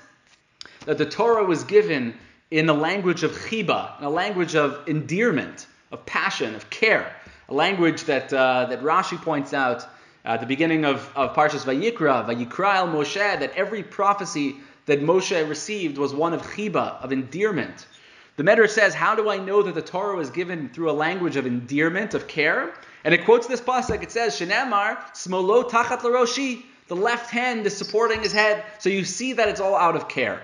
that 0.86 0.98
the 0.98 1.06
Torah 1.06 1.44
was 1.44 1.64
given 1.64 2.14
in 2.50 2.66
the 2.66 2.74
language 2.74 3.22
of 3.22 3.32
chiba, 3.32 3.98
in 3.98 4.04
a 4.04 4.10
language 4.10 4.54
of 4.54 4.86
endearment, 4.88 5.66
of 5.90 6.04
passion, 6.06 6.54
of 6.54 6.68
care, 6.70 7.14
a 7.48 7.54
language 7.54 8.04
that 8.04 8.32
uh, 8.32 8.66
that 8.66 8.82
Rashi 8.82 9.20
points 9.20 9.52
out 9.52 9.86
at 10.24 10.40
the 10.40 10.46
beginning 10.46 10.84
of, 10.84 11.10
of 11.16 11.34
Parshas 11.34 11.64
Vayikra, 11.64 12.26
Vayikra 12.26 12.76
el 12.76 12.88
Moshe, 12.88 13.40
that 13.40 13.52
every 13.56 13.82
prophecy 13.82 14.56
that 14.86 15.00
Moshe 15.00 15.48
received 15.48 15.98
was 15.98 16.14
one 16.14 16.32
of 16.32 16.42
chiba, 16.42 17.02
of 17.02 17.12
endearment. 17.12 17.86
The 18.36 18.44
Medrash 18.44 18.70
says, 18.70 18.94
How 18.94 19.14
do 19.14 19.28
I 19.28 19.36
know 19.36 19.62
that 19.62 19.74
the 19.74 19.82
Torah 19.82 20.16
was 20.16 20.30
given 20.30 20.70
through 20.70 20.90
a 20.90 20.92
language 20.92 21.36
of 21.36 21.46
endearment, 21.46 22.14
of 22.14 22.26
care? 22.26 22.72
And 23.04 23.12
it 23.12 23.24
quotes 23.24 23.46
this 23.46 23.60
pasuk. 23.60 24.02
It 24.02 24.10
says, 24.10 24.38
Shenamar, 24.38 24.96
smolo 25.12 25.68
tachat 25.68 26.00
laroshi. 26.00 26.62
The 26.88 26.96
left 26.96 27.30
hand 27.30 27.66
is 27.66 27.76
supporting 27.76 28.22
his 28.22 28.32
head. 28.32 28.64
So 28.78 28.88
you 28.88 29.04
see 29.04 29.34
that 29.34 29.48
it's 29.48 29.60
all 29.60 29.76
out 29.76 29.96
of 29.96 30.08
care. 30.08 30.42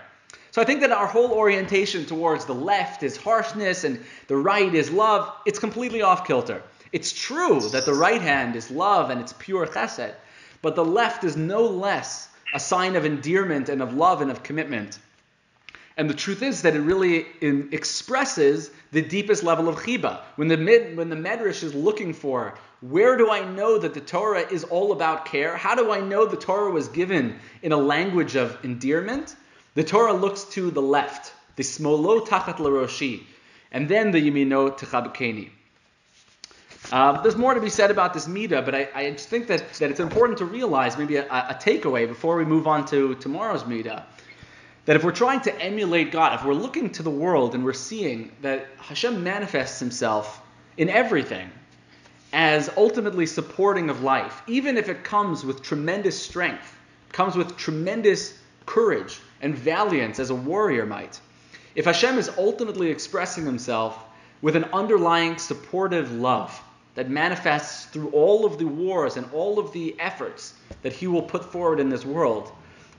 So 0.50 0.62
I 0.62 0.64
think 0.64 0.80
that 0.80 0.92
our 0.92 1.06
whole 1.06 1.32
orientation 1.32 2.04
towards 2.04 2.44
the 2.44 2.54
left 2.54 3.02
is 3.02 3.16
harshness 3.16 3.84
and 3.84 4.04
the 4.26 4.36
right 4.36 4.74
is 4.74 4.90
love. 4.90 5.32
It's 5.46 5.58
completely 5.58 6.02
off 6.02 6.26
kilter. 6.26 6.62
It's 6.92 7.12
true 7.12 7.60
that 7.70 7.84
the 7.84 7.94
right 7.94 8.20
hand 8.20 8.56
is 8.56 8.70
love 8.70 9.10
and 9.10 9.20
it's 9.20 9.34
pure 9.34 9.66
chesed, 9.66 10.14
but 10.62 10.74
the 10.74 10.84
left 10.84 11.24
is 11.24 11.36
no 11.36 11.66
less 11.66 12.28
a 12.54 12.60
sign 12.60 12.96
of 12.96 13.04
endearment 13.04 13.68
and 13.68 13.82
of 13.82 13.92
love 13.92 14.22
and 14.22 14.30
of 14.30 14.42
commitment. 14.42 14.98
And 15.98 16.08
the 16.08 16.14
truth 16.14 16.42
is 16.42 16.62
that 16.62 16.76
it 16.76 16.80
really 16.80 17.26
in, 17.40 17.70
expresses 17.72 18.70
the 18.92 19.02
deepest 19.02 19.42
level 19.42 19.68
of 19.68 19.76
chiba. 19.76 20.20
When 20.36 20.46
the 20.46 20.56
mid, 20.56 20.96
when 20.96 21.10
the 21.10 21.16
medrash 21.16 21.64
is 21.64 21.74
looking 21.74 22.14
for 22.14 22.54
where 22.80 23.16
do 23.16 23.28
I 23.28 23.44
know 23.44 23.78
that 23.78 23.94
the 23.94 24.00
Torah 24.00 24.46
is 24.48 24.62
all 24.62 24.92
about 24.92 25.24
care? 25.24 25.56
How 25.56 25.74
do 25.74 25.90
I 25.90 25.98
know 25.98 26.24
the 26.24 26.36
Torah 26.36 26.70
was 26.70 26.86
given 26.86 27.40
in 27.62 27.72
a 27.72 27.76
language 27.76 28.36
of 28.36 28.56
endearment? 28.64 29.34
The 29.74 29.82
Torah 29.82 30.12
looks 30.12 30.44
to 30.54 30.70
the 30.70 30.80
left, 30.80 31.32
the 31.56 31.64
smolo 31.64 32.24
tachat 32.24 32.58
laroshi, 32.58 33.24
and 33.72 33.88
then 33.88 34.12
the 34.12 34.30
yamino 34.30 34.78
techabkeni. 34.78 35.50
Uh, 36.92 37.20
there's 37.22 37.36
more 37.36 37.54
to 37.54 37.60
be 37.60 37.68
said 37.68 37.90
about 37.90 38.14
this 38.14 38.28
midah, 38.28 38.64
but 38.64 38.74
I, 38.76 38.88
I 38.94 39.10
just 39.10 39.28
think 39.28 39.48
that, 39.48 39.74
that 39.74 39.90
it's 39.90 40.00
important 40.00 40.38
to 40.38 40.44
realize 40.44 40.96
maybe 40.96 41.16
a, 41.16 41.24
a 41.24 41.58
takeaway 41.60 42.06
before 42.06 42.36
we 42.36 42.44
move 42.44 42.68
on 42.68 42.86
to 42.86 43.16
tomorrow's 43.16 43.64
midah 43.64 44.04
that 44.88 44.96
if 44.96 45.04
we're 45.04 45.12
trying 45.12 45.42
to 45.42 45.54
emulate 45.60 46.10
God, 46.10 46.32
if 46.32 46.46
we're 46.46 46.54
looking 46.54 46.88
to 46.88 47.02
the 47.02 47.10
world 47.10 47.54
and 47.54 47.62
we're 47.62 47.74
seeing 47.74 48.32
that 48.40 48.68
Hashem 48.78 49.22
manifests 49.22 49.78
himself 49.78 50.40
in 50.78 50.88
everything 50.88 51.50
as 52.32 52.70
ultimately 52.74 53.26
supporting 53.26 53.90
of 53.90 54.02
life, 54.02 54.40
even 54.46 54.78
if 54.78 54.88
it 54.88 55.04
comes 55.04 55.44
with 55.44 55.60
tremendous 55.60 56.18
strength, 56.18 56.74
comes 57.12 57.36
with 57.36 57.54
tremendous 57.58 58.38
courage 58.64 59.20
and 59.42 59.54
valiance 59.54 60.18
as 60.18 60.30
a 60.30 60.34
warrior 60.34 60.86
might, 60.86 61.20
if 61.74 61.84
Hashem 61.84 62.16
is 62.16 62.30
ultimately 62.38 62.90
expressing 62.90 63.44
himself 63.44 64.04
with 64.40 64.56
an 64.56 64.64
underlying 64.72 65.36
supportive 65.36 66.12
love 66.12 66.62
that 66.94 67.10
manifests 67.10 67.84
through 67.84 68.08
all 68.12 68.46
of 68.46 68.56
the 68.56 68.66
wars 68.66 69.18
and 69.18 69.30
all 69.34 69.58
of 69.58 69.70
the 69.74 69.94
efforts 70.00 70.54
that 70.80 70.94
he 70.94 71.06
will 71.06 71.20
put 71.20 71.44
forward 71.44 71.78
in 71.78 71.90
this 71.90 72.06
world, 72.06 72.52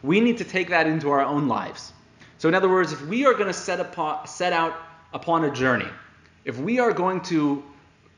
we 0.04 0.20
need 0.20 0.38
to 0.38 0.44
take 0.44 0.70
that 0.70 0.88
into 0.88 1.10
our 1.10 1.22
own 1.22 1.48
lives. 1.48 1.94
So, 2.38 2.48
in 2.48 2.56
other 2.56 2.70
words, 2.70 2.94
if 2.94 3.06
we 3.06 3.26
are 3.26 3.34
going 3.34 3.48
to 3.48 3.54
set, 3.54 3.80
upon, 3.80 4.28
set 4.28 4.54
out 4.54 4.76
upon 5.14 5.44
a 5.44 5.52
journey, 5.52 5.90
if 6.46 6.58
we 6.58 6.80
are 6.80 6.94
going 6.94 7.22
to 7.22 7.64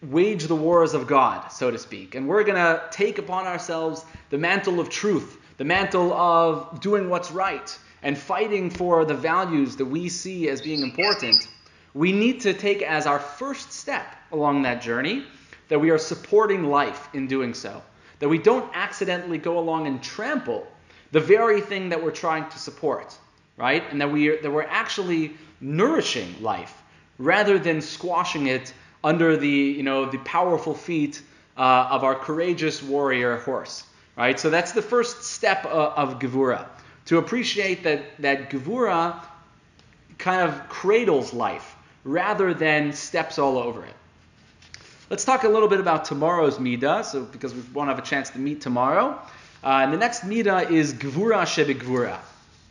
wage 0.04 0.46
the 0.46 0.56
wars 0.56 0.94
of 0.94 1.08
God, 1.08 1.52
so 1.52 1.72
to 1.72 1.78
speak, 1.78 2.16
and 2.16 2.28
we're 2.28 2.44
going 2.44 2.58
to 2.58 2.84
take 2.92 3.18
upon 3.18 3.48
ourselves 3.48 4.06
the 4.30 4.38
mantle 4.38 4.80
of 4.80 4.90
truth, 4.90 5.38
the 5.58 5.64
mantle 5.64 6.14
of 6.14 6.80
doing 6.80 7.10
what's 7.10 7.32
right, 7.32 7.78
and 8.04 8.18
fighting 8.18 8.70
for 8.70 9.06
the 9.06 9.14
values 9.14 9.76
that 9.76 9.86
we 9.86 10.10
see 10.10 10.50
as 10.50 10.62
being 10.62 10.82
important, 10.82 11.48
we 11.94 12.12
need 12.12 12.42
to 12.42 12.54
take 12.54 12.82
as 12.82 13.06
our 13.06 13.20
first 13.20 13.72
step 13.72 14.06
along 14.32 14.62
that 14.64 14.82
journey 14.82 15.24
that 15.68 15.80
we 15.80 15.90
are 15.90 15.98
supporting 15.98 16.66
life 16.66 17.10
in 17.14 17.28
doing 17.28 17.54
so. 17.54 17.82
That 18.20 18.30
we 18.30 18.38
don't 18.38 18.70
accidentally 18.76 19.38
go 19.38 19.58
along 19.58 19.88
and 19.88 20.02
trample 20.02 20.68
the 21.12 21.20
very 21.20 21.62
thing 21.62 21.90
that 21.90 22.04
we're 22.04 22.12
trying 22.12 22.50
to 22.50 22.60
support, 22.60 23.18
right? 23.58 23.84
And 23.92 24.02
that 24.02 24.12
we 24.12 24.30
are, 24.30 24.42
that 24.42 24.52
we're 24.52 24.64
actually 24.64 25.34
nourishing 25.60 26.42
life 26.42 26.82
rather 27.18 27.60
than 27.60 27.82
squashing 27.82 28.48
it 28.48 28.74
under 29.04 29.38
the 29.38 29.48
you 29.48 29.84
know 29.84 30.06
the 30.06 30.18
powerful 30.20 30.74
feet 30.74 31.22
uh, 31.58 31.88
of 31.92 32.04
our 32.04 32.16
courageous 32.16 32.82
warrior 32.82 33.38
horse, 33.38 33.84
right? 34.16 34.40
So 34.40 34.50
that's 34.50 34.72
the 34.72 34.82
first 34.82 35.24
step 35.24 35.66
of, 35.66 35.72
uh, 35.72 36.02
of 36.02 36.20
gevura 36.20 36.68
to 37.06 37.18
appreciate 37.18 37.84
that 37.84 38.04
that 38.20 38.50
gevura 38.50 39.20
kind 40.18 40.42
of 40.42 40.70
cradles 40.70 41.34
life 41.34 41.76
rather 42.04 42.54
than 42.54 42.94
steps 42.94 43.38
all 43.38 43.58
over 43.58 43.84
it. 43.84 43.94
Let's 45.10 45.26
talk 45.26 45.44
a 45.44 45.50
little 45.50 45.68
bit 45.68 45.80
about 45.80 46.06
tomorrow's 46.06 46.58
midah, 46.58 47.04
so 47.04 47.24
because 47.24 47.54
we 47.54 47.62
won't 47.74 47.90
have 47.90 48.00
a 48.00 48.04
chance 48.04 48.30
to 48.30 48.40
meet 48.40 48.62
tomorrow. 48.62 49.20
Uh, 49.64 49.82
and 49.84 49.94
the 49.94 49.98
next 49.98 50.22
midah 50.22 50.72
is 50.72 50.94
gvura 50.94 51.44
shebegvura, 51.44 52.18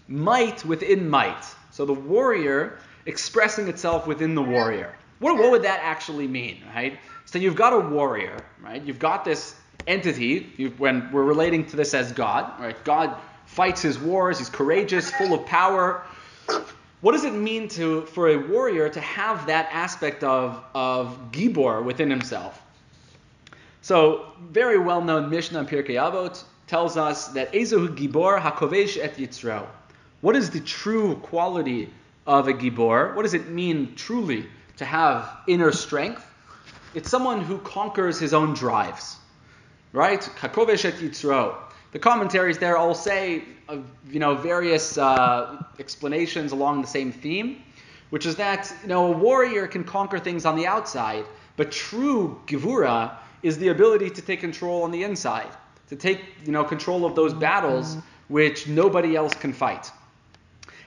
might 0.08 0.64
within 0.64 1.08
might. 1.08 1.44
So 1.70 1.84
the 1.84 1.94
warrior 1.94 2.78
expressing 3.06 3.68
itself 3.68 4.06
within 4.06 4.34
the 4.34 4.42
warrior. 4.42 4.94
What, 5.20 5.38
what 5.38 5.50
would 5.50 5.62
that 5.62 5.80
actually 5.82 6.26
mean, 6.26 6.62
right? 6.74 6.98
So 7.26 7.38
you've 7.38 7.56
got 7.56 7.72
a 7.72 7.78
warrior, 7.78 8.36
right? 8.60 8.82
You've 8.82 8.98
got 8.98 9.24
this 9.24 9.54
entity. 9.86 10.72
when 10.78 11.10
we're 11.12 11.24
relating 11.24 11.66
to 11.66 11.76
this 11.76 11.94
as 11.94 12.12
God, 12.12 12.58
right? 12.60 12.84
God 12.84 13.16
fights 13.46 13.82
his 13.82 13.98
wars. 13.98 14.38
He's 14.38 14.48
courageous, 14.48 15.10
full 15.10 15.34
of 15.34 15.46
power. 15.46 16.04
What 17.00 17.12
does 17.12 17.24
it 17.24 17.32
mean 17.32 17.68
to 17.68 18.02
for 18.02 18.28
a 18.28 18.36
warrior 18.36 18.88
to 18.88 19.00
have 19.00 19.46
that 19.46 19.68
aspect 19.72 20.22
of 20.22 20.62
of 20.74 21.32
gibor 21.32 21.82
within 21.82 22.10
himself? 22.10 22.60
So 23.82 24.26
very 24.40 24.78
well 24.78 25.00
known 25.00 25.30
Mishnah 25.30 25.64
Pirkei 25.64 25.96
Avot 25.96 26.42
tells 26.70 26.96
us 26.96 27.26
that 27.28 27.52
Ezohu 27.52 27.88
Gibor 27.96 28.40
Hakovesh 28.40 28.96
et 29.02 29.16
Yitzro. 29.16 29.66
What 30.20 30.36
is 30.36 30.50
the 30.50 30.60
true 30.60 31.16
quality 31.16 31.90
of 32.28 32.46
a 32.46 32.52
Gibor? 32.52 33.12
What 33.16 33.22
does 33.22 33.34
it 33.34 33.48
mean 33.48 33.96
truly 33.96 34.46
to 34.76 34.84
have 34.84 35.28
inner 35.48 35.72
strength? 35.72 36.24
It's 36.94 37.10
someone 37.10 37.40
who 37.40 37.58
conquers 37.58 38.20
his 38.20 38.32
own 38.32 38.54
drives, 38.54 39.16
right? 39.92 40.20
Hakovesh 40.20 40.84
et 40.84 40.94
Yitzro. 40.94 41.56
The 41.90 41.98
commentaries 41.98 42.58
there 42.58 42.76
all 42.76 42.94
say, 42.94 43.42
uh, 43.68 43.78
you 44.08 44.20
know, 44.20 44.36
various 44.36 44.96
uh, 44.96 45.60
explanations 45.80 46.52
along 46.52 46.82
the 46.82 46.88
same 46.88 47.10
theme, 47.10 47.64
which 48.10 48.26
is 48.26 48.36
that 48.36 48.72
you 48.82 48.88
know 48.88 49.12
a 49.12 49.16
warrior 49.16 49.66
can 49.66 49.82
conquer 49.82 50.20
things 50.20 50.46
on 50.46 50.54
the 50.54 50.68
outside, 50.68 51.24
but 51.56 51.72
true 51.72 52.40
givura 52.46 53.16
is 53.42 53.58
the 53.58 53.68
ability 53.68 54.10
to 54.10 54.22
take 54.22 54.38
control 54.38 54.84
on 54.84 54.92
the 54.92 55.02
inside 55.02 55.50
to 55.90 55.96
take 55.96 56.20
you 56.46 56.52
know 56.52 56.64
control 56.64 57.04
of 57.04 57.14
those 57.14 57.34
battles 57.34 57.90
mm-hmm. 57.90 58.34
which 58.34 58.66
nobody 58.66 59.14
else 59.16 59.34
can 59.34 59.52
fight. 59.52 59.90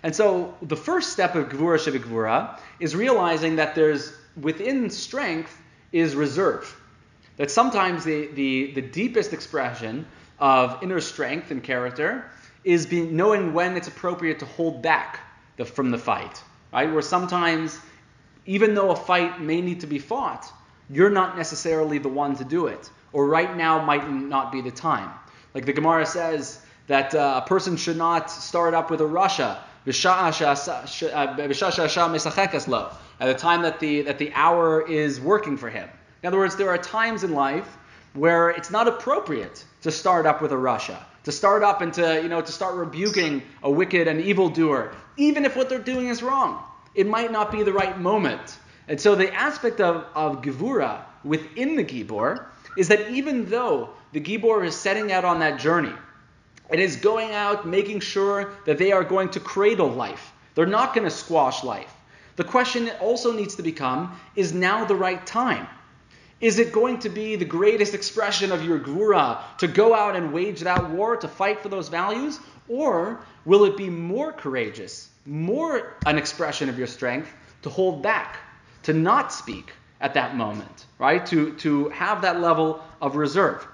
And 0.01 0.13
so 0.13 0.57
the 0.61 0.75
first 0.75 1.13
step 1.13 1.35
of 1.35 1.49
Gvura 1.49 1.77
Shevigvura 1.77 2.59
is 2.79 2.95
realizing 2.95 3.57
that 3.57 3.75
there's 3.75 4.13
within 4.41 4.89
strength 4.89 5.57
is 5.91 6.15
reserve. 6.15 6.75
That 7.37 7.49
sometimes 7.49 8.03
the, 8.03 8.27
the, 8.27 8.71
the 8.73 8.81
deepest 8.81 9.33
expression 9.33 10.05
of 10.39 10.83
inner 10.83 10.99
strength 10.99 11.51
and 11.51 11.63
character 11.63 12.25
is 12.63 12.85
being, 12.85 13.15
knowing 13.15 13.53
when 13.53 13.77
it's 13.77 13.87
appropriate 13.87 14.39
to 14.39 14.45
hold 14.45 14.81
back 14.81 15.19
the, 15.57 15.65
from 15.65 15.89
the 15.89 15.97
fight. 15.97 16.41
Right? 16.73 16.91
Where 16.91 17.01
sometimes, 17.01 17.79
even 18.45 18.75
though 18.75 18.91
a 18.91 18.95
fight 18.95 19.41
may 19.41 19.61
need 19.61 19.79
to 19.81 19.87
be 19.87 19.99
fought, 19.99 20.51
you're 20.89 21.09
not 21.09 21.37
necessarily 21.37 21.97
the 21.97 22.09
one 22.09 22.35
to 22.35 22.43
do 22.43 22.67
it 22.67 22.89
or 23.13 23.27
right 23.27 23.55
now 23.55 23.83
might 23.83 24.11
not 24.11 24.51
be 24.51 24.61
the 24.61 24.71
time. 24.71 25.11
Like 25.53 25.65
the 25.65 25.73
Gemara 25.73 26.05
says 26.05 26.59
that 26.87 27.15
uh, 27.15 27.41
a 27.43 27.47
person 27.47 27.77
should 27.77 27.97
not 27.97 28.29
start 28.29 28.73
up 28.73 28.91
with 28.91 28.99
a 28.99 29.05
rasha 29.05 29.59
at 29.85 29.93
the 33.27 33.35
time 33.37 33.61
that 33.61 33.79
the 33.79 34.01
that 34.01 34.17
the 34.17 34.33
hour 34.33 34.89
is 34.89 35.19
working 35.19 35.57
for 35.57 35.69
him. 35.69 35.89
In 36.21 36.27
other 36.27 36.37
words, 36.37 36.55
there 36.55 36.69
are 36.69 36.77
times 36.77 37.23
in 37.23 37.33
life 37.33 37.77
where 38.13 38.49
it's 38.49 38.71
not 38.71 38.87
appropriate 38.87 39.65
to 39.81 39.91
start 39.91 40.25
up 40.25 40.41
with 40.41 40.53
a 40.53 40.55
rasha, 40.55 40.97
to 41.25 41.31
start 41.31 41.63
up 41.63 41.81
and 41.81 41.93
to 41.93 42.21
you 42.21 42.29
know 42.29 42.41
to 42.41 42.51
start 42.51 42.75
rebuking 42.75 43.43
a 43.61 43.69
wicked 43.69 44.07
and 44.07 44.21
evil 44.21 44.49
doer, 44.49 44.93
even 45.17 45.45
if 45.45 45.55
what 45.55 45.69
they're 45.69 45.79
doing 45.79 46.07
is 46.07 46.23
wrong. 46.23 46.63
It 46.95 47.07
might 47.07 47.31
not 47.31 47.51
be 47.51 47.63
the 47.63 47.73
right 47.73 47.99
moment. 47.99 48.57
And 48.87 48.99
so 48.99 49.15
the 49.15 49.33
aspect 49.33 49.81
of, 49.81 50.05
of 50.13 50.41
gevura 50.41 51.01
within 51.23 51.75
the 51.75 51.83
gibor 51.83 52.45
is 52.77 52.87
that 52.87 53.09
even 53.11 53.49
though 53.49 53.89
the 54.11 54.19
Gibor 54.19 54.65
is 54.65 54.75
setting 54.75 55.11
out 55.11 55.25
on 55.25 55.39
that 55.39 55.59
journey, 55.59 55.93
it 56.69 56.79
is 56.79 56.95
going 56.95 57.31
out 57.31 57.67
making 57.67 57.99
sure 57.99 58.53
that 58.65 58.77
they 58.77 58.91
are 58.91 59.03
going 59.03 59.29
to 59.29 59.39
cradle 59.39 59.89
life. 59.89 60.31
They're 60.55 60.65
not 60.65 60.93
going 60.93 61.05
to 61.05 61.11
squash 61.11 61.63
life. 61.63 61.93
The 62.35 62.43
question 62.43 62.89
also 62.99 63.31
needs 63.31 63.55
to 63.55 63.63
become 63.63 64.17
is 64.35 64.53
now 64.53 64.85
the 64.85 64.95
right 64.95 65.23
time? 65.25 65.67
Is 66.41 66.59
it 66.59 66.73
going 66.73 66.99
to 66.99 67.09
be 67.09 67.35
the 67.35 67.45
greatest 67.45 67.93
expression 67.93 68.51
of 68.51 68.65
your 68.65 68.79
gura 68.79 69.39
to 69.59 69.67
go 69.67 69.93
out 69.93 70.15
and 70.15 70.33
wage 70.33 70.61
that 70.61 70.89
war, 70.89 71.15
to 71.15 71.27
fight 71.27 71.61
for 71.61 71.69
those 71.69 71.89
values? 71.89 72.39
Or 72.67 73.23
will 73.45 73.65
it 73.65 73.77
be 73.77 73.89
more 73.89 74.33
courageous, 74.33 75.09
more 75.25 75.93
an 76.05 76.17
expression 76.17 76.69
of 76.69 76.77
your 76.77 76.87
strength 76.87 77.29
to 77.61 77.69
hold 77.69 78.01
back, 78.01 78.37
to 78.83 78.93
not 78.93 79.31
speak, 79.31 79.71
at 80.03 80.13
that 80.15 80.35
moment, 80.35 80.85
right? 80.99 81.25
To, 81.27 81.53
to 81.53 81.89
have 81.89 82.21
that 82.21 82.39
level 82.41 82.83
of 83.01 83.15
reserve. 83.15 83.65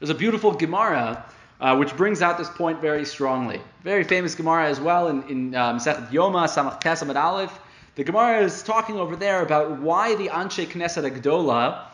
There's 0.00 0.10
a 0.10 0.14
beautiful 0.14 0.52
Gemara 0.52 1.24
uh, 1.60 1.76
which 1.76 1.94
brings 1.94 2.22
out 2.22 2.38
this 2.38 2.48
point 2.48 2.80
very 2.80 3.04
strongly. 3.04 3.60
Very 3.84 4.04
famous 4.04 4.34
Gemara 4.34 4.68
as 4.68 4.80
well 4.80 5.08
in, 5.08 5.22
in 5.28 5.54
um, 5.54 5.78
Yoma, 5.78 6.48
Samach 6.48 6.82
Tesamad 6.82 7.16
Aleph. 7.16 7.56
The 7.96 8.04
Gemara 8.04 8.40
is 8.42 8.62
talking 8.62 8.98
over 8.98 9.14
there 9.14 9.42
about 9.42 9.78
why 9.78 10.14
the 10.16 10.28
Anshe 10.28 10.66
Knesset 10.66 11.10
Agdola 11.10 11.84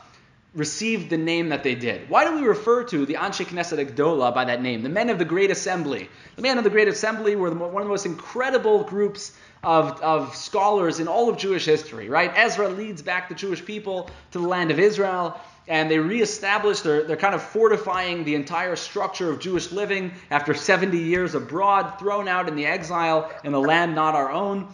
received 0.54 1.10
the 1.10 1.16
name 1.16 1.48
that 1.48 1.64
they 1.64 1.74
did. 1.74 2.08
Why 2.08 2.24
do 2.24 2.36
we 2.36 2.42
refer 2.42 2.84
to 2.84 3.06
the 3.06 3.14
Anshe 3.14 3.44
Knesset 3.46 3.84
Agdola 3.84 4.32
by 4.34 4.44
that 4.44 4.62
name? 4.62 4.82
The 4.82 4.88
men 4.88 5.10
of 5.10 5.18
the 5.18 5.24
Great 5.24 5.50
Assembly. 5.50 6.08
The 6.36 6.42
men 6.42 6.58
of 6.58 6.64
the 6.64 6.70
Great 6.70 6.88
Assembly 6.88 7.34
were 7.34 7.50
one 7.50 7.82
of 7.82 7.88
the 7.88 7.90
most 7.90 8.06
incredible 8.06 8.84
groups 8.84 9.32
of, 9.62 10.00
of 10.00 10.34
scholars 10.34 10.98
in 11.00 11.08
all 11.08 11.28
of 11.28 11.38
Jewish 11.38 11.64
history, 11.64 12.08
right? 12.08 12.32
Ezra 12.34 12.68
leads 12.68 13.02
back 13.02 13.28
the 13.28 13.34
Jewish 13.34 13.64
people 13.64 14.10
to 14.32 14.40
the 14.40 14.48
land 14.48 14.70
of 14.70 14.78
Israel. 14.78 15.40
and 15.68 15.88
they 15.88 15.98
reestablish, 15.98 16.80
they're, 16.80 17.04
they're 17.04 17.16
kind 17.16 17.34
of 17.34 17.42
fortifying 17.42 18.24
the 18.24 18.34
entire 18.34 18.74
structure 18.74 19.30
of 19.30 19.38
Jewish 19.38 19.70
living 19.70 20.12
after 20.30 20.54
70 20.54 20.98
years 20.98 21.36
abroad, 21.36 21.98
thrown 22.00 22.26
out 22.26 22.48
in 22.48 22.56
the 22.56 22.66
exile 22.66 23.30
in 23.44 23.54
a 23.54 23.60
land 23.60 23.94
not 23.94 24.14
our 24.14 24.32
own. 24.32 24.66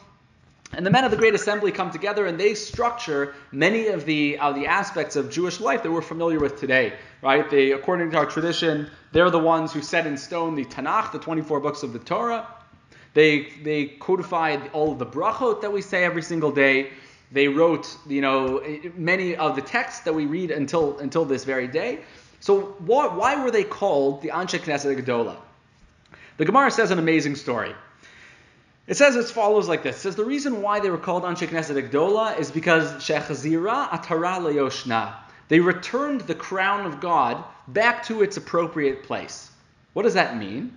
And 0.73 0.85
the 0.85 0.91
men 0.91 1.05
of 1.05 1.11
the 1.11 1.17
Great 1.17 1.35
Assembly 1.35 1.73
come 1.73 1.91
together 1.91 2.27
and 2.27 2.39
they 2.39 2.55
structure 2.55 3.35
many 3.53 3.89
of 3.89 4.05
the, 4.05 4.37
the 4.55 4.67
aspects 4.67 5.17
of 5.17 5.31
Jewish 5.31 5.61
life 5.61 5.83
that 5.83 5.91
we're 5.91 6.03
familiar 6.03 6.39
with 6.39 6.61
today, 6.61 6.95
right? 7.23 7.49
They, 7.49 7.73
according 7.73 8.11
to 8.11 8.19
our 8.19 8.27
tradition, 8.27 8.91
they're 9.13 9.31
the 9.31 9.39
ones 9.39 9.73
who 9.73 9.81
set 9.81 10.07
in 10.07 10.17
stone 10.17 10.55
the 10.55 10.67
Tanakh, 10.67 11.13
the 11.13 11.19
24 11.19 11.61
books 11.61 11.83
of 11.83 11.93
the 11.93 11.99
Torah. 11.99 12.47
They, 13.15 13.53
they 13.63 13.87
codified 13.87 14.71
all 14.73 14.93
of 14.93 14.99
the 14.99 15.07
brachot 15.07 15.63
that 15.63 15.73
we 15.73 15.83
say 15.83 16.05
every 16.05 16.23
single 16.23 16.53
day. 16.53 16.91
They 17.33 17.49
wrote, 17.49 17.97
you 18.07 18.21
know, 18.21 18.63
many 18.97 19.37
of 19.37 19.57
the 19.57 19.63
texts 19.63 20.03
that 20.03 20.15
we 20.15 20.27
read 20.27 20.51
until, 20.51 20.99
until 20.99 21.25
this 21.25 21.45
very 21.45 21.69
day. 21.69 22.01
So 22.41 22.77
why, 22.79 23.07
why 23.09 23.43
were 23.43 23.51
they 23.51 23.65
called 23.65 24.23
the 24.23 24.29
Anshe 24.29 24.59
Knesset 24.59 24.97
Gedola? 24.99 25.37
The 26.37 26.45
Gemara 26.45 26.71
says 26.71 26.91
an 26.91 26.99
amazing 26.99 27.35
story. 27.35 27.75
It 28.87 28.97
says 28.97 29.17
as 29.17 29.31
follows 29.31 29.69
like 29.69 29.83
this. 29.83 29.97
It 29.97 30.01
says 30.01 30.17
the 30.17 30.25
reason 30.25 30.63
why 30.63 30.81
they 30.81 30.89
were 30.89 30.97
called 30.97 31.25
Anshe 31.25 31.47
Knesset 31.47 31.91
Gdola 31.91 32.39
is 32.39 32.51
because 32.51 32.93
Shechazira 32.95 33.89
Atara 33.91 34.39
Leyoshna. 34.41 35.15
They 35.49 35.61
returned 35.61 36.23
the 36.23 36.35
crown 36.35 36.87
of 36.87 37.01
God 37.01 37.43
back 37.69 38.05
to 38.05 38.23
its 38.23 38.37
appropriate 38.37 39.03
place. 39.03 39.51
What 39.93 40.05
does 40.05 40.15
that 40.15 40.39
mean? 40.39 40.75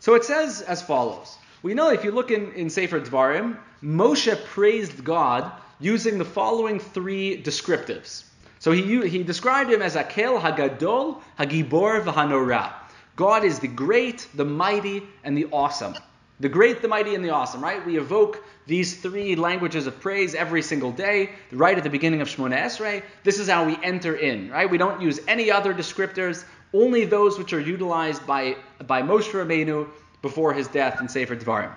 So 0.00 0.14
it 0.14 0.24
says 0.24 0.60
as 0.60 0.82
follows. 0.82 1.38
We 1.66 1.74
know 1.74 1.90
if 1.90 2.04
you 2.04 2.12
look 2.12 2.30
in, 2.30 2.52
in 2.52 2.70
Sefer 2.70 3.00
Dvarim, 3.00 3.58
Moshe 3.82 4.44
praised 4.44 5.02
God 5.02 5.50
using 5.80 6.16
the 6.16 6.24
following 6.24 6.78
three 6.78 7.42
descriptives. 7.42 8.22
So 8.60 8.70
he, 8.70 9.08
he 9.08 9.24
described 9.24 9.72
him 9.72 9.82
as 9.82 9.96
Akel 9.96 10.40
Hagadol, 10.40 11.20
Hagibor, 11.36 12.04
V'Hanora. 12.04 12.72
God 13.16 13.42
is 13.42 13.58
the 13.58 13.66
great, 13.66 14.28
the 14.32 14.44
mighty, 14.44 15.02
and 15.24 15.36
the 15.36 15.46
awesome. 15.52 15.96
The 16.38 16.48
great, 16.48 16.82
the 16.82 16.88
mighty, 16.88 17.16
and 17.16 17.24
the 17.24 17.30
awesome, 17.30 17.60
right? 17.60 17.84
We 17.84 17.98
evoke 17.98 18.44
these 18.68 19.00
three 19.00 19.34
languages 19.34 19.88
of 19.88 19.98
praise 19.98 20.36
every 20.36 20.62
single 20.62 20.92
day, 20.92 21.30
right 21.50 21.76
at 21.76 21.82
the 21.82 21.90
beginning 21.90 22.20
of 22.20 22.28
Shemona 22.28 22.58
Esrei. 22.58 23.02
This 23.24 23.40
is 23.40 23.48
how 23.48 23.64
we 23.64 23.76
enter 23.82 24.14
in, 24.14 24.52
right? 24.52 24.70
We 24.70 24.78
don't 24.78 25.00
use 25.00 25.18
any 25.26 25.50
other 25.50 25.74
descriptors, 25.74 26.44
only 26.72 27.06
those 27.06 27.38
which 27.38 27.52
are 27.52 27.60
utilized 27.60 28.24
by, 28.24 28.56
by 28.86 29.02
Moshe 29.02 29.32
Rabbeinu 29.32 29.88
before 30.22 30.52
his 30.52 30.68
death 30.68 31.00
in 31.00 31.08
Sefer 31.08 31.36
Dvarim. 31.36 31.72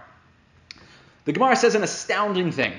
The 1.26 1.34
Gemara 1.34 1.56
says 1.56 1.76
an 1.76 1.84
astounding 1.84 2.52
thing. 2.52 2.74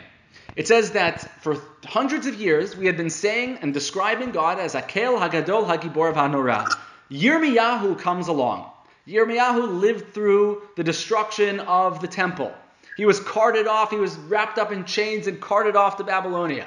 It 0.56 0.66
says 0.66 0.92
that 0.92 1.20
for 1.42 1.56
hundreds 1.84 2.26
of 2.26 2.34
years 2.34 2.76
we 2.76 2.86
had 2.86 2.96
been 2.96 3.10
saying 3.10 3.58
and 3.62 3.72
describing 3.72 4.32
God 4.32 4.58
as 4.58 4.74
Akel 4.74 5.18
Hagadol 5.18 5.66
Hagibor 5.66 6.12
Hanora. 6.12 6.68
Yirmiyahu 7.10 7.98
comes 7.98 8.28
along. 8.28 8.70
Yirmiyahu 9.06 9.80
lived 9.80 10.12
through 10.12 10.62
the 10.76 10.84
destruction 10.84 11.60
of 11.60 12.00
the 12.00 12.08
temple. 12.08 12.52
He 12.96 13.06
was 13.06 13.20
carted 13.20 13.66
off, 13.66 13.90
he 13.90 13.96
was 13.96 14.16
wrapped 14.16 14.58
up 14.58 14.72
in 14.72 14.84
chains 14.84 15.26
and 15.26 15.40
carted 15.40 15.76
off 15.76 15.96
to 15.96 16.04
Babylonia. 16.04 16.66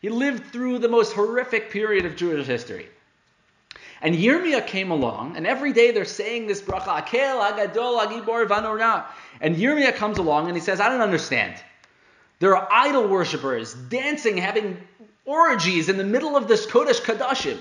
He 0.00 0.08
lived 0.08 0.52
through 0.52 0.78
the 0.78 0.88
most 0.88 1.12
horrific 1.12 1.70
period 1.70 2.06
of 2.06 2.16
Jewish 2.16 2.46
history. 2.46 2.88
And 4.02 4.16
Yirmiyah 4.16 4.66
came 4.66 4.90
along, 4.90 5.36
and 5.36 5.46
every 5.46 5.72
day 5.72 5.92
they're 5.92 6.04
saying 6.04 6.48
this 6.48 6.60
bracha, 6.60 7.06
Akel, 7.06 7.40
Agadol, 7.40 8.04
Agibor, 8.04 8.48
Vanora. 8.48 9.04
And 9.40 9.54
Yirmiyah 9.56 9.94
comes 9.94 10.18
along 10.18 10.48
and 10.48 10.56
he 10.56 10.60
says, 10.60 10.80
I 10.80 10.88
don't 10.88 11.00
understand. 11.00 11.54
There 12.40 12.56
are 12.56 12.68
idol 12.70 13.06
worshippers 13.06 13.72
dancing, 13.72 14.36
having 14.36 14.76
orgies 15.24 15.88
in 15.88 15.98
the 15.98 16.04
middle 16.04 16.36
of 16.36 16.48
this 16.48 16.66
Kodesh 16.66 17.00
Kadashim. 17.00 17.58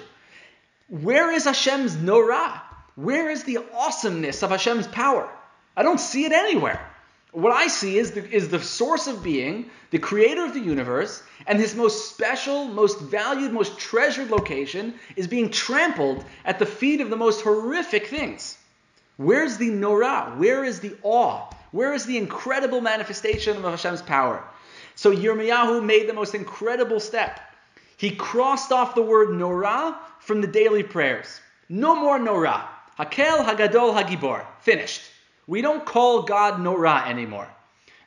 Where 0.89 1.31
is 1.31 1.45
Hashem's 1.45 1.95
Norah? 1.95 2.63
Where 2.95 3.29
is 3.29 3.43
the 3.43 3.59
awesomeness 3.75 4.41
of 4.41 4.49
Hashem's 4.49 4.87
power? 4.87 5.29
I 5.77 5.83
don't 5.83 5.99
see 5.99 6.25
it 6.25 6.31
anywhere. 6.31 6.90
What 7.31 7.53
I 7.53 7.67
see 7.67 7.97
is 7.97 8.11
the, 8.11 8.29
is 8.29 8.49
the 8.49 8.61
source 8.61 9.07
of 9.07 9.23
being, 9.23 9.69
the 9.91 9.99
creator 9.99 10.43
of 10.43 10.53
the 10.53 10.59
universe, 10.59 11.23
and 11.47 11.59
his 11.59 11.75
most 11.75 12.09
special, 12.09 12.65
most 12.65 12.99
valued, 12.99 13.53
most 13.53 13.77
treasured 13.79 14.29
location 14.29 14.95
is 15.15 15.27
being 15.27 15.49
trampled 15.49 16.25
at 16.43 16.59
the 16.59 16.65
feet 16.65 16.99
of 16.99 17.09
the 17.09 17.15
most 17.15 17.41
horrific 17.41 18.07
things. 18.07 18.57
Where's 19.15 19.57
the 19.57 19.69
Norah? 19.69 20.33
Where 20.35 20.65
is 20.65 20.81
the 20.81 20.97
awe? 21.03 21.49
Where 21.71 21.93
is 21.93 22.05
the 22.05 22.17
incredible 22.17 22.81
manifestation 22.81 23.55
of 23.55 23.63
Hashem's 23.63 24.01
power? 24.01 24.43
So 24.95 25.15
Yirmiyahu 25.15 25.85
made 25.85 26.09
the 26.09 26.13
most 26.13 26.35
incredible 26.35 26.99
step. 26.99 27.39
He 27.95 28.11
crossed 28.11 28.73
off 28.73 28.95
the 28.95 29.01
word 29.01 29.29
Norah 29.29 29.97
from 30.19 30.41
the 30.41 30.47
daily 30.47 30.83
prayers. 30.83 31.39
No 31.69 31.95
more 31.95 32.19
Norah. 32.19 32.67
Hakel 32.99 33.45
Hagadol 33.45 33.95
Hagibor. 33.95 34.45
Finished. 34.59 35.03
We 35.47 35.61
don't 35.61 35.85
call 35.85 36.23
God 36.23 36.59
Norah 36.59 37.03
anymore. 37.07 37.47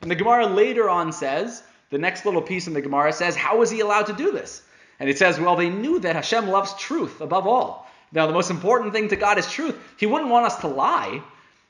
And 0.01 0.09
the 0.09 0.15
Gemara 0.15 0.47
later 0.47 0.89
on 0.89 1.11
says, 1.11 1.63
the 1.89 1.97
next 1.97 2.25
little 2.25 2.41
piece 2.41 2.67
in 2.67 2.73
the 2.73 2.81
Gemara 2.81 3.13
says, 3.13 3.35
how 3.35 3.57
was 3.57 3.69
he 3.69 3.79
allowed 3.79 4.07
to 4.07 4.13
do 4.13 4.31
this? 4.31 4.61
And 4.99 5.09
it 5.09 5.17
says, 5.17 5.39
well, 5.39 5.55
they 5.55 5.69
knew 5.69 5.99
that 5.99 6.15
Hashem 6.15 6.47
loves 6.47 6.73
truth 6.75 7.21
above 7.21 7.47
all. 7.47 7.89
Now, 8.11 8.27
the 8.27 8.33
most 8.33 8.49
important 8.49 8.93
thing 8.93 9.09
to 9.09 9.15
God 9.15 9.37
is 9.37 9.49
truth. 9.49 9.77
He 9.97 10.05
wouldn't 10.05 10.29
want 10.29 10.45
us 10.45 10.57
to 10.61 10.67
lie. 10.67 11.21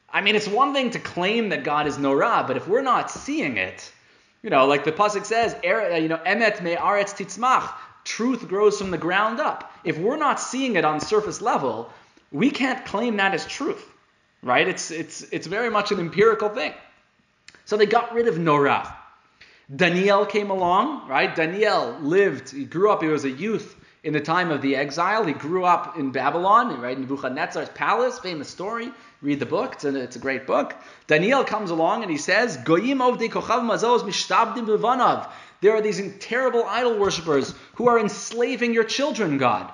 I 0.10 0.21
mean, 0.21 0.36
it's 0.36 0.47
one 0.47 0.73
thing 0.73 0.91
to 0.91 0.99
claim 0.99 1.49
that 1.49 1.63
God 1.63 1.88
is 1.88 1.97
Norah, 1.97 2.45
but 2.47 2.56
if 2.56 2.67
we're 2.67 2.82
not 2.82 3.10
seeing 3.10 3.58
it, 3.58 3.91
you 4.43 4.49
know, 4.51 4.67
like 4.67 4.84
the 4.84 4.91
pasuk 4.91 5.25
says, 5.25 5.56
er, 5.65 5.97
you 5.97 6.08
know, 6.08 6.17
emet 6.17 6.62
me 6.62 6.75
aretz 6.75 7.15
titzmach, 7.15 7.73
truth 8.04 8.47
grows 8.47 8.78
from 8.78 8.91
the 8.91 8.97
ground 8.97 9.39
up. 9.39 9.73
If 9.84 9.97
we're 9.97 10.17
not 10.17 10.39
seeing 10.39 10.75
it 10.75 10.86
on 10.86 10.99
surface 10.99 11.41
level, 11.41 11.91
we 12.32 12.51
can't 12.51 12.86
claim 12.86 13.17
that 13.17 13.34
as 13.34 13.45
truth, 13.47 13.84
right? 14.45 14.67
It's, 14.67 14.91
it's, 14.91 15.23
it's 15.31 15.47
very 15.47 15.69
much 15.69 15.91
an 15.91 15.99
empirical 15.99 16.49
thing. 16.49 16.71
So 17.65 17.75
they 17.75 17.88
got 17.88 18.13
rid 18.13 18.27
of 18.27 18.38
Norah. 18.38 18.95
Daniel 19.75 20.27
came 20.27 20.51
along, 20.51 21.10
right? 21.10 21.36
Daniel 21.36 21.97
lived, 21.99 22.51
he 22.51 22.63
grew 22.63 22.91
up, 22.91 23.01
he 23.01 23.10
was 23.10 23.25
a 23.25 23.29
youth 23.29 23.75
in 24.03 24.13
the 24.13 24.21
time 24.21 24.51
of 24.51 24.62
the 24.62 24.75
exile. 24.75 25.25
He 25.25 25.34
grew 25.34 25.65
up 25.65 25.97
in 25.97 26.12
Babylon, 26.12 26.79
right? 26.79 26.97
Nebuchadnezzar's 26.97 27.69
palace, 27.69 28.19
famous 28.19 28.47
story. 28.47 28.91
Read 29.23 29.39
the 29.39 29.47
book, 29.47 29.73
it's 29.73 29.84
a, 29.84 29.95
it's 29.99 30.15
a 30.15 30.19
great 30.19 30.45
book. 30.45 30.75
Daniel 31.08 31.43
comes 31.43 31.71
along 31.71 32.03
and 32.03 32.12
he 32.12 32.17
says, 32.19 32.58
Goyim 32.58 32.99
kochav 32.99 33.65
mishtabdim. 33.65 35.29
There 35.62 35.75
are 35.75 35.81
these 35.81 35.99
terrible 36.19 36.65
idol 36.65 36.99
worshippers 36.99 37.55
who 37.73 37.88
are 37.88 37.97
enslaving 37.97 38.75
your 38.75 38.84
children, 38.84 39.39
God. 39.39 39.71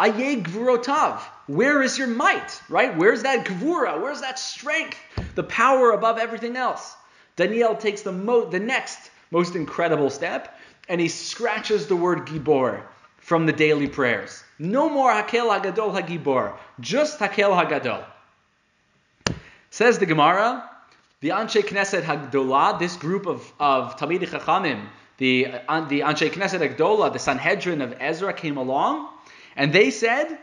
Aye 0.00 0.42
gvurotav. 0.42 1.20
Where 1.46 1.82
is 1.82 1.98
your 1.98 2.08
might? 2.08 2.60
Right? 2.68 2.96
Where's 2.96 3.22
that 3.22 3.46
gvura? 3.46 4.00
Where's 4.00 4.20
that 4.22 4.38
strength? 4.38 4.98
The 5.34 5.42
power 5.42 5.92
above 5.92 6.18
everything 6.18 6.56
else. 6.56 6.96
Daniel 7.36 7.74
takes 7.74 8.02
the 8.02 8.12
mo- 8.12 8.48
the 8.48 8.60
next 8.60 9.10
most 9.30 9.56
incredible 9.56 10.10
step, 10.10 10.58
and 10.88 11.00
he 11.00 11.08
scratches 11.08 11.86
the 11.86 11.96
word 11.96 12.26
gibor 12.26 12.82
from 13.18 13.46
the 13.46 13.52
daily 13.52 13.88
prayers. 13.88 14.42
No 14.58 14.88
more 14.88 15.10
hakel 15.12 15.48
hagadol 15.50 15.98
hagibor, 15.98 16.56
just 16.80 17.18
hakel 17.18 17.52
hagadol. 17.52 18.04
Says 19.70 19.98
the 19.98 20.06
Gemara, 20.06 20.70
the 21.20 21.30
Anshe 21.30 21.62
Knesset 21.62 22.02
Hagdolah, 22.02 22.78
this 22.78 22.96
group 22.96 23.26
of, 23.26 23.50
of 23.58 23.96
Talmidei 23.96 24.28
Chachamim, 24.28 24.86
the, 25.18 25.48
uh, 25.66 25.80
the 25.88 26.00
Anshe 26.00 26.30
Knesset 26.30 26.60
Hagdolah, 26.60 27.12
the 27.12 27.18
Sanhedrin 27.18 27.80
of 27.80 27.96
Ezra 27.98 28.32
came 28.32 28.56
along, 28.56 29.08
and 29.56 29.72
they 29.72 29.90
said, 29.90 30.38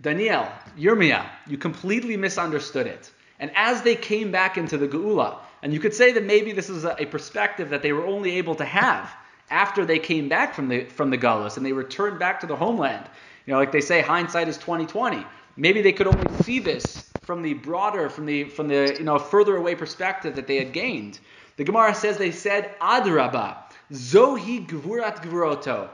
Daniel, 0.00 0.48
Yirmiyah, 0.78 1.26
you 1.46 1.58
completely 1.58 2.16
misunderstood 2.16 2.86
it. 2.86 3.10
And 3.38 3.50
as 3.54 3.82
they 3.82 3.96
came 3.96 4.30
back 4.30 4.56
into 4.56 4.78
the 4.78 4.88
Geula, 4.88 5.38
and 5.62 5.72
you 5.72 5.80
could 5.80 5.94
say 5.94 6.12
that 6.12 6.24
maybe 6.24 6.52
this 6.52 6.70
is 6.70 6.84
a, 6.84 6.94
perspective 7.06 7.70
that 7.70 7.82
they 7.82 7.92
were 7.92 8.06
only 8.06 8.38
able 8.38 8.54
to 8.54 8.64
have 8.64 9.10
after 9.50 9.84
they 9.84 9.98
came 9.98 10.28
back 10.28 10.54
from 10.54 10.68
the 10.68 10.84
from 10.84 11.10
the 11.10 11.18
Galus 11.18 11.56
and 11.56 11.66
they 11.66 11.72
returned 11.72 12.18
back 12.18 12.40
to 12.40 12.46
the 12.46 12.56
homeland. 12.56 13.04
You 13.46 13.52
know, 13.52 13.58
like 13.58 13.72
they 13.72 13.80
say, 13.80 14.00
hindsight 14.00 14.48
is 14.48 14.56
2020. 14.58 15.24
Maybe 15.56 15.82
they 15.82 15.92
could 15.92 16.06
only 16.06 16.42
see 16.42 16.60
this 16.60 17.10
from 17.22 17.42
the 17.42 17.54
broader, 17.54 18.08
from 18.08 18.26
the 18.26 18.44
from 18.44 18.68
the 18.68 18.96
you 18.98 19.04
know 19.04 19.18
further 19.18 19.56
away 19.56 19.74
perspective 19.74 20.36
that 20.36 20.46
they 20.46 20.56
had 20.56 20.72
gained. 20.72 21.18
The 21.56 21.64
Gemara 21.64 21.94
says 21.94 22.16
they 22.16 22.30
said 22.30 22.78
Adraba, 22.80 23.56
Zohi 23.92 24.66
Gvurat 24.66 25.22
Gvuroto. 25.22 25.90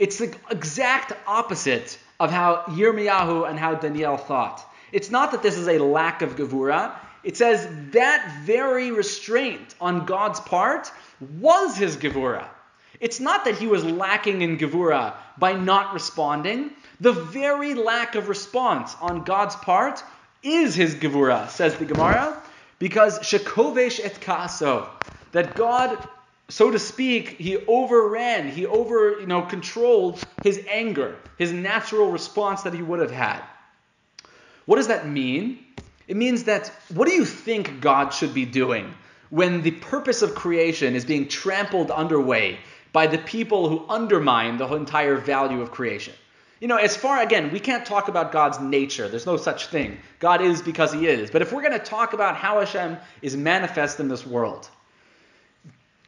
It's 0.00 0.16
the 0.16 0.34
exact 0.50 1.12
opposite 1.26 1.98
of 2.18 2.30
how 2.30 2.64
Yirmiyahu 2.68 3.48
and 3.48 3.58
how 3.58 3.74
Daniel 3.74 4.16
thought. 4.16 4.64
It's 4.92 5.10
not 5.10 5.30
that 5.32 5.42
this 5.42 5.58
is 5.58 5.68
a 5.68 5.78
lack 5.78 6.22
of 6.22 6.36
Gevura. 6.36 6.94
It 7.22 7.36
says 7.36 7.68
that 7.92 8.40
very 8.44 8.92
restraint 8.92 9.74
on 9.78 10.06
God's 10.06 10.40
part 10.40 10.90
was 11.38 11.76
his 11.76 11.98
Gevura. 11.98 12.48
It's 12.98 13.20
not 13.20 13.44
that 13.44 13.58
he 13.58 13.66
was 13.66 13.84
lacking 13.84 14.40
in 14.40 14.56
Gevura 14.56 15.12
by 15.36 15.52
not 15.52 15.92
responding. 15.92 16.70
The 17.00 17.12
very 17.12 17.74
lack 17.74 18.14
of 18.14 18.30
response 18.30 18.96
on 19.02 19.24
God's 19.24 19.56
part 19.56 20.02
is 20.42 20.74
his 20.74 20.94
Gevura, 20.94 21.50
says 21.50 21.76
the 21.76 21.84
Gemara, 21.84 22.42
because 22.78 23.18
Shekovesh 23.18 24.00
et 24.02 24.18
Kaso, 24.22 24.88
that 25.32 25.54
God 25.56 25.98
so 26.50 26.70
to 26.70 26.78
speak, 26.78 27.38
he 27.38 27.56
overran, 27.66 28.50
he 28.50 28.66
over, 28.66 29.20
you 29.20 29.26
know, 29.26 29.42
controlled 29.42 30.24
his 30.40 30.60
anger, 30.68 31.16
his 31.38 31.52
natural 31.52 32.10
response 32.10 32.62
that 32.62 32.74
he 32.74 32.82
would 32.82 33.00
have 33.00 33.12
had. 33.12 33.40
What 34.66 34.76
does 34.76 34.88
that 34.88 35.08
mean? 35.08 35.64
It 36.08 36.16
means 36.16 36.44
that 36.44 36.72
what 36.92 37.06
do 37.06 37.14
you 37.14 37.24
think 37.24 37.80
God 37.80 38.10
should 38.10 38.34
be 38.34 38.44
doing 38.44 38.92
when 39.30 39.62
the 39.62 39.70
purpose 39.70 40.22
of 40.22 40.34
creation 40.34 40.96
is 40.96 41.04
being 41.04 41.28
trampled 41.28 41.92
underway 41.92 42.58
by 42.92 43.06
the 43.06 43.18
people 43.18 43.68
who 43.68 43.88
undermine 43.88 44.56
the 44.56 44.66
entire 44.74 45.16
value 45.16 45.62
of 45.62 45.70
creation? 45.70 46.14
You 46.60 46.66
know, 46.66 46.76
as 46.76 46.96
far, 46.96 47.22
again, 47.22 47.52
we 47.52 47.60
can't 47.60 47.86
talk 47.86 48.08
about 48.08 48.32
God's 48.32 48.58
nature. 48.58 49.08
There's 49.08 49.24
no 49.24 49.36
such 49.36 49.68
thing. 49.68 49.98
God 50.18 50.42
is 50.42 50.60
because 50.60 50.92
he 50.92 51.06
is. 51.06 51.30
But 51.30 51.42
if 51.42 51.52
we're 51.52 51.62
going 51.62 51.78
to 51.78 51.78
talk 51.78 52.12
about 52.12 52.36
how 52.36 52.58
Hashem 52.58 52.98
is 53.22 53.36
manifest 53.36 54.00
in 54.00 54.08
this 54.08 54.26
world, 54.26 54.68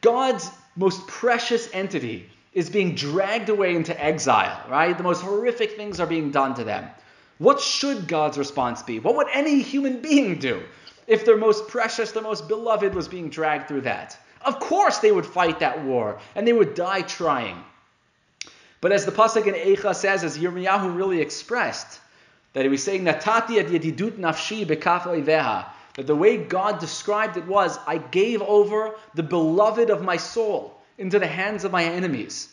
God's 0.03 0.51
most 0.75 1.07
precious 1.07 1.67
entity 1.73 2.29
is 2.53 2.69
being 2.69 2.93
dragged 2.93 3.49
away 3.49 3.75
into 3.75 3.99
exile, 4.03 4.63
right? 4.69 4.95
The 4.95 5.03
most 5.03 5.21
horrific 5.21 5.75
things 5.75 5.99
are 5.99 6.05
being 6.05 6.29
done 6.29 6.53
to 6.55 6.63
them. 6.63 6.87
What 7.39 7.59
should 7.59 8.07
God's 8.07 8.37
response 8.37 8.83
be? 8.83 8.99
What 8.99 9.15
would 9.15 9.27
any 9.33 9.61
human 9.61 10.01
being 10.01 10.37
do 10.37 10.61
if 11.07 11.25
their 11.25 11.37
most 11.37 11.67
precious, 11.67 12.11
their 12.11 12.21
most 12.21 12.47
beloved 12.47 12.93
was 12.93 13.07
being 13.07 13.29
dragged 13.29 13.67
through 13.67 13.81
that? 13.81 14.15
Of 14.45 14.59
course 14.59 14.99
they 14.99 15.11
would 15.11 15.25
fight 15.25 15.59
that 15.59 15.83
war, 15.83 16.19
and 16.35 16.47
they 16.47 16.53
would 16.53 16.75
die 16.75 17.01
trying. 17.01 17.63
But 18.81 18.91
as 18.91 19.05
the 19.05 19.11
pasuk 19.11 19.47
in 19.47 19.53
Eicha 19.53 19.95
says, 19.95 20.23
as 20.23 20.37
Yirmiyahu 20.37 20.95
really 20.95 21.21
expressed, 21.21 22.01
that 22.51 22.63
he 22.63 22.69
was 22.69 22.83
saying, 22.83 23.03
"Natati 23.03 23.57
ad 23.57 23.67
yedidut 23.67 24.17
nafshi 24.19 24.65
bekaf 24.65 25.03
oiveha," 25.03 25.65
that 25.95 26.07
the 26.07 26.15
way 26.15 26.37
God 26.37 26.79
described 26.79 27.37
it 27.37 27.45
was, 27.45 27.77
"I 27.85 27.97
gave 27.97 28.41
over 28.41 28.95
the 29.13 29.23
beloved 29.23 29.89
of 29.89 30.01
my 30.01 30.17
soul 30.17 30.79
into 30.97 31.19
the 31.19 31.27
hands 31.27 31.63
of 31.63 31.71
my 31.71 31.83
enemies." 31.83 32.49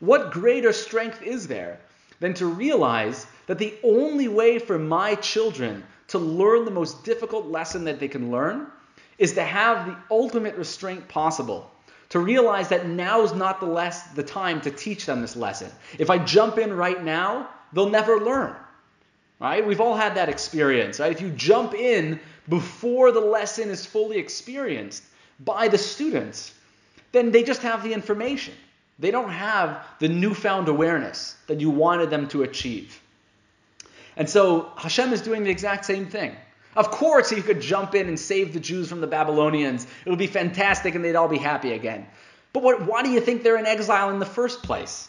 What 0.00 0.32
greater 0.32 0.72
strength 0.72 1.22
is 1.22 1.46
there 1.46 1.78
than 2.20 2.34
to 2.34 2.46
realize 2.46 3.26
that 3.46 3.58
the 3.58 3.74
only 3.82 4.28
way 4.28 4.58
for 4.58 4.78
my 4.78 5.14
children 5.16 5.84
to 6.08 6.18
learn 6.18 6.64
the 6.64 6.70
most 6.70 7.04
difficult 7.04 7.46
lesson 7.46 7.84
that 7.84 8.00
they 8.00 8.08
can 8.08 8.30
learn 8.30 8.66
is 9.18 9.32
to 9.34 9.42
have 9.42 9.86
the 9.86 9.96
ultimate 10.10 10.56
restraint 10.56 11.08
possible. 11.08 11.70
To 12.10 12.18
realize 12.18 12.68
that 12.68 12.86
now 12.86 13.22
is 13.22 13.32
not 13.32 13.60
the, 13.60 13.66
less, 13.66 14.02
the 14.08 14.22
time 14.22 14.60
to 14.62 14.70
teach 14.70 15.06
them 15.06 15.20
this 15.20 15.36
lesson. 15.36 15.70
If 15.98 16.10
I 16.10 16.18
jump 16.18 16.58
in 16.58 16.72
right 16.72 17.02
now, 17.02 17.48
they'll 17.72 17.90
never 17.90 18.20
learn. 18.20 18.54
Right? 19.40 19.66
We've 19.66 19.80
all 19.80 19.96
had 19.96 20.14
that 20.14 20.28
experience, 20.28 21.00
right? 21.00 21.10
If 21.10 21.20
you 21.20 21.30
jump 21.30 21.74
in 21.74 22.20
before 22.48 23.12
the 23.12 23.20
lesson 23.20 23.70
is 23.70 23.86
fully 23.86 24.18
experienced 24.18 25.02
by 25.40 25.68
the 25.68 25.78
students, 25.78 26.52
then 27.12 27.30
they 27.30 27.42
just 27.42 27.62
have 27.62 27.82
the 27.82 27.92
information. 27.92 28.54
They 28.98 29.10
don't 29.10 29.30
have 29.30 29.84
the 29.98 30.08
newfound 30.08 30.68
awareness 30.68 31.36
that 31.46 31.60
you 31.60 31.70
wanted 31.70 32.10
them 32.10 32.28
to 32.28 32.42
achieve. 32.42 33.00
And 34.16 34.28
so 34.28 34.70
Hashem 34.76 35.12
is 35.12 35.22
doing 35.22 35.44
the 35.44 35.50
exact 35.50 35.84
same 35.84 36.06
thing. 36.06 36.36
Of 36.76 36.90
course, 36.90 37.30
he 37.30 37.40
could 37.40 37.60
jump 37.60 37.94
in 37.94 38.08
and 38.08 38.18
save 38.18 38.52
the 38.52 38.60
Jews 38.60 38.88
from 38.88 39.00
the 39.00 39.06
Babylonians. 39.06 39.86
It 40.04 40.10
would 40.10 40.18
be 40.18 40.26
fantastic 40.26 40.94
and 40.94 41.04
they'd 41.04 41.16
all 41.16 41.28
be 41.28 41.38
happy 41.38 41.72
again. 41.72 42.06
But 42.52 42.62
what, 42.62 42.86
why 42.86 43.02
do 43.02 43.10
you 43.10 43.20
think 43.20 43.42
they're 43.42 43.58
in 43.58 43.66
exile 43.66 44.10
in 44.10 44.18
the 44.18 44.26
first 44.26 44.62
place? 44.62 45.08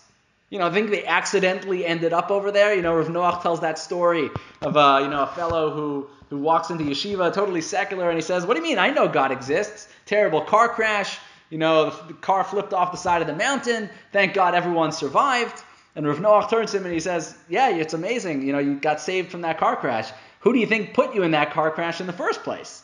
You 0.49 0.59
know, 0.59 0.67
I 0.67 0.71
think 0.71 0.89
they 0.89 1.05
accidentally 1.05 1.85
ended 1.85 2.13
up 2.13 2.29
over 2.29 2.51
there. 2.51 2.73
You 2.73 2.81
know, 2.81 2.95
Rav 2.95 3.07
Noach 3.07 3.41
tells 3.41 3.61
that 3.61 3.79
story 3.79 4.29
of 4.61 4.77
uh, 4.77 4.99
you 5.01 5.09
know 5.09 5.23
a 5.23 5.27
fellow 5.27 5.71
who 5.71 6.07
who 6.29 6.37
walks 6.37 6.69
into 6.69 6.83
yeshiva, 6.83 7.33
totally 7.33 7.61
secular, 7.61 8.09
and 8.09 8.17
he 8.17 8.21
says, 8.21 8.45
"What 8.45 8.55
do 8.55 8.61
you 8.61 8.67
mean? 8.67 8.79
I 8.79 8.89
know 8.89 9.07
God 9.07 9.31
exists. 9.31 9.87
Terrible 10.05 10.41
car 10.41 10.69
crash. 10.69 11.19
You 11.49 11.57
know, 11.57 11.89
the, 11.89 12.07
the 12.07 12.13
car 12.13 12.43
flipped 12.43 12.73
off 12.73 12.91
the 12.91 12.97
side 12.97 13.21
of 13.21 13.27
the 13.27 13.35
mountain. 13.35 13.89
Thank 14.11 14.33
God 14.33 14.55
everyone 14.55 14.91
survived." 14.91 15.63
And 15.95 16.05
Rav 16.05 16.17
Noach 16.17 16.49
turns 16.49 16.71
to 16.71 16.77
him 16.77 16.83
and 16.83 16.93
he 16.93 16.99
says, 16.99 17.35
Yeah, 17.47 17.69
it's 17.69 17.93
amazing. 17.93 18.45
You 18.45 18.53
know, 18.53 18.59
you 18.59 18.75
got 18.75 18.99
saved 18.99 19.31
from 19.31 19.41
that 19.41 19.57
car 19.57 19.75
crash. 19.75 20.11
Who 20.41 20.53
do 20.53 20.59
you 20.59 20.67
think 20.67 20.93
put 20.93 21.15
you 21.15 21.23
in 21.23 21.31
that 21.31 21.51
car 21.51 21.71
crash 21.71 22.01
in 22.01 22.07
the 22.07 22.13
first 22.13 22.43
place? 22.43 22.83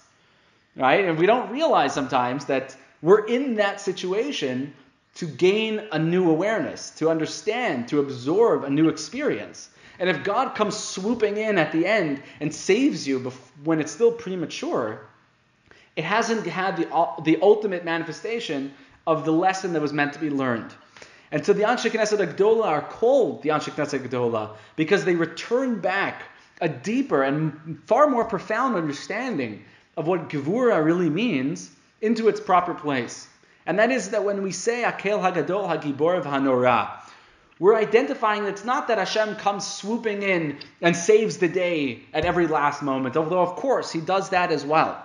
Right? 0.75 1.05
And 1.05 1.17
we 1.17 1.25
don't 1.25 1.51
realize 1.51 1.93
sometimes 1.93 2.45
that 2.45 2.75
we're 3.01 3.25
in 3.25 3.55
that 3.55 3.81
situation 3.81 4.73
to 5.15 5.25
gain 5.25 5.81
a 5.91 5.99
new 5.99 6.29
awareness, 6.29 6.91
to 6.91 7.09
understand, 7.09 7.89
to 7.89 7.99
absorb 7.99 8.63
a 8.63 8.69
new 8.69 8.87
experience. 8.87 9.69
And 10.01 10.09
if 10.09 10.23
God 10.23 10.55
comes 10.55 10.75
swooping 10.75 11.37
in 11.37 11.59
at 11.59 11.71
the 11.71 11.85
end 11.85 12.23
and 12.39 12.53
saves 12.53 13.07
you 13.07 13.19
when 13.63 13.79
it's 13.79 13.91
still 13.91 14.11
premature, 14.11 14.99
it 15.95 16.03
hasn't 16.03 16.47
had 16.47 16.77
the, 16.77 17.07
the 17.23 17.37
ultimate 17.43 17.85
manifestation 17.85 18.73
of 19.05 19.25
the 19.25 19.31
lesson 19.31 19.73
that 19.73 19.81
was 19.81 19.93
meant 19.93 20.13
to 20.13 20.19
be 20.19 20.31
learned. 20.31 20.73
And 21.31 21.45
so 21.45 21.53
the 21.53 21.61
Anshe 21.61 21.91
Knesset 21.91 22.17
Agdola 22.17 22.65
are 22.65 22.81
called 22.81 23.43
the 23.43 23.49
Anshe 23.49 23.69
Knesset 23.69 24.07
Agdola 24.07 24.55
because 24.75 25.05
they 25.05 25.13
return 25.13 25.79
back 25.79 26.23
a 26.61 26.67
deeper 26.67 27.21
and 27.21 27.79
far 27.85 28.07
more 28.07 28.25
profound 28.25 28.75
understanding 28.75 29.63
of 29.97 30.07
what 30.07 30.29
Gevura 30.29 30.83
really 30.83 31.11
means 31.11 31.69
into 32.01 32.27
its 32.27 32.39
proper 32.39 32.73
place. 32.73 33.27
And 33.67 33.77
that 33.77 33.91
is 33.91 34.09
that 34.09 34.23
when 34.23 34.41
we 34.41 34.51
say 34.51 34.81
Akel 34.81 35.21
Hagadol 35.21 35.69
Hagibor 35.69 36.23
Hanora, 36.23 37.00
we're 37.61 37.75
identifying 37.75 38.41
that 38.41 38.49
it's 38.49 38.65
not 38.65 38.87
that 38.87 38.97
Hashem 38.97 39.35
comes 39.35 39.67
swooping 39.67 40.23
in 40.23 40.57
and 40.81 40.95
saves 40.95 41.37
the 41.37 41.47
day 41.47 41.99
at 42.11 42.25
every 42.25 42.47
last 42.47 42.81
moment, 42.81 43.15
although 43.15 43.43
of 43.43 43.55
course 43.55 43.91
he 43.91 44.01
does 44.01 44.29
that 44.29 44.51
as 44.51 44.65
well. 44.65 44.99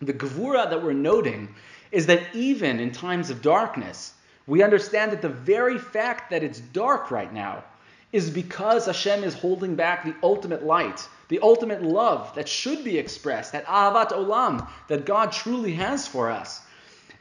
The 0.00 0.12
Gevura 0.12 0.68
that 0.70 0.82
we're 0.82 0.92
noting 0.92 1.54
is 1.92 2.06
that 2.06 2.34
even 2.34 2.80
in 2.80 2.90
times 2.90 3.30
of 3.30 3.42
darkness, 3.42 4.12
we 4.48 4.64
understand 4.64 5.12
that 5.12 5.22
the 5.22 5.28
very 5.28 5.78
fact 5.78 6.30
that 6.30 6.42
it's 6.42 6.58
dark 6.58 7.12
right 7.12 7.32
now 7.32 7.62
is 8.10 8.28
because 8.28 8.86
Hashem 8.86 9.22
is 9.22 9.34
holding 9.34 9.76
back 9.76 10.04
the 10.04 10.16
ultimate 10.20 10.64
light, 10.64 11.08
the 11.28 11.38
ultimate 11.42 11.84
love 11.84 12.34
that 12.34 12.48
should 12.48 12.82
be 12.82 12.98
expressed, 12.98 13.52
that 13.52 13.66
ahavat 13.66 14.10
olam 14.10 14.68
that 14.88 15.06
God 15.06 15.30
truly 15.30 15.74
has 15.74 16.08
for 16.08 16.28
us. 16.28 16.60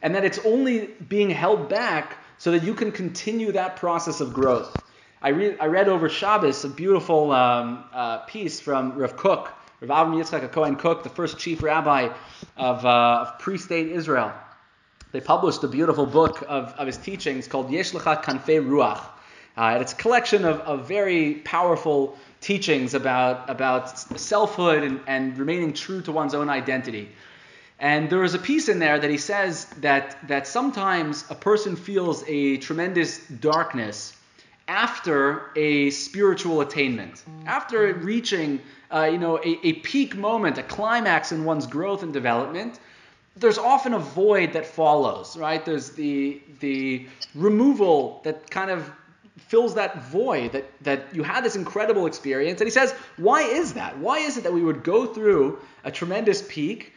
And 0.01 0.15
that 0.15 0.25
it's 0.25 0.39
only 0.39 0.87
being 1.07 1.29
held 1.29 1.69
back 1.69 2.17
so 2.37 2.51
that 2.51 2.63
you 2.63 2.73
can 2.73 2.91
continue 2.91 3.51
that 3.51 3.75
process 3.77 4.21
of 4.21 4.33
growth. 4.33 4.83
I, 5.21 5.29
re- 5.29 5.57
I 5.59 5.65
read 5.65 5.89
over 5.89 6.09
Shabbos 6.09 6.63
a 6.63 6.69
beautiful 6.69 7.31
um, 7.31 7.83
uh, 7.91 8.19
piece 8.19 8.59
from 8.59 8.93
Rav 8.93 9.17
Kook, 9.17 9.51
Rav 9.81 10.07
Avram 10.07 10.15
Yitzchak 10.15 10.51
Cohen 10.51 10.75
Kook, 10.75 11.03
the 11.03 11.09
first 11.09 11.39
chief 11.39 11.63
rabbi 11.63 12.09
of, 12.55 12.85
uh, 12.85 13.25
of 13.27 13.39
pre-state 13.39 13.87
Israel. 13.87 14.31
They 15.11 15.21
published 15.21 15.63
a 15.63 15.67
beautiful 15.67 16.05
book 16.05 16.43
of, 16.47 16.73
of 16.73 16.85
his 16.85 16.97
teachings 16.97 17.47
called 17.47 17.71
Yesh 17.71 17.93
Lecha 17.93 18.23
Kanfei 18.23 18.63
Ruach. 18.63 18.99
Uh, 19.57 19.71
and 19.73 19.81
it's 19.81 19.93
a 19.93 19.95
collection 19.95 20.45
of, 20.45 20.59
of 20.59 20.87
very 20.87 21.35
powerful 21.45 22.17
teachings 22.41 22.93
about, 22.93 23.49
about 23.49 23.97
selfhood 24.19 24.83
and, 24.83 24.99
and 25.07 25.37
remaining 25.39 25.73
true 25.73 26.01
to 26.01 26.11
one's 26.11 26.35
own 26.35 26.49
identity. 26.49 27.09
And 27.79 28.09
there 28.09 28.23
is 28.23 28.33
a 28.33 28.39
piece 28.39 28.69
in 28.69 28.79
there 28.79 28.99
that 28.99 29.09
he 29.09 29.17
says 29.17 29.65
that, 29.81 30.17
that 30.27 30.47
sometimes 30.47 31.25
a 31.29 31.35
person 31.35 31.75
feels 31.75 32.23
a 32.27 32.57
tremendous 32.57 33.19
darkness 33.27 34.15
after 34.67 35.51
a 35.55 35.91
spiritual 35.91 36.61
attainment, 36.61 37.23
after 37.45 37.93
reaching 37.93 38.59
uh, 38.91 39.09
you 39.11 39.17
know, 39.17 39.37
a, 39.37 39.67
a 39.67 39.73
peak 39.73 40.15
moment, 40.15 40.57
a 40.57 40.63
climax 40.63 41.31
in 41.31 41.45
one's 41.45 41.67
growth 41.67 42.03
and 42.03 42.13
development 42.13 42.79
there's 43.39 43.57
often 43.57 43.93
a 43.93 43.99
void 43.99 44.53
that 44.53 44.65
follows, 44.65 45.37
right? 45.37 45.63
There's 45.63 45.91
the 45.91 46.41
the 46.59 47.07
removal 47.35 48.21
that 48.23 48.49
kind 48.49 48.71
of 48.71 48.91
fills 49.37 49.75
that 49.75 50.03
void 50.05 50.51
that 50.53 50.65
that 50.81 51.15
you 51.15 51.23
had 51.23 51.43
this 51.43 51.55
incredible 51.55 52.07
experience. 52.07 52.59
And 52.59 52.67
he 52.67 52.71
says, 52.71 52.93
why 53.17 53.41
is 53.41 53.73
that? 53.73 53.97
Why 53.99 54.17
is 54.17 54.37
it 54.37 54.43
that 54.43 54.53
we 54.53 54.63
would 54.63 54.83
go 54.83 55.05
through 55.05 55.59
a 55.83 55.91
tremendous 55.91 56.41
peak 56.47 56.93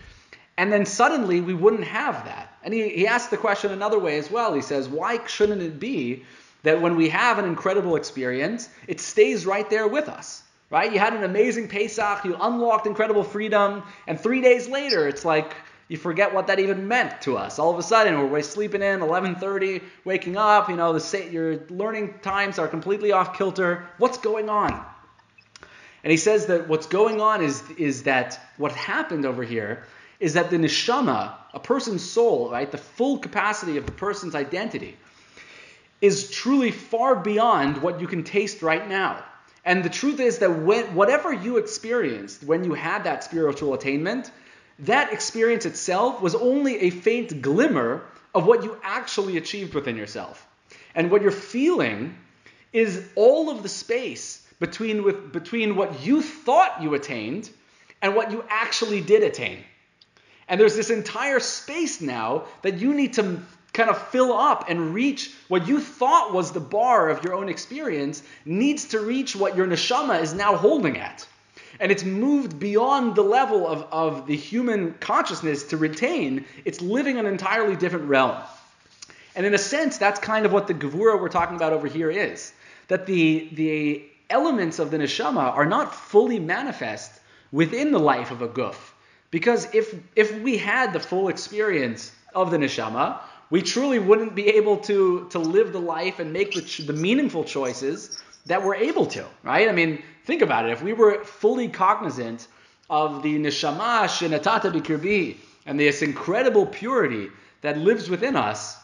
and 0.61 0.71
then 0.71 0.85
suddenly 0.85 1.41
we 1.41 1.55
wouldn't 1.55 1.85
have 1.85 2.27
that? 2.27 2.55
And 2.63 2.75
he, 2.75 2.91
he 2.91 3.07
asks 3.07 3.31
the 3.31 3.39
question 3.39 3.73
another 3.73 3.99
way 3.99 4.19
as 4.19 4.31
well. 4.31 4.53
He 4.53 4.61
says, 4.61 4.91
why 4.91 5.25
shouldn't 5.27 5.63
it 5.63 5.81
be 5.81 6.25
that 6.65 6.83
when 6.83 6.97
we 6.97 7.09
have 7.09 7.39
an 7.39 7.47
incredible 7.47 7.97
experience, 7.97 8.69
it 8.87 9.01
stays 9.01 9.47
right 9.47 9.71
there 9.71 9.89
with 9.89 10.11
us? 10.11 10.43
Right? 10.69 10.93
You 10.93 10.99
had 10.99 11.15
an 11.15 11.25
amazing 11.25 11.69
Pesach, 11.69 12.27
you 12.27 12.37
unlocked 12.39 12.87
incredible 12.87 13.25
freedom, 13.25 13.85
and 14.07 14.21
three 14.21 14.43
days 14.43 14.69
later, 14.69 15.09
it's 15.09 15.25
like 15.25 15.55
you 15.89 15.97
forget 15.97 16.35
what 16.35 16.49
that 16.49 16.61
even 16.61 16.87
meant 16.87 17.23
to 17.23 17.39
us. 17.39 17.59
All 17.59 17.73
of 17.73 17.79
a 17.79 17.83
sudden, 17.83 18.31
we're 18.31 18.43
sleeping 18.43 18.83
in 18.83 19.01
11:30, 19.01 19.83
waking 20.05 20.37
up. 20.37 20.69
You 20.69 20.77
know, 20.77 20.93
the 20.93 21.29
your 21.31 21.61
learning 21.71 22.19
times 22.21 22.59
are 22.59 22.69
completely 22.69 23.13
off 23.13 23.37
kilter. 23.37 23.89
What's 23.97 24.19
going 24.19 24.51
on? 24.51 24.79
And 26.05 26.11
he 26.11 26.19
says 26.19 26.47
that 26.47 26.69
what's 26.69 26.87
going 26.87 27.23
on 27.23 27.43
is 27.43 27.63
is 27.79 28.03
that 28.03 28.39
what 28.59 28.73
happened 28.73 29.25
over 29.25 29.43
here 29.43 29.85
is 30.21 30.35
that 30.35 30.51
the 30.51 30.57
neshama, 30.57 31.33
a 31.53 31.59
person's 31.59 32.09
soul, 32.09 32.51
right, 32.51 32.71
the 32.71 32.79
full 32.79 33.19
capacity 33.19 33.77
of 33.77 33.87
the 33.87 33.93
person's 33.93 34.35
identity, 34.35 34.97
is 36.01 36.31
truly 36.31 36.71
far 36.71 37.17
beyond 37.17 37.79
what 37.79 38.01
you 38.01 38.07
can 38.07 38.23
taste 38.23 38.63
right 38.63 38.89
now. 38.89 39.25
And 39.65 39.83
the 39.85 39.91
truth 39.91 40.21
is 40.21 40.39
that 40.39 40.63
when, 40.63 40.95
whatever 40.95 41.33
you 41.33 41.59
experienced 41.59 42.45
when 42.45 42.65
you 42.65 42.75
had 42.75 43.05
that 43.05 43.25
spiritual 43.25 43.75
attainment 43.75 44.31
that 44.81 45.13
experience 45.13 45.67
itself 45.67 46.23
was 46.23 46.35
only 46.35 46.79
a 46.81 46.91
faint 46.91 47.43
glimmer 47.43 48.03
of 48.35 48.47
what 48.47 48.65
you 48.65 48.79
actually 48.83 49.37
achieved 49.37 49.75
within 49.75 49.97
yourself. 49.97 50.47
And 50.95 51.11
what 51.11 51.23
you're 51.23 51.31
feeling 51.31 52.17
is 52.73 53.07
all 53.15 53.51
of 53.51 53.63
the 53.63 53.69
space 53.69 54.47
between, 54.59 55.03
with, 55.03 55.33
between 55.33 55.77
what 55.77 56.05
you 56.05 56.23
thought 56.23 56.83
you 56.83 56.95
attained 56.95 57.51
and 58.01 58.15
what 58.15 58.31
you 58.31 58.45
actually 58.49 59.01
did 59.01 59.23
attain. 59.23 59.63
And 60.51 60.61
there's 60.61 60.75
this 60.75 60.91
entire 60.91 61.39
space 61.39 62.01
now 62.01 62.43
that 62.63 62.79
you 62.79 62.93
need 62.93 63.15
to 63.15 63.41
kind 63.73 63.89
of 63.89 64.09
fill 64.09 64.33
up 64.33 64.69
and 64.69 64.93
reach 64.93 65.33
what 65.47 65.69
you 65.69 65.79
thought 65.79 66.35
was 66.35 66.51
the 66.51 66.61
bar 66.61 67.09
of 67.09 67.23
your 67.23 67.35
own 67.35 67.49
experience 67.49 68.25
needs 68.45 68.87
to 68.87 68.99
reach 68.99 69.37
what 69.37 69.57
your 69.57 69.67
neshama 69.69 70.21
is 70.21 70.35
now 70.35 70.57
holding 70.57 70.99
at. 70.99 71.27
And 71.79 71.93
it's 71.93 72.03
moved 72.03 72.59
beyond 72.59 73.15
the 73.15 73.23
level 73.23 73.65
of, 73.67 73.87
of 73.93 74.27
the 74.27 74.35
human 74.35 74.95
consciousness 74.95 75.63
to 75.69 75.77
retain. 75.77 76.45
It's 76.65 76.81
living 76.81 77.17
an 77.17 77.27
entirely 77.27 77.77
different 77.77 78.09
realm. 78.09 78.37
And 79.37 79.47
in 79.47 79.55
a 79.55 79.59
sense, 79.59 79.99
that's 79.99 80.19
kind 80.19 80.45
of 80.45 80.53
what 80.53 80.67
the 80.67 80.75
Gevura 80.75 81.21
we're 81.21 81.29
talking 81.29 81.55
about 81.55 81.73
over 81.73 81.87
here 81.87 82.11
is. 82.11 82.53
That 82.89 83.07
the, 83.07 83.49
the 83.53 84.05
elements 84.29 84.81
of 84.81 84.91
the 84.91 84.99
neshama 84.99 85.55
are 85.55 85.65
not 85.65 85.95
fully 85.95 86.41
manifest 86.41 87.21
within 87.53 87.93
the 87.93 88.01
life 88.01 88.33
of 88.33 88.43
a 88.43 88.49
guf. 88.49 88.90
Because 89.31 89.73
if, 89.75 89.95
if 90.17 90.41
we 90.41 90.57
had 90.57 90.93
the 90.93 91.01
full 91.01 91.29
experience 91.29 92.13
of 92.35 92.51
the 92.51 92.57
neshama, 92.57 93.21
we 93.51 93.63
truly 93.63 93.99
wouldn't 93.99 94.35
be 94.35 94.49
able 94.49 94.79
to, 94.79 95.29
to 95.31 95.39
live 95.39 95.73
the 95.73 95.81
life 95.81 96.19
and 96.19 96.33
make 96.33 96.53
the, 96.55 96.83
the 96.85 96.93
meaningful 96.93 97.45
choices 97.45 98.21
that 98.47 98.65
we're 98.65 98.77
able 98.77 99.07
to, 99.07 99.25
right? 99.43 99.69
I 99.69 99.73
mean, 99.73 100.03
think 100.25 100.43
about 100.43 100.67
it. 100.67 100.73
If 100.73 100.83
we 100.83 100.93
were 100.93 101.25
fully 101.25 101.69
cognizant 101.69 102.47
of 102.89 103.23
the 103.23 103.39
neshama 103.39 104.05
shenatata 104.05 104.73
bikirbi 104.73 105.37
and 105.67 105.79
this 105.79 106.03
incredible 106.03 106.67
purity 106.67 107.29
that 107.63 107.79
lives 107.79 108.09
within 108.09 108.37
us, 108.37 108.77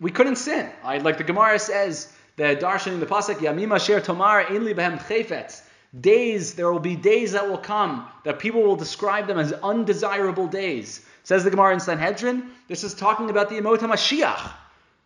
we 0.00 0.10
couldn't 0.10 0.36
sin. 0.36 0.70
Right? 0.84 1.02
Like 1.02 1.18
the 1.18 1.24
Gemara 1.24 1.58
says, 1.58 2.12
the 2.36 2.56
darshan 2.56 2.92
in 2.92 3.00
the 3.00 3.06
pasuk, 3.06 3.36
Yamima 3.36 3.84
sher 3.84 4.00
tomar 4.00 4.44
inli 4.44 4.74
behem 4.74 4.98
chayfetz. 5.00 5.62
Days, 5.98 6.54
there 6.54 6.70
will 6.70 6.80
be 6.80 6.96
days 6.96 7.32
that 7.32 7.48
will 7.48 7.58
come 7.58 8.06
that 8.24 8.38
people 8.38 8.62
will 8.62 8.76
describe 8.76 9.26
them 9.26 9.38
as 9.38 9.52
undesirable 9.52 10.46
days. 10.46 11.04
Says 11.22 11.44
the 11.44 11.50
Gemara 11.50 11.74
in 11.74 11.80
Sanhedrin, 11.80 12.50
this 12.68 12.84
is 12.84 12.94
talking 12.94 13.30
about 13.30 13.48
the 13.48 13.56
Yemot 13.56 13.78
HaMashiach. 13.78 14.52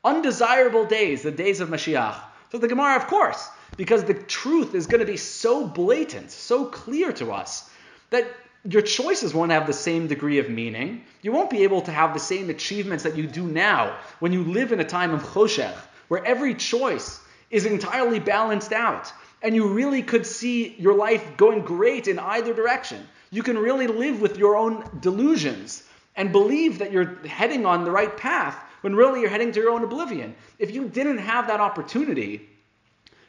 Undesirable 0.05 0.85
days, 0.85 1.23
the 1.23 1.31
days 1.31 1.61
of 1.61 1.69
Mashiach. 1.69 2.17
So 2.51 2.59
the 2.59 2.69
Gemara, 2.69 2.97
of 2.97 3.07
course, 3.07 3.49
because 3.77 4.05
the 4.05 4.15
truth 4.15 4.75
is 4.75 4.87
going 4.87 5.01
to 5.01 5.07
be 5.07 5.17
so 5.17 5.67
blatant, 5.67 6.31
so 6.31 6.67
clear 6.67 7.13
to 7.13 7.33
us, 7.33 7.71
that 8.11 8.27
your 8.69 8.83
choices 8.83 9.33
won't 9.33 9.53
have 9.53 9.67
the 9.67 9.73
same 9.73 10.07
degree 10.07 10.39
of 10.39 10.51
meaning. 10.51 11.05
You 11.23 11.33
won't 11.33 11.51
be 11.51 11.63
able 11.63 11.83
to 11.83 11.93
have 11.93 12.13
the 12.15 12.21
same 12.21 12.51
achievements 12.51 13.05
that 13.05 13.17
you 13.17 13.27
do 13.27 13.45
now 13.45 13.97
when 14.19 14.33
you 14.33 14.45
live 14.45 14.73
in 14.73 14.81
a 14.81 14.85
time 14.85 15.15
of 15.15 15.23
choshech, 15.23 15.75
where 16.09 16.25
every 16.25 16.55
choice 16.55 17.21
is 17.51 17.67
entirely 17.67 18.19
balanced 18.19 18.73
out. 18.73 19.13
And 19.43 19.55
you 19.55 19.69
really 19.69 20.03
could 20.03 20.25
see 20.25 20.75
your 20.79 20.95
life 20.95 21.37
going 21.37 21.63
great 21.63 22.07
in 22.07 22.19
either 22.19 22.55
direction. 22.55 23.07
You 23.31 23.43
can 23.43 23.59
really 23.59 23.87
live 23.87 24.21
with 24.21 24.39
your 24.39 24.57
own 24.57 24.85
delusions 25.01 25.83
and 26.17 26.31
believe 26.31 26.79
that 26.79 26.93
you're 26.93 27.17
heading 27.27 27.67
on 27.67 27.85
the 27.85 27.91
right 27.91 28.17
path 28.17 28.57
when 28.83 28.95
really 28.95 29.21
you're 29.21 29.31
heading 29.31 29.53
to 29.53 29.61
your 29.61 29.71
own 29.71 29.83
oblivion. 29.83 30.35
If 30.59 30.73
you 30.73 30.89
didn't 30.89 31.19
have 31.19 31.47
that 31.47 31.61
opportunity, 31.61 32.49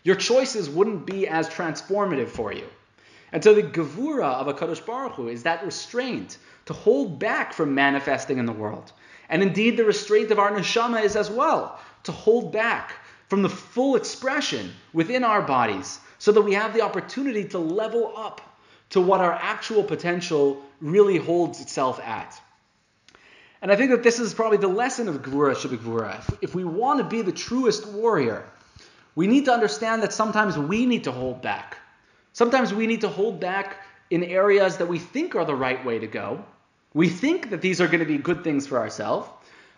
your 0.03 0.16
choices 0.16 0.70
wouldn't 0.70 1.05
be 1.05 1.28
as 1.28 1.47
transformative 1.49 2.28
for 2.28 2.51
you. 2.51 2.68
And 3.32 3.43
so 3.43 3.53
the 3.53 3.64
gevura 3.64 4.34
of 4.34 4.47
a 4.47 4.53
Kadosh 4.53 4.86
Baruch 4.86 5.14
Hu 5.14 5.28
is 5.30 5.43
that 5.43 5.66
restraint 5.66 6.38
to 6.66 6.74
hold 6.74 7.18
back 7.18 7.53
from 7.53 7.74
manifesting 7.74 8.38
in 8.38 8.45
the 8.45 8.51
world. 8.51 8.91
And 9.30 9.41
indeed, 9.41 9.78
the 9.78 9.86
restraint 9.86 10.30
of 10.32 10.39
our 10.39 10.51
neshama 10.51 11.03
is 11.03 11.16
as 11.16 11.32
well 11.32 11.80
to 12.03 12.11
hold 12.11 12.51
back 12.51 12.93
from 13.30 13.41
the 13.41 13.49
full 13.49 13.95
expression 13.95 14.72
within 14.93 15.24
our 15.24 15.41
bodies 15.41 15.99
so 16.24 16.32
that 16.32 16.41
we 16.41 16.53
have 16.53 16.74
the 16.74 16.80
opportunity 16.80 17.43
to 17.43 17.59
level 17.59 18.13
up 18.15 18.39
to 18.91 19.01
what 19.01 19.19
our 19.19 19.34
actual 19.34 19.84
potential 19.84 20.63
really 20.80 21.17
holds 21.17 21.59
itself 21.59 21.99
at. 21.99 22.41
And 23.61 23.69
I 23.69 23.76
think 23.76 23.91
that 23.91 24.03
this 24.03 24.19
is 24.19 24.34
probably 24.34 24.55
the 24.57 24.69
lesson 24.69 25.09
of 25.09 25.21
Gvura 25.21 25.53
Shabbat 25.53 26.38
If 26.41 26.55
we 26.55 26.63
want 26.63 26.99
to 26.99 27.03
be 27.03 27.24
the 27.24 27.34
truest 27.34 27.86
warrior, 27.88 28.45
we 29.15 29.28
need 29.28 29.43
to 29.45 29.51
understand 29.51 30.01
that 30.03 30.13
sometimes 30.13 30.57
we 30.57 30.86
need 30.86 31.03
to 31.03 31.11
hold 31.11 31.41
back. 31.41 31.78
Sometimes 32.32 32.74
we 32.74 32.88
need 32.88 33.01
to 33.01 33.09
hold 33.09 33.41
back 33.41 33.86
in 34.09 34.24
areas 34.24 34.78
that 34.78 34.88
we 34.88 34.99
think 34.99 35.36
are 35.36 35.43
the 35.43 35.53
right 35.53 35.84
way 35.84 35.99
to 35.99 36.07
go. 36.07 36.45
We 36.93 37.09
think 37.09 37.49
that 37.49 37.59
these 37.59 37.82
are 37.82 37.88
going 37.88 37.99
to 37.99 38.05
be 38.05 38.17
good 38.17 38.45
things 38.45 38.65
for 38.65 38.78
ourselves. 38.80 39.28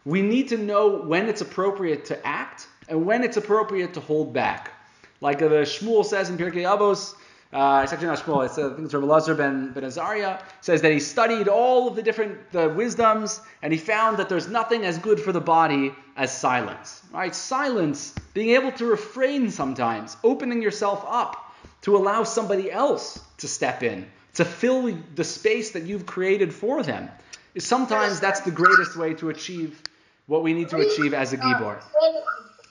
We 0.05 0.21
need 0.21 0.49
to 0.49 0.59
know 0.59 1.01
when 1.01 1.27
it's 1.27 1.41
appropriate 1.41 2.05
to 2.05 2.23
act 2.23 2.67
and 2.87 3.03
when 3.03 3.23
it's 3.23 3.37
appropriate 3.37 3.95
to 3.95 3.99
hold 3.99 4.31
back. 4.31 4.74
Like 5.21 5.39
the 5.39 5.45
Shmuel 5.45 6.05
says 6.05 6.29
in 6.29 6.37
Pirkei 6.37 6.63
Avos, 6.63 7.15
uh, 7.53 7.81
it's 7.83 7.93
actually 7.93 8.07
not 8.07 8.19
Shmuel, 8.19 8.45
it's, 8.45 8.57
uh, 8.57 8.67
I 8.67 8.73
think 8.73 8.85
it's 8.85 8.93
Rabbi 8.93 9.05
Lazar 9.05 9.33
ben, 9.33 9.71
ben 9.71 9.83
Azariah, 9.83 10.39
says 10.61 10.81
that 10.81 10.91
he 10.91 10.99
studied 10.99 11.47
all 11.47 11.87
of 11.87 11.95
the 11.95 12.03
different 12.03 12.51
the 12.51 12.67
wisdoms 12.69 13.39
and 13.61 13.71
he 13.71 13.79
found 13.79 14.17
that 14.17 14.27
there's 14.27 14.47
nothing 14.47 14.83
as 14.83 14.97
good 14.97 15.19
for 15.19 15.31
the 15.31 15.39
body 15.39 15.93
as 16.17 16.35
silence. 16.35 17.01
Right? 17.13 17.33
Silence, 17.33 18.13
being 18.33 18.49
able 18.51 18.71
to 18.73 18.85
refrain 18.85 19.51
sometimes, 19.51 20.17
opening 20.23 20.61
yourself 20.61 21.05
up 21.07 21.55
to 21.83 21.95
allow 21.95 22.23
somebody 22.23 22.71
else 22.71 23.19
to 23.37 23.47
step 23.47 23.83
in, 23.83 24.07
to 24.33 24.43
fill 24.43 24.97
the 25.15 25.23
space 25.23 25.71
that 25.71 25.83
you've 25.83 26.05
created 26.05 26.53
for 26.53 26.83
them. 26.83 27.09
Sometimes 27.57 28.19
that's 28.19 28.41
the 28.41 28.51
greatest 28.51 28.97
way 28.97 29.13
to 29.13 29.29
achieve 29.29 29.81
what 30.27 30.43
we 30.43 30.53
need 30.53 30.69
to 30.69 30.77
achieve 30.77 31.13
as 31.13 31.31
a 31.31 31.37
Gibor. 31.37 31.81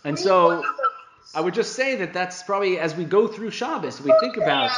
And 0.05 0.19
so 0.19 0.63
I 1.35 1.41
would 1.41 1.55
just 1.55 1.75
say 1.75 1.97
that 1.97 2.13
that's 2.13 2.43
probably 2.45 2.79
as 2.79 2.95
we 2.95 3.05
go 3.05 3.27
through 3.27 3.51
Shabbos, 3.51 4.01
we 4.01 4.13
think 4.21 4.37
about 4.37 4.71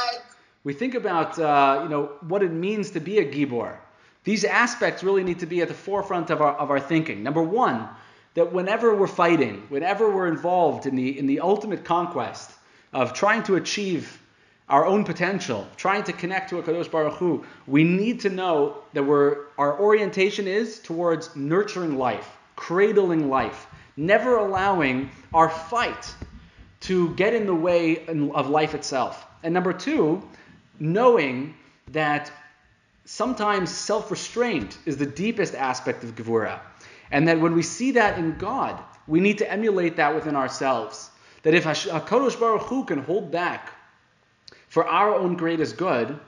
we 0.63 0.73
think 0.73 0.95
about 0.95 1.37
uh, 1.37 1.81
you 1.83 1.89
know 1.89 2.11
what 2.27 2.41
it 2.41 2.51
means 2.51 2.91
to 2.91 2.99
be 2.99 3.19
a 3.19 3.25
gibor. 3.25 3.77
These 4.23 4.43
aspects 4.43 5.03
really 5.03 5.23
need 5.23 5.39
to 5.39 5.45
be 5.45 5.61
at 5.61 5.67
the 5.67 5.73
forefront 5.73 6.29
of 6.31 6.41
our 6.41 6.53
of 6.53 6.71
our 6.71 6.79
thinking. 6.79 7.21
Number 7.21 7.43
one, 7.43 7.87
that 8.33 8.51
whenever 8.51 8.95
we're 8.95 9.07
fighting, 9.07 9.63
whenever 9.69 10.09
we're 10.09 10.27
involved 10.27 10.87
in 10.87 10.95
the 10.95 11.17
in 11.17 11.27
the 11.27 11.41
ultimate 11.41 11.85
conquest 11.85 12.51
of 12.91 13.13
trying 13.13 13.43
to 13.43 13.55
achieve 13.55 14.19
our 14.67 14.85
own 14.85 15.03
potential, 15.03 15.67
trying 15.77 16.03
to 16.03 16.11
connect 16.11 16.49
to 16.49 16.57
a 16.57 16.63
Kadosh 16.63 16.91
Baruch 16.91 17.13
Hu, 17.13 17.45
we 17.67 17.83
need 17.83 18.19
to 18.21 18.29
know 18.29 18.77
that 18.93 19.03
we're 19.03 19.45
our 19.59 19.79
orientation 19.79 20.47
is 20.47 20.79
towards 20.79 21.35
nurturing 21.35 21.97
life, 21.97 22.35
cradling 22.55 23.29
life, 23.29 23.67
never 23.95 24.37
allowing 24.37 25.11
our 25.33 25.49
fight 25.49 26.15
to 26.81 27.13
get 27.15 27.33
in 27.33 27.45
the 27.45 27.55
way 27.55 28.05
of 28.07 28.49
life 28.49 28.75
itself. 28.75 29.25
And 29.43 29.53
number 29.53 29.73
two, 29.73 30.27
knowing 30.79 31.55
that 31.91 32.31
sometimes 33.05 33.71
self 33.71 34.11
restraint 34.11 34.77
is 34.85 34.97
the 34.97 35.05
deepest 35.05 35.55
aspect 35.55 36.03
of 36.03 36.15
Gevura. 36.15 36.59
And 37.11 37.27
that 37.27 37.39
when 37.39 37.55
we 37.55 37.63
see 37.63 37.91
that 37.91 38.19
in 38.19 38.37
God, 38.37 38.79
we 39.07 39.19
need 39.19 39.37
to 39.37 39.51
emulate 39.51 39.95
that 39.95 40.13
within 40.13 40.35
ourselves. 40.35 41.09
That 41.43 41.53
if 41.53 41.63
HaKadosh 41.63 42.39
Baruch 42.39 42.63
Hu 42.63 42.83
can 42.83 42.99
hold 42.99 43.31
back 43.31 43.71
for 44.67 44.85
our 44.85 45.15
own 45.15 45.35
greatest 45.37 45.77
good, 45.77 46.19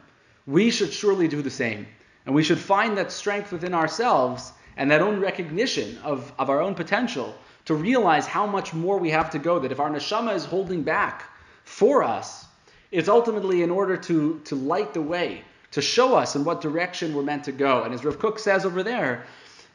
we 0.48 0.72
should 0.72 0.94
surely 0.94 1.28
do 1.28 1.42
the 1.42 1.50
same. 1.50 1.86
And 2.26 2.34
we 2.34 2.44
should 2.44 2.60
find 2.60 2.98
that 2.98 3.12
strength 3.12 3.52
within 3.52 3.74
ourselves 3.74 4.54
and 4.78 4.90
that 4.92 5.02
own 5.02 5.20
recognition 5.20 5.98
of, 6.04 6.32
of 6.40 6.50
our 6.50 6.62
own 6.62 6.74
potential 6.74 7.36
to 7.70 7.76
realize 7.76 8.26
how 8.26 8.48
much 8.48 8.74
more 8.74 8.98
we 8.98 9.12
have 9.12 9.30
to 9.30 9.38
go. 9.38 9.60
That 9.60 9.72
if 9.72 9.80
our 9.80 9.92
neshama 9.92 10.34
is 10.34 10.44
holding 10.44 10.82
back 10.82 11.30
for 11.66 12.04
us, 12.04 12.48
it's 12.92 13.08
ultimately 13.08 13.62
in 13.62 13.70
order 13.70 13.96
to, 13.96 14.42
to 14.46 14.56
light 14.56 14.96
the 14.96 15.04
way, 15.04 15.44
to 15.74 15.82
show 15.84 16.16
us 16.16 16.36
in 16.36 16.44
what 16.46 16.62
direction 16.62 17.14
we're 17.14 17.22
meant 17.22 17.44
to 17.44 17.52
go. 17.52 17.84
And 17.84 17.94
as 17.94 18.04
Rav 18.04 18.18
Kook 18.18 18.40
says 18.40 18.66
over 18.66 18.82
there, 18.82 19.28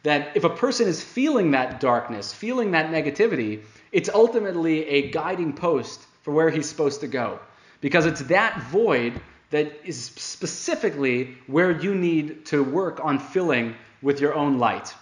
that 0.02 0.36
if 0.36 0.42
a 0.42 0.50
person 0.50 0.88
is 0.88 1.04
feeling 1.04 1.52
that 1.52 1.78
darkness, 1.78 2.32
feeling 2.32 2.72
that 2.72 2.90
negativity, 2.90 3.62
it's 3.92 4.08
ultimately 4.08 4.88
a 4.88 5.12
guiding 5.12 5.52
post 5.52 6.00
for 6.22 6.32
where 6.34 6.50
he's 6.50 6.68
supposed 6.68 7.02
to 7.02 7.06
go. 7.06 7.38
Because 7.80 8.06
it's 8.06 8.22
that 8.22 8.60
void 8.72 9.20
that 9.50 9.70
is 9.84 10.06
specifically 10.16 11.38
where 11.46 11.70
you 11.70 11.94
need 11.94 12.46
to 12.46 12.64
work 12.64 12.98
on 13.04 13.20
filling 13.20 13.76
with 14.02 14.20
your 14.20 14.34
own 14.34 14.58
light. 14.58 14.92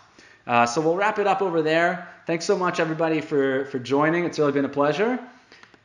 Uh, 0.47 0.67
so 0.67 0.81
we'll 0.81 0.97
wrap 0.97 1.19
it 1.19 1.27
up 1.27 1.41
over 1.41 1.63
there. 1.63 2.09
Thanks 2.27 2.45
so 2.45 2.57
much, 2.57 2.81
everybody, 2.81 3.21
for, 3.21 3.65
for 3.67 3.79
joining. 3.79 4.25
It's 4.25 4.39
really 4.39 4.53
been 4.53 4.65
a 4.65 4.69
pleasure. 4.69 5.19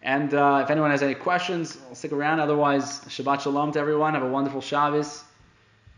And 0.02 0.34
uh, 0.34 0.62
if 0.64 0.70
anyone 0.70 0.92
has 0.92 1.04
any 1.04 1.16
questions, 1.16 1.78
I'll 1.88 1.96
stick 1.96 2.12
around. 2.12 2.40
Otherwise, 2.40 3.02
Shabbat 3.02 3.42
Shalom 3.42 3.72
to 3.74 3.80
everyone. 3.80 4.14
Have 4.14 4.24
a 4.24 4.30
wonderful 4.30 4.62
Shabbos. 4.62 5.24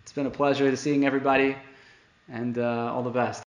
It's 0.04 0.12
been 0.12 0.26
a 0.26 0.32
pleasure 0.32 0.70
to 0.72 0.78
seeing 0.78 1.06
everybody, 1.06 1.56
and 2.30 2.58
uh, 2.58 2.94
all 2.94 3.04
the 3.04 3.12
best. 3.12 3.49